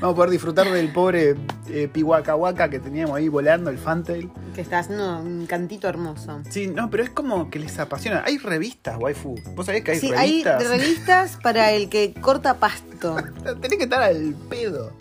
Vamos 0.00 0.12
a 0.12 0.16
poder 0.16 0.30
disfrutar 0.30 0.70
del 0.70 0.92
pobre 0.92 1.36
eh, 1.68 1.88
pihuacahuaca 1.92 2.68
que 2.68 2.78
teníamos 2.78 3.16
ahí 3.16 3.28
volando, 3.28 3.70
el 3.70 3.78
fantail. 3.78 4.30
Que 4.54 4.60
está 4.60 4.80
haciendo 4.80 5.18
un 5.20 5.46
cantito 5.46 5.88
hermoso. 5.88 6.40
Sí, 6.50 6.66
no, 6.66 6.90
pero 6.90 7.02
es 7.02 7.10
como 7.10 7.50
que 7.50 7.58
les 7.58 7.78
apasiona. 7.78 8.22
Hay 8.26 8.38
revistas, 8.38 8.96
waifu. 8.98 9.36
¿Vos 9.54 9.66
sabés 9.66 9.82
que 9.82 9.92
hay 9.92 9.98
sí, 9.98 10.10
revistas? 10.10 10.60
hay 10.60 10.78
revistas 10.78 11.38
para 11.42 11.72
el 11.72 11.88
que 11.88 12.14
corta 12.14 12.58
pasto. 12.58 13.16
Tenés 13.60 13.78
que 13.78 13.84
estar 13.84 14.02
al 14.02 14.34
pedo. 14.48 14.92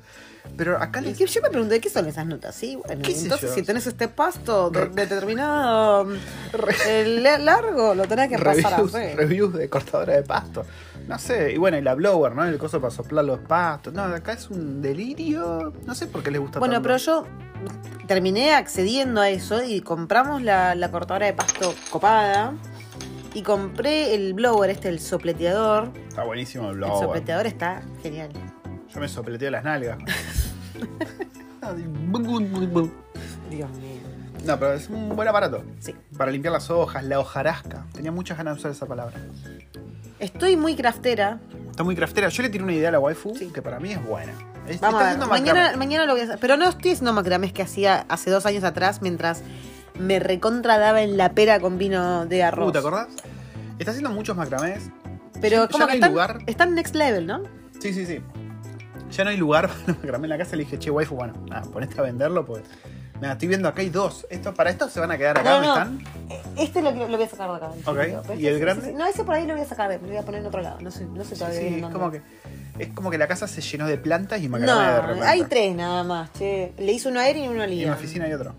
Pero 0.55 0.77
acá 0.81 1.01
les... 1.01 1.17
que 1.17 1.25
yo 1.25 1.41
me 1.41 1.49
pregunté, 1.49 1.81
¿qué 1.81 1.89
son 1.89 2.07
esas 2.07 2.25
notas? 2.27 2.53
Sí, 2.53 2.75
bueno, 2.85 3.01
¿Qué 3.03 3.13
sé 3.15 3.23
entonces 3.23 3.49
yo? 3.49 3.55
si 3.55 3.63
tenés 3.63 3.87
este 3.87 4.07
pasto 4.07 4.69
de, 4.69 4.81
de 4.87 5.07
determinado 5.07 6.07
el 6.87 7.23
largo, 7.23 7.95
lo 7.95 8.05
tenés 8.07 8.29
que 8.29 8.37
pasar 8.37 8.65
a 8.73 8.77
reviews, 8.77 8.95
hacer. 8.95 9.17
reviews 9.17 9.53
de 9.53 9.69
cortadora 9.69 10.13
de 10.13 10.23
pasto. 10.23 10.63
No 11.07 11.17
sé, 11.19 11.51
y 11.53 11.57
bueno, 11.57 11.77
y 11.77 11.81
la 11.81 11.95
blower, 11.95 12.33
¿no? 12.35 12.45
El 12.45 12.57
coso 12.57 12.79
para 12.79 12.93
soplar 12.93 13.25
los 13.25 13.39
pastos. 13.39 13.93
No, 13.93 14.03
acá 14.03 14.33
es 14.33 14.49
un 14.49 14.81
delirio. 14.81 15.73
No 15.85 15.95
sé 15.95 16.07
por 16.07 16.23
qué 16.23 16.31
les 16.31 16.39
gusta 16.39 16.59
Bueno, 16.59 16.75
tanto. 16.75 16.83
pero 16.87 16.97
yo 16.97 17.25
terminé 18.07 18.53
accediendo 18.53 19.19
a 19.21 19.29
eso 19.29 19.63
y 19.63 19.81
compramos 19.81 20.41
la, 20.43 20.75
la 20.75 20.91
cortadora 20.91 21.25
de 21.25 21.33
pasto 21.33 21.73
copada. 21.89 22.53
Y 23.33 23.41
compré 23.41 24.13
el 24.13 24.35
blower, 24.35 24.69
este, 24.69 24.89
el 24.89 24.99
sopleteador. 24.99 25.89
Está 26.07 26.23
buenísimo 26.23 26.65
el 26.65 26.73
El 26.73 26.77
blower. 26.77 26.99
sopleteador 27.03 27.47
está 27.47 27.81
genial. 28.03 28.29
Yo 28.93 28.99
me 28.99 29.07
sopleteo 29.07 29.49
las 29.51 29.63
nalgas. 29.63 29.97
Dios 33.49 33.69
mío. 33.71 33.99
no, 34.45 34.59
pero 34.59 34.73
es 34.73 34.89
un 34.89 35.15
buen 35.15 35.27
aparato. 35.27 35.63
Sí. 35.79 35.93
Para 36.17 36.31
limpiar 36.31 36.51
las 36.53 36.69
hojas, 36.69 37.03
la 37.03 37.19
hojarasca. 37.19 37.85
Tenía 37.93 38.11
muchas 38.11 38.37
ganas 38.37 38.55
de 38.55 38.59
usar 38.59 38.71
esa 38.71 38.85
palabra. 38.85 39.15
Estoy 40.19 40.55
muy 40.55 40.75
craftera. 40.75 41.39
Está 41.69 41.83
muy 41.83 41.95
craftera. 41.95 42.29
Yo 42.29 42.43
le 42.43 42.49
tiré 42.49 42.63
una 42.63 42.73
idea 42.73 42.89
a 42.89 42.91
la 42.93 42.99
waifu 42.99 43.35
Sí. 43.35 43.47
que 43.53 43.61
para 43.61 43.79
mí 43.79 43.91
es 43.91 44.05
buena. 44.05 44.33
Es- 44.67 44.79
Vamos 44.79 45.01
a 45.01 45.03
ver. 45.03 45.07
haciendo 45.15 45.27
Mañana, 45.27 45.75
mañana 45.77 46.05
lo 46.05 46.13
voy 46.13 46.21
a 46.21 46.23
hacer. 46.25 46.37
Pero 46.39 46.57
no 46.57 46.67
estoy 46.69 46.91
haciendo 46.91 47.13
macramés 47.13 47.51
que 47.53 47.61
hacía 47.61 48.05
hace 48.09 48.29
dos 48.31 48.45
años 48.45 48.63
atrás 48.63 49.01
mientras 49.01 49.41
me 49.99 50.19
recontradaba 50.19 51.01
en 51.01 51.17
la 51.17 51.33
pera 51.33 51.59
con 51.59 51.77
vino 51.77 52.25
de 52.25 52.43
arroz. 52.43 52.69
Uh, 52.69 52.71
¿te 52.71 52.79
acordás? 52.79 53.07
Está 53.79 53.91
haciendo 53.91 54.09
muchos 54.11 54.35
macramés. 54.37 54.89
Pero 55.41 55.63
Ya- 55.63 55.67
como 55.67 55.79
ya 55.79 55.85
que 55.87 55.91
hay 55.93 55.97
están, 55.97 56.11
lugar. 56.11 56.39
están 56.47 56.75
next 56.75 56.95
level, 56.95 57.25
¿no? 57.27 57.43
Sí, 57.79 57.93
sí, 57.93 58.05
sí. 58.05 58.19
Ya 59.15 59.23
no 59.23 59.29
hay 59.29 59.37
lugar 59.37 59.69
para 59.85 59.97
macramé 59.97 60.25
en 60.25 60.29
la 60.29 60.37
casa. 60.37 60.55
Le 60.55 60.63
dije, 60.63 60.79
che, 60.79 60.89
waifu, 60.91 61.15
bueno, 61.15 61.33
nada, 61.49 61.61
ponete 61.71 61.99
a 61.99 62.03
venderlo, 62.03 62.45
pues. 62.45 62.63
Mira, 63.15 63.33
estoy 63.33 63.47
viendo 63.47 63.67
acá 63.69 63.81
hay 63.81 63.89
dos. 63.89 64.25
Esto, 64.29 64.53
¿Para 64.53 64.69
estos 64.71 64.91
se 64.91 64.99
van 64.99 65.11
a 65.11 65.17
quedar 65.17 65.37
acá? 65.37 65.49
No, 65.49 65.55
¿Dónde 65.55 65.67
no. 65.67 65.73
están? 65.77 66.57
Este 66.57 66.81
lo, 66.81 66.91
lo 66.91 67.07
voy 67.17 67.23
a 67.23 67.29
sacar 67.29 67.49
de 67.51 67.55
acá. 67.57 67.71
Ok. 67.85 68.37
¿Y 68.39 68.47
el 68.47 68.59
grande? 68.59 68.87
ese- 68.87 68.93
no, 68.97 69.05
ese 69.05 69.23
por 69.23 69.35
ahí 69.35 69.45
lo 69.47 69.53
voy 69.53 69.63
a 69.63 69.67
sacar, 69.67 69.91
lo 69.91 70.07
voy 70.07 70.17
a 70.17 70.23
poner 70.23 70.41
en 70.41 70.47
otro 70.47 70.61
lado. 70.61 70.79
No 70.81 70.91
sé, 70.91 71.05
no 71.05 71.23
sé 71.23 71.35
todavía. 71.35 71.59
Sí, 71.59 71.75
es 71.79 71.85
como 71.85 72.11
que. 72.11 72.21
Es 72.79 72.87
como 72.89 73.11
que 73.11 73.17
la 73.19 73.27
casa 73.27 73.47
se 73.47 73.61
llenó 73.61 73.85
de 73.87 73.97
plantas 73.99 74.41
y 74.41 74.49
macramé 74.49 74.71
de 74.83 74.91
No, 74.95 75.01
repente. 75.07 75.25
hay 75.27 75.43
tres 75.43 75.75
nada 75.75 76.03
más, 76.03 76.33
che. 76.33 76.73
Le 76.77 76.91
hice 76.91 77.07
uno 77.09 77.19
a 77.19 77.29
él 77.29 77.37
y 77.37 77.47
uno 77.47 77.61
a 77.61 77.67
Y 77.67 77.83
en 77.83 77.89
la 77.89 77.95
oficina 77.95 78.25
hay 78.25 78.33
otro. 78.33 78.55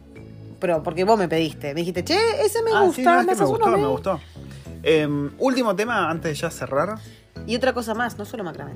Pero 0.60 0.82
porque 0.84 1.02
vos 1.04 1.18
me 1.18 1.28
pediste. 1.28 1.74
Me 1.74 1.80
dijiste, 1.80 2.04
che, 2.04 2.16
ese 2.42 2.62
me 2.62 2.70
Ah, 2.72 2.82
gusta, 2.82 2.96
sí, 2.96 3.02
no, 3.02 3.20
es 3.20 3.26
me 3.26 3.32
que 3.34 3.38
me 3.40 3.44
gustó, 3.46 3.66
me 3.66 3.76
mí. 3.76 3.84
gustó. 3.84 4.20
Em, 4.84 5.30
último 5.38 5.74
tema 5.76 6.08
antes 6.08 6.30
de 6.30 6.34
ya 6.40 6.50
cerrar. 6.50 6.94
Y 7.46 7.56
otra 7.56 7.72
cosa 7.74 7.92
más, 7.92 8.16
no 8.16 8.24
solo 8.24 8.44
macramé. 8.44 8.74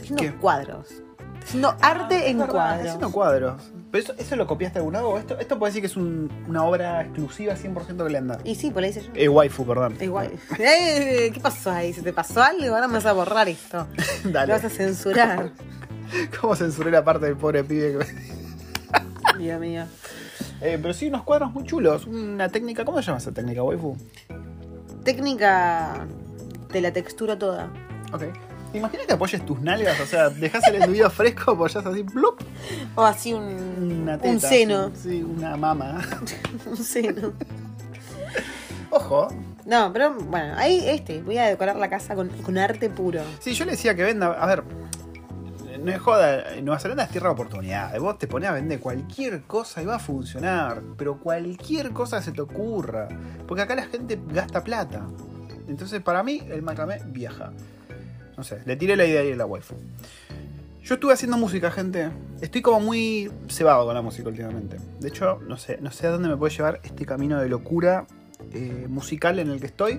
Haciendo 0.00 0.22
¿Qué? 0.22 0.32
cuadros. 0.34 0.88
Estoy 0.90 1.44
haciendo 1.44 1.76
arte 1.80 2.28
en 2.30 2.38
verdad, 2.38 2.52
cuadros. 2.52 2.86
Haciendo 2.86 3.12
cuadros. 3.12 3.62
¿Pero 3.90 4.04
eso, 4.04 4.14
eso 4.18 4.36
lo 4.36 4.46
copiaste 4.46 4.74
de 4.78 4.80
algún 4.80 4.92
lado? 4.92 5.16
¿Esto, 5.16 5.38
esto 5.38 5.58
puede 5.58 5.70
decir 5.70 5.80
que 5.82 5.86
es 5.86 5.96
un- 5.96 6.30
una 6.46 6.62
obra 6.64 7.00
exclusiva 7.02 7.54
100% 7.56 8.04
Glenda? 8.04 8.38
Y 8.44 8.54
sí, 8.54 8.70
pues 8.70 8.82
la 8.82 8.88
hice 8.88 9.02
yo. 9.02 9.10
Eh, 9.14 9.28
waifu, 9.30 9.64
perdón. 9.64 9.96
Igual. 10.00 10.30
Eh, 10.58 11.30
¿Qué 11.32 11.40
pasó 11.40 11.70
ahí? 11.70 11.92
¿Se 11.94 12.02
te 12.02 12.12
pasó 12.12 12.42
algo? 12.42 12.74
Ahora 12.74 12.86
me 12.86 12.94
vas 12.94 13.06
a 13.06 13.12
borrar 13.14 13.48
esto. 13.48 13.86
Lo 14.24 14.30
Dale. 14.30 14.52
vas 14.52 14.64
a 14.64 14.68
censurar. 14.68 15.52
¿Cómo 16.40 16.54
censuré 16.54 16.90
la 16.90 17.02
parte 17.04 17.26
del 17.26 17.36
pobre 17.36 17.64
pibe 17.64 17.92
que 17.92 17.98
me- 17.98 19.38
Dios 19.38 19.60
mío. 19.60 19.84
Eh, 20.60 20.78
pero 20.82 20.92
sí, 20.92 21.06
unos 21.08 21.22
cuadros 21.22 21.52
muy 21.52 21.64
chulos. 21.64 22.06
Una 22.06 22.48
técnica. 22.48 22.84
¿Cómo 22.84 22.98
se 23.00 23.06
llama 23.06 23.18
esa 23.18 23.32
técnica, 23.32 23.62
waifu? 23.62 23.96
Técnica 25.04 26.06
de 26.72 26.80
la 26.80 26.92
textura 26.92 27.38
toda. 27.38 27.70
Ok. 28.12 28.24
Imagina 28.74 29.04
que 29.06 29.12
apoyes 29.14 29.44
tus 29.46 29.60
nalgas, 29.60 29.98
o 30.00 30.06
sea, 30.06 30.28
dejas 30.28 30.66
el 30.68 30.82
enduido 30.82 31.08
fresco, 31.10 31.52
apoyas 31.52 31.84
así, 31.86 32.02
plup, 32.04 32.40
O 32.94 33.02
así 33.02 33.32
un, 33.32 33.44
una 34.02 34.18
teta. 34.18 34.28
un 34.28 34.40
seno. 34.40 34.90
Sí, 34.94 35.22
una 35.22 35.56
mama. 35.56 36.00
Un 36.66 36.76
seno. 36.76 37.32
Ojo. 38.90 39.28
No, 39.64 39.92
pero 39.92 40.14
bueno, 40.14 40.54
ahí 40.56 40.82
este. 40.86 41.22
Voy 41.22 41.38
a 41.38 41.46
decorar 41.46 41.76
la 41.76 41.88
casa 41.90 42.14
con, 42.14 42.28
con 42.28 42.56
arte 42.58 42.88
puro. 42.90 43.20
Sí, 43.40 43.52
yo 43.52 43.64
le 43.64 43.72
decía 43.72 43.94
que 43.94 44.02
venda. 44.02 44.32
A 44.32 44.46
ver, 44.46 44.64
no 45.82 45.90
es 45.92 45.98
joda. 46.00 46.44
Nueva 46.62 46.78
Zelanda 46.78 47.04
es 47.04 47.10
tierra 47.10 47.28
de 47.28 47.34
oportunidades. 47.34 48.00
Vos 48.00 48.18
te 48.18 48.26
pones 48.26 48.48
a 48.48 48.52
vender 48.52 48.80
cualquier 48.80 49.42
cosa 49.42 49.82
y 49.82 49.86
va 49.86 49.96
a 49.96 49.98
funcionar. 49.98 50.82
Pero 50.96 51.18
cualquier 51.18 51.90
cosa 51.92 52.22
se 52.22 52.32
te 52.32 52.40
ocurra. 52.40 53.08
Porque 53.46 53.62
acá 53.62 53.74
la 53.74 53.84
gente 53.86 54.18
gasta 54.28 54.64
plata. 54.64 55.06
Entonces, 55.68 56.00
para 56.02 56.22
mí, 56.22 56.42
el 56.50 56.62
macramé 56.62 57.00
viaja. 57.06 57.52
No 58.38 58.44
sé, 58.44 58.60
le 58.64 58.76
tiré 58.76 58.94
la 58.94 59.04
idea 59.04 59.20
a 59.20 59.36
la 59.36 59.46
waifu. 59.46 59.74
Yo 60.80 60.94
estuve 60.94 61.12
haciendo 61.12 61.36
música, 61.36 61.72
gente. 61.72 62.10
Estoy 62.40 62.62
como 62.62 62.78
muy 62.78 63.30
cebado 63.48 63.84
con 63.84 63.94
la 63.94 64.00
música 64.00 64.28
últimamente. 64.28 64.76
De 65.00 65.08
hecho, 65.08 65.40
no 65.48 65.56
sé, 65.56 65.78
no 65.82 65.90
sé 65.90 66.06
a 66.06 66.10
dónde 66.10 66.28
me 66.28 66.36
puede 66.36 66.54
llevar 66.54 66.80
este 66.84 67.04
camino 67.04 67.40
de 67.40 67.48
locura 67.48 68.06
eh, 68.52 68.86
musical 68.88 69.40
en 69.40 69.50
el 69.50 69.58
que 69.58 69.66
estoy. 69.66 69.98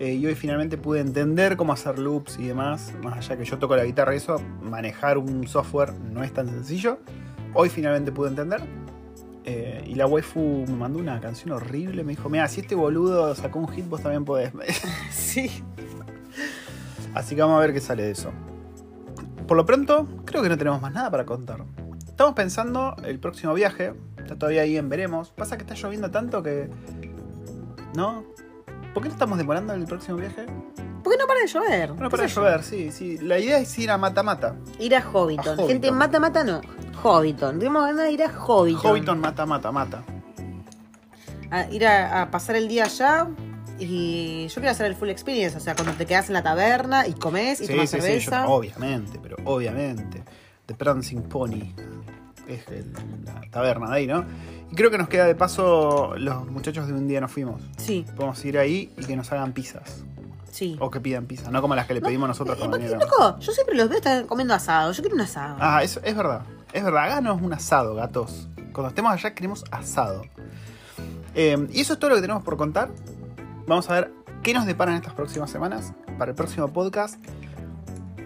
Eh, 0.00 0.14
y 0.14 0.26
hoy 0.26 0.34
finalmente 0.34 0.76
pude 0.76 0.98
entender 0.98 1.56
cómo 1.56 1.72
hacer 1.72 2.00
loops 2.00 2.36
y 2.40 2.48
demás. 2.48 2.92
Más 3.00 3.16
allá 3.16 3.36
que 3.36 3.44
yo 3.44 3.58
toco 3.58 3.76
la 3.76 3.84
guitarra 3.84 4.12
y 4.14 4.16
eso, 4.16 4.40
manejar 4.60 5.16
un 5.16 5.46
software 5.46 5.92
no 5.94 6.24
es 6.24 6.32
tan 6.34 6.48
sencillo. 6.48 6.98
Hoy 7.54 7.68
finalmente 7.68 8.10
pude 8.10 8.30
entender. 8.30 8.60
Eh, 9.44 9.84
y 9.86 9.94
la 9.94 10.08
waifu 10.08 10.64
me 10.66 10.74
mandó 10.74 10.98
una 10.98 11.20
canción 11.20 11.52
horrible. 11.52 12.02
Me 12.02 12.10
dijo, 12.10 12.28
mira, 12.28 12.48
si 12.48 12.60
este 12.60 12.74
boludo 12.74 13.32
sacó 13.36 13.60
un 13.60 13.68
hit, 13.68 13.88
vos 13.88 14.02
también 14.02 14.24
podés. 14.24 14.52
Sí. 15.12 15.62
Así 17.16 17.34
que 17.34 17.40
vamos 17.40 17.56
a 17.56 17.60
ver 17.60 17.72
qué 17.72 17.80
sale 17.80 18.02
de 18.02 18.10
eso. 18.10 18.30
Por 19.48 19.56
lo 19.56 19.64
pronto, 19.64 20.06
creo 20.26 20.42
que 20.42 20.50
no 20.50 20.58
tenemos 20.58 20.82
más 20.82 20.92
nada 20.92 21.10
para 21.10 21.24
contar. 21.24 21.64
Estamos 22.06 22.34
pensando 22.34 22.94
el 23.04 23.18
próximo 23.18 23.54
viaje. 23.54 23.94
Está 24.18 24.36
todavía 24.36 24.60
ahí 24.60 24.76
en 24.76 24.90
veremos. 24.90 25.30
Pasa 25.30 25.56
que 25.56 25.62
está 25.62 25.74
lloviendo 25.74 26.10
tanto 26.10 26.42
que. 26.42 26.68
¿No? 27.94 28.22
¿Por 28.92 29.02
qué 29.02 29.08
no 29.08 29.14
estamos 29.14 29.38
demorando 29.38 29.72
el 29.72 29.86
próximo 29.86 30.18
viaje? 30.18 30.44
¿Por 31.02 31.10
qué 31.10 31.18
no 31.18 31.26
para 31.26 31.40
de 31.40 31.46
llover? 31.46 31.92
¿Qué 31.94 32.10
para 32.10 32.26
yo? 32.26 32.34
llover, 32.42 32.62
sí, 32.62 32.92
sí. 32.92 33.16
La 33.16 33.38
idea 33.38 33.60
es 33.60 33.78
ir 33.78 33.90
a 33.90 33.96
Mata 33.96 34.22
Mata. 34.22 34.56
Ir 34.78 34.94
a 34.94 35.00
Hobbiton. 35.00 35.46
A 35.46 35.50
Hobbiton. 35.52 35.68
Gente, 35.68 35.92
mata, 35.92 36.20
mata 36.20 36.44
no. 36.44 36.60
Hobbiton. 37.02 37.58
Tenemos 37.58 37.82
ganas 37.86 38.04
de 38.04 38.12
ir 38.12 38.24
a 38.24 38.28
Hobbiton. 38.28 38.90
Hobbiton 38.90 39.20
Mata 39.20 39.46
Mata 39.46 39.72
Mata. 39.72 40.02
A 41.50 41.64
ir 41.70 41.86
a, 41.86 42.20
a 42.20 42.30
pasar 42.30 42.56
el 42.56 42.68
día 42.68 42.84
allá. 42.84 43.26
Y 43.78 44.48
yo 44.48 44.54
quiero 44.54 44.70
hacer 44.70 44.86
el 44.86 44.94
full 44.96 45.08
experience. 45.10 45.56
O 45.56 45.60
sea, 45.60 45.74
cuando 45.74 45.92
te 45.94 46.06
quedas 46.06 46.28
en 46.28 46.34
la 46.34 46.42
taberna 46.42 47.06
y 47.06 47.12
comes 47.12 47.60
y 47.60 47.66
tomas 47.68 47.90
yo- 47.92 47.98
cerveza. 48.00 48.48
obviamente, 48.48 49.18
pero 49.22 49.36
obviamente. 49.44 50.22
The 50.66 50.74
Prancing 50.74 51.22
Pony. 51.22 51.72
Es 52.48 52.66
el- 52.68 52.92
la 53.24 53.40
taberna 53.50 53.88
de 53.90 53.96
ahí, 53.96 54.06
¿no? 54.06 54.24
Y 54.70 54.74
creo 54.74 54.90
que 54.90 54.98
nos 54.98 55.08
queda 55.08 55.26
de 55.26 55.34
paso 55.34 56.14
los 56.16 56.46
muchachos 56.48 56.86
de 56.86 56.92
un 56.94 57.06
día 57.08 57.20
nos 57.20 57.30
fuimos. 57.32 57.62
Sí, 57.76 58.04
Podemos 58.16 58.44
ir 58.44 58.58
ahí 58.58 58.92
y 58.96 59.04
que 59.04 59.16
nos 59.16 59.30
hagan 59.32 59.52
pizzas. 59.52 60.04
sí. 60.50 60.76
O 60.80 60.90
que 60.90 61.00
pidan 61.00 61.26
pizza, 61.26 61.50
no 61.50 61.60
como 61.60 61.74
las 61.74 61.86
que 61.86 61.92
le 61.94 62.00
pedimos 62.00 62.28
nosotros 62.28 62.56
Eh, 62.56 62.60
cuando 62.60 62.78
porque, 62.78 62.94
loco, 62.96 63.38
yo 63.40 63.52
siempre 63.52 63.76
los 63.76 63.88
veo 63.90 63.98
estar 63.98 64.24
comiendo 64.26 64.54
asado. 64.54 64.90
Yo 64.92 65.02
quiero 65.02 65.14
un 65.16 65.20
asado. 65.20 65.56
Ah, 65.60 65.82
eso 65.82 66.00
es 66.02 66.16
verdad. 66.16 66.42
Es 66.72 66.82
verdad, 66.82 67.04
háganos 67.04 67.42
un 67.42 67.52
asado, 67.52 67.94
gatos. 67.94 68.48
Cuando 68.72 68.88
estemos 68.88 69.12
allá 69.12 69.34
queremos 69.34 69.64
asado. 69.70 70.22
Eh, 71.34 71.66
y 71.72 71.80
eso 71.82 71.92
es 71.94 71.98
todo 71.98 72.10
lo 72.10 72.16
que 72.16 72.22
tenemos 72.22 72.42
por 72.42 72.56
contar. 72.56 72.88
Vamos 73.66 73.90
a 73.90 73.94
ver 73.94 74.12
qué 74.42 74.54
nos 74.54 74.64
deparan 74.64 74.94
estas 74.94 75.14
próximas 75.14 75.50
semanas 75.50 75.92
para 76.18 76.30
el 76.30 76.36
próximo 76.36 76.72
podcast. 76.72 77.16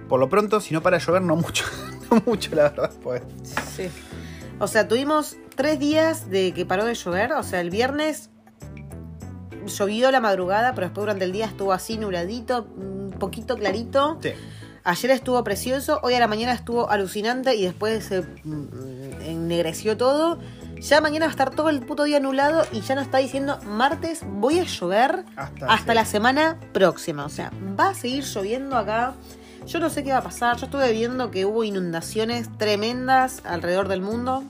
Por 0.09 0.21
lo 0.21 0.29
pronto, 0.29 0.61
si 0.61 0.75
no 0.75 0.83
para 0.83 0.99
de 0.99 1.05
llover, 1.05 1.23
no 1.23 1.37
mucho. 1.37 1.65
no 2.11 2.23
mucho, 2.27 2.55
la 2.55 2.65
verdad. 2.65 2.93
Pues. 3.03 3.23
Sí. 3.75 3.89
O 4.59 4.67
sea, 4.67 4.87
tuvimos 4.87 5.39
tres 5.55 5.79
días 5.79 6.29
de 6.29 6.53
que 6.53 6.67
paró 6.67 6.85
de 6.85 6.95
llover. 6.95 7.33
O 7.33 7.43
sea, 7.43 7.61
el 7.61 7.71
viernes 7.71 8.29
llovió 9.67 10.11
la 10.11 10.21
madrugada, 10.21 10.75
pero 10.75 10.89
después 10.89 11.03
durante 11.05 11.25
el 11.25 11.33
día 11.33 11.47
estuvo 11.47 11.73
así 11.73 11.97
nubladito, 11.97 12.69
un 12.77 13.17
poquito 13.19 13.57
clarito. 13.57 14.19
Sí. 14.23 14.33
Ayer 14.83 15.11
estuvo 15.11 15.43
precioso, 15.45 16.01
hoy 16.03 16.15
a 16.15 16.21
la 16.21 16.27
mañana 16.27 16.53
estuvo 16.53 16.91
alucinante 16.91 17.55
y 17.55 17.65
después 17.65 18.05
se 18.05 18.23
mm, 18.23 19.23
ennegreció 19.23 19.97
todo. 19.97 20.39
Ya 20.81 21.01
mañana 21.01 21.27
va 21.27 21.31
a 21.31 21.33
estar 21.33 21.51
todo 21.51 21.69
el 21.69 21.81
puto 21.81 22.05
día 22.05 22.21
nublado 22.21 22.65
y 22.73 22.81
ya 22.81 22.95
nos 22.95 23.05
está 23.05 23.19
diciendo 23.19 23.59
martes 23.67 24.23
voy 24.27 24.59
a 24.59 24.65
llover 24.65 25.25
Hasta, 25.37 25.67
hasta 25.67 25.93
sí. 25.93 25.95
la 25.95 26.05
semana 26.05 26.59
próxima. 26.73 27.25
O 27.25 27.29
sea, 27.29 27.53
va 27.79 27.91
a 27.91 27.95
seguir 27.95 28.25
lloviendo 28.25 28.77
acá. 28.77 29.15
Yo 29.67 29.79
no 29.79 29.91
sé 29.91 30.03
qué 30.03 30.13
va 30.13 30.19
a 30.19 30.23
pasar. 30.23 30.57
Yo 30.57 30.65
estuve 30.67 30.91
viendo 30.93 31.31
que 31.31 31.45
hubo 31.45 31.65
inundaciones 31.65 32.49
tremendas 32.57 33.43
alrededor 33.45 33.89
del 33.89 34.01
mundo. 34.01 34.43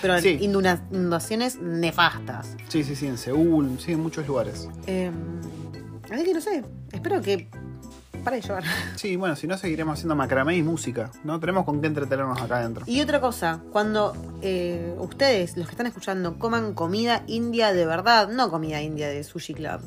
Pero 0.00 0.18
Sí. 0.20 0.38
inundaciones 0.40 1.58
nefastas. 1.60 2.56
Sí, 2.68 2.82
sí, 2.82 2.96
sí, 2.96 3.06
en 3.08 3.18
Seúl, 3.18 3.78
sí, 3.78 3.92
en 3.92 4.00
muchos 4.00 4.26
lugares. 4.26 4.68
Eh, 4.86 5.10
así 6.10 6.24
que 6.24 6.32
no 6.32 6.40
sé. 6.40 6.64
Espero 6.92 7.20
que 7.20 7.48
para 8.22 8.36
de 8.36 8.42
llorar. 8.42 8.64
Sí, 8.96 9.16
bueno, 9.16 9.34
si 9.36 9.46
no 9.46 9.56
seguiremos 9.58 9.94
haciendo 9.94 10.14
macramé 10.14 10.56
y 10.56 10.62
música. 10.62 11.10
No 11.24 11.40
tenemos 11.40 11.64
con 11.64 11.80
qué 11.80 11.86
entretenernos 11.88 12.40
acá 12.40 12.58
adentro. 12.58 12.84
Y 12.86 13.00
otra 13.00 13.20
cosa, 13.20 13.60
cuando 13.72 14.14
eh, 14.42 14.94
ustedes, 14.98 15.56
los 15.56 15.66
que 15.66 15.72
están 15.72 15.86
escuchando, 15.86 16.38
coman 16.38 16.74
comida 16.74 17.22
india 17.26 17.72
de 17.72 17.86
verdad, 17.86 18.28
no 18.28 18.50
comida 18.50 18.80
india 18.80 19.08
de 19.08 19.24
Sushi 19.24 19.54
Club, 19.54 19.80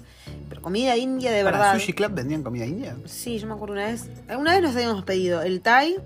pero 0.49 0.61
comida 0.61 0.97
india 0.97 1.31
de 1.31 1.43
¿Para 1.43 1.57
verdad. 1.57 1.73
Sushi 1.75 1.93
Club 1.93 2.11
vendían 2.13 2.43
comida 2.43 2.65
india? 2.65 2.95
Sí, 3.05 3.39
yo 3.39 3.47
me 3.47 3.53
acuerdo 3.53 3.73
una 3.73 3.85
vez. 3.87 4.09
Una 4.37 4.53
vez 4.53 4.61
nos 4.61 4.75
habíamos 4.75 5.03
pedido 5.03 5.41
el 5.41 5.61
Thai 5.61 5.97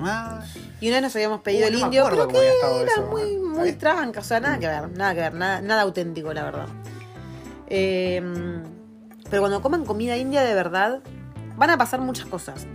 Ah, 0.00 0.42
y 0.80 0.88
una 0.88 0.96
vez 0.96 1.02
nos 1.04 1.14
habíamos 1.14 1.40
pedido 1.42 1.68
el 1.68 1.74
no 1.74 1.86
indio, 1.86 2.06
pero 2.10 2.26
que 2.26 2.36
era 2.36 2.92
eso. 2.92 3.06
muy, 3.10 3.22
Está 3.34 3.60
muy 3.60 3.72
tranca, 3.74 4.20
o 4.20 4.24
sea, 4.24 4.40
nada 4.40 4.58
que 4.58 4.66
ver, 4.66 4.90
nada 4.90 5.14
que 5.14 5.20
ver, 5.20 5.34
nada, 5.34 5.60
nada 5.60 5.82
auténtico, 5.82 6.32
la 6.32 6.42
verdad. 6.42 6.66
Eh, 7.68 8.20
pero 9.30 9.42
cuando 9.42 9.62
coman 9.62 9.84
comida 9.84 10.16
india 10.16 10.42
de 10.42 10.54
verdad, 10.54 11.00
van 11.56 11.70
a 11.70 11.78
pasar 11.78 12.00
muchas 12.00 12.26
cosas. 12.26 12.66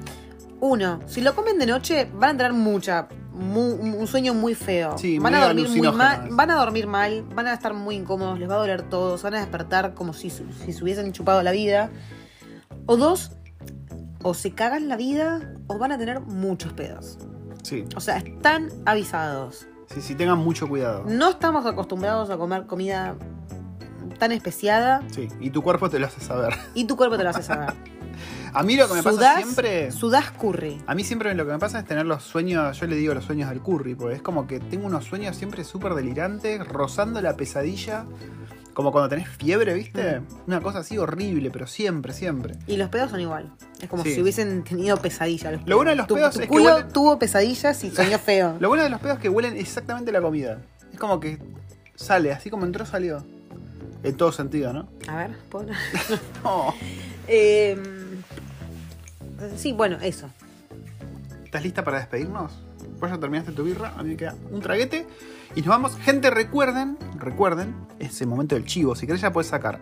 Uno, 0.62 1.00
si 1.06 1.22
lo 1.22 1.36
comen 1.36 1.58
de 1.58 1.66
noche, 1.66 2.10
van 2.14 2.36
a 2.36 2.38
tener 2.38 2.54
mucha, 2.54 3.08
mu- 3.32 3.76
un 3.76 4.08
sueño 4.08 4.34
muy 4.34 4.56
feo. 4.56 4.98
Sí, 4.98 5.18
van 5.18 5.34
a 5.36 5.38
medio 5.48 5.48
dormir 5.64 5.70
muy 5.84 5.92
mal, 5.98 6.28
van 6.32 6.52
a 6.52 6.56
dormir 6.56 6.88
mal, 6.88 7.24
van 7.34 7.48
a 7.48 7.54
estar 7.54 7.74
muy 7.74 7.96
incómodos, 7.96 8.38
les 8.40 8.50
va 8.50 8.56
a 8.56 8.58
doler 8.58 8.82
todo, 8.84 9.18
se 9.18 9.24
van 9.24 9.36
a 9.36 9.40
despertar 9.40 9.94
como 9.94 10.12
si, 10.14 10.30
si 10.30 10.74
se 10.74 10.84
hubiesen 10.84 11.14
chupado 11.14 11.42
la 11.44 11.52
vida. 11.52 11.90
O 12.88 12.98
dos, 12.98 13.32
o 14.22 14.34
se 14.34 14.52
cagan 14.54 14.90
la 14.90 14.98
vida 14.98 15.54
o 15.68 15.78
van 15.78 15.92
a 15.94 15.98
tener 15.98 16.20
muchos 16.20 16.74
pedos. 16.74 17.18
sí. 17.64 17.86
O 17.96 18.02
sea, 18.02 18.18
están 18.18 18.70
avisados. 18.86 19.66
Sí, 19.94 20.02
sí, 20.02 20.14
tengan 20.16 20.38
mucho 20.40 20.68
cuidado. 20.68 21.04
No 21.08 21.30
estamos 21.30 21.66
acostumbrados 21.66 22.30
a 22.30 22.38
comer 22.38 22.66
comida 22.68 23.16
tan 24.20 24.32
especiada 24.34 25.02
Sí, 25.12 25.30
y 25.40 25.50
tu 25.52 25.62
cuerpo 25.64 25.90
te 25.90 25.98
lo 26.00 26.08
hace 26.08 26.20
saber. 26.20 26.54
y 26.76 26.84
tu 26.86 26.98
cuerpo 26.98 27.16
te 27.18 27.24
lo 27.24 27.30
hace 27.30 27.44
saber. 27.44 27.74
A 28.54 28.64
mí 28.64 28.76
lo 28.76 28.88
que 28.88 28.94
me 28.96 29.04
pasa 29.04 29.16
Sudás- 29.18 29.38
siempre. 29.38 29.92
Sudás 29.92 30.32
curry. 30.32 30.82
A 30.88 30.96
mí 30.96 31.04
siempre 31.04 31.34
lo 31.36 31.46
que 31.46 31.52
me 31.52 31.60
pasa 31.60 31.80
es 31.80 31.86
tener 31.86 32.06
los 32.06 32.24
sueños, 32.24 32.80
yo 32.80 32.88
le 32.88 32.96
digo 32.96 33.14
los 33.14 33.26
sueños 33.26 33.50
del 33.50 33.60
curry, 33.62 33.96
porque 33.96 34.16
es 34.16 34.22
como 34.22 34.48
que 34.48 34.60
tengo 34.60 34.86
unos 34.88 35.06
sueños 35.06 35.36
siempre 35.36 35.64
súper 35.64 35.94
delirantes, 35.94 36.66
rozando 36.68 37.22
la 37.22 37.36
pesadilla, 37.36 38.06
como 38.74 38.92
cuando 38.92 39.10
tenés 39.10 39.28
fiebre, 39.28 39.74
¿viste? 39.74 40.22
Una 40.48 40.62
cosa 40.62 40.80
así 40.80 40.98
horrible, 40.98 41.52
pero 41.52 41.68
siempre, 41.68 42.14
siempre. 42.14 42.56
Y 42.66 42.78
los 42.78 42.88
pedos 42.90 43.12
son 43.12 43.20
igual. 43.20 43.52
Es 43.82 43.90
como 43.90 44.04
Sí. 44.04 44.14
si 44.14 44.22
hubiesen 44.22 44.64
tenido 44.64 44.96
pesadillas. 44.98 45.52
los 45.54 45.68
Lo 45.68 45.76
bueno 45.76 45.92
de 45.92 45.98
los 45.98 46.08
tu, 46.08 46.16
pedos 46.16 46.34
tu 46.36 46.40
es 46.40 46.46
que 46.46 46.50
culo 46.50 46.78
huelen- 46.80 46.92
tuvo 46.94 47.20
pesadillas 47.20 47.84
y 47.84 47.92
soñó 47.92 48.18
feo. 48.20 48.56
Lo 48.60 48.70
bueno 48.70 48.84
de 48.84 48.90
los 48.90 49.00
pedos 49.02 49.18
es 49.18 49.22
que 49.22 49.30
huelen 49.30 49.58
exactamente 49.58 50.12
la 50.12 50.22
comida. 50.22 50.60
Es 50.94 51.00
como 51.00 51.20
que 51.20 51.40
sale, 51.96 52.32
así 52.32 52.50
como 52.50 52.66
entró, 52.66 52.86
salió. 52.86 53.24
En 54.02 54.16
todo 54.16 54.32
sentido, 54.32 54.72
¿no? 54.72 54.88
A 55.10 55.16
ver, 55.18 55.32
¿puedo? 55.50 55.68
No. 56.44 56.74
Eh, 57.28 57.78
sí, 59.56 59.74
bueno, 59.74 59.98
eso. 60.02 60.30
¿Estás 61.44 61.64
lista 61.64 61.84
para 61.84 61.98
despedirnos? 61.98 62.52
Vos 63.00 63.10
ya 63.10 63.18
terminaste 63.18 63.52
tu 63.54 63.64
birra, 63.64 63.94
a 63.98 64.04
mí 64.04 64.10
me 64.10 64.18
queda 64.18 64.36
un 64.52 64.62
traguete. 64.62 65.08
Y 65.56 65.62
nos 65.62 65.70
vamos. 65.70 65.96
Gente, 65.98 66.30
recuerden, 66.30 66.98
recuerden, 67.18 67.74
ese 67.98 68.26
momento 68.26 68.56
del 68.56 68.66
chivo. 68.66 68.96
Si 68.96 69.08
querés 69.08 69.22
ya 69.22 69.32
puedes 69.34 69.50
sacar. 69.50 69.80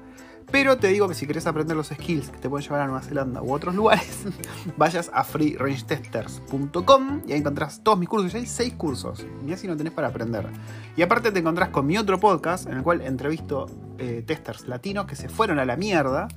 Pero 0.49 0.77
te 0.77 0.87
digo 0.87 1.09
que 1.09 1.13
si 1.13 1.27
querés 1.27 1.45
aprender 1.45 1.75
los 1.75 1.87
skills 1.87 2.29
que 2.29 2.37
te 2.37 2.49
pueden 2.49 2.63
llevar 2.63 2.79
a 2.81 2.85
Nueva 2.85 3.01
Zelanda 3.01 3.41
u 3.41 3.51
otros 3.51 3.75
lugares, 3.75 4.23
vayas 4.77 5.11
a 5.13 5.25
freerangetesters.com 5.25 7.23
y 7.27 7.33
ahí 7.33 7.39
encontrás 7.39 7.83
todos 7.83 7.99
mis 7.99 8.07
cursos. 8.07 8.31
Ya 8.31 8.39
hay 8.39 8.45
seis 8.45 8.73
cursos. 8.73 9.25
Y 9.45 9.51
así 9.51 9.67
no 9.67 9.75
tenés 9.75 9.91
para 9.91 10.07
aprender. 10.07 10.47
Y 10.95 11.01
aparte 11.01 11.31
te 11.31 11.39
encontrás 11.39 11.67
con 11.69 11.85
mi 11.85 11.97
otro 11.97 12.17
podcast 12.17 12.65
en 12.67 12.77
el 12.77 12.83
cual 12.83 13.01
entrevisto 13.01 13.69
eh, 13.97 14.23
testers 14.25 14.69
latinos 14.69 15.05
que 15.05 15.17
se 15.17 15.27
fueron 15.27 15.59
a 15.59 15.65
la 15.65 15.75
mierda 15.75 16.29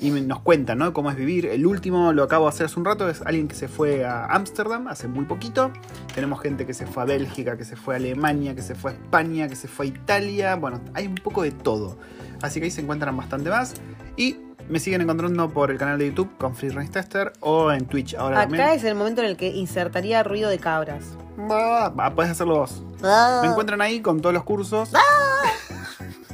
y 0.00 0.10
nos 0.10 0.40
cuentan 0.40 0.78
¿no? 0.78 0.92
cómo 0.92 1.10
es 1.10 1.16
vivir. 1.16 1.46
El 1.46 1.66
último 1.66 2.12
lo 2.12 2.22
acabo 2.22 2.44
de 2.44 2.50
hacer 2.50 2.66
hace 2.66 2.78
un 2.78 2.84
rato, 2.84 3.08
es 3.08 3.22
alguien 3.22 3.48
que 3.48 3.54
se 3.54 3.68
fue 3.68 4.04
a 4.04 4.26
Ámsterdam 4.26 4.88
hace 4.88 5.08
muy 5.08 5.24
poquito. 5.24 5.72
Tenemos 6.14 6.40
gente 6.40 6.66
que 6.66 6.74
se 6.74 6.86
fue 6.86 7.02
a 7.02 7.06
Bélgica, 7.06 7.56
que 7.56 7.64
se 7.64 7.76
fue 7.76 7.94
a 7.94 7.96
Alemania, 7.96 8.54
que 8.54 8.62
se 8.62 8.74
fue 8.74 8.92
a 8.92 8.94
España, 8.94 9.48
que 9.48 9.56
se 9.56 9.68
fue 9.68 9.86
a 9.86 9.88
Italia. 9.88 10.56
Bueno, 10.56 10.80
hay 10.94 11.06
un 11.06 11.16
poco 11.16 11.42
de 11.42 11.50
todo. 11.50 11.98
Así 12.42 12.60
que 12.60 12.66
ahí 12.66 12.70
se 12.70 12.80
encuentran 12.80 13.16
bastante 13.16 13.50
más. 13.50 13.74
Y 14.16 14.36
me 14.68 14.78
siguen 14.78 15.00
encontrando 15.00 15.48
por 15.50 15.70
el 15.70 15.78
canal 15.78 15.98
de 15.98 16.08
YouTube 16.08 16.30
con 16.38 16.54
Free 16.54 16.70
Range 16.70 16.90
Tester 16.90 17.32
o 17.40 17.72
en 17.72 17.86
Twitch 17.86 18.14
ahora 18.14 18.42
Acá 18.42 18.48
también. 18.48 18.68
es 18.70 18.84
el 18.84 18.94
momento 18.94 19.22
en 19.22 19.28
el 19.28 19.36
que 19.36 19.48
insertaría 19.48 20.22
ruido 20.22 20.50
de 20.50 20.58
cabras. 20.58 21.04
Va, 21.38 21.92
podés 22.14 22.30
hacerlo 22.32 22.56
vos. 22.58 22.82
Ah. 23.02 23.40
Me 23.42 23.48
encuentran 23.48 23.80
ahí 23.80 24.00
con 24.00 24.20
todos 24.20 24.34
los 24.34 24.44
cursos. 24.44 24.92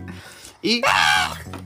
y 0.65 0.83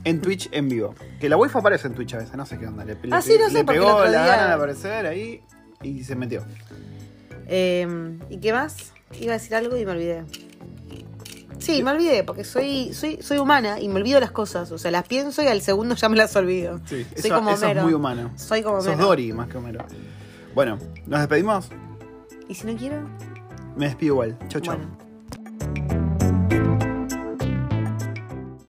en 0.03 0.21
Twitch 0.21 0.49
en 0.51 0.69
vivo. 0.69 0.93
Que 1.19 1.27
la 1.29 1.37
wifi 1.37 1.57
aparece 1.57 1.87
en 1.87 1.95
Twitch 1.95 2.13
a 2.13 2.17
veces, 2.17 2.35
no 2.35 2.45
sé 2.45 2.59
qué 2.59 2.67
onda. 2.67 2.85
Le, 2.85 2.93
le- 2.95 3.15
Ah, 3.15 3.21
sí, 3.21 3.35
no 3.39 3.47
sé, 3.47 3.53
le 3.53 3.63
porque 3.63 3.77
el 3.79 3.83
pegó 3.85 3.95
otro 3.95 4.11
la 4.11 4.23
día- 4.25 4.35
gana 4.35 4.47
de 4.47 4.53
aparecer 4.53 5.05
ahí 5.07 5.41
y 5.81 6.03
se 6.03 6.15
metió. 6.15 6.43
Eh, 7.47 8.17
¿Y 8.29 8.37
qué 8.39 8.53
más? 8.53 8.93
Iba 9.19 9.33
a 9.33 9.37
decir 9.37 9.55
algo 9.55 9.75
y 9.77 9.85
me 9.85 9.91
olvidé. 9.93 10.23
Sí, 11.57 11.83
me 11.83 11.91
olvidé, 11.91 12.23
porque 12.23 12.43
soy, 12.45 12.93
soy, 12.93 13.19
soy 13.21 13.37
humana 13.37 13.79
y 13.79 13.89
me 13.89 13.95
olvido 13.95 14.19
las 14.19 14.31
cosas. 14.31 14.71
O 14.71 14.77
sea, 14.77 14.91
las 14.91 15.05
pienso 15.07 15.41
y 15.43 15.47
al 15.47 15.61
segundo 15.61 15.95
ya 15.95 16.07
me 16.07 16.15
las 16.15 16.35
olvido. 16.35 16.79
Sí, 16.85 17.03
soy 17.15 17.25
eso, 17.25 17.35
como 17.35 17.51
eso 17.51 17.65
es 17.67 17.83
muy 17.83 17.93
humano. 17.93 18.31
Soy 18.35 18.61
como 18.63 18.77
Sos 18.77 18.93
Homero. 18.93 19.07
Dory 19.07 19.33
más 19.33 19.49
que 19.49 19.57
Homero. 19.57 19.85
Bueno, 20.55 20.77
¿nos 21.05 21.19
despedimos? 21.19 21.69
¿Y 22.47 22.55
si 22.55 22.65
no 22.65 22.77
quiero? 22.77 23.01
Me 23.75 23.87
despido 23.87 24.13
igual. 24.13 24.37
Chau, 24.47 24.61
chau. 24.61 24.75
Bueno. 24.77 25.08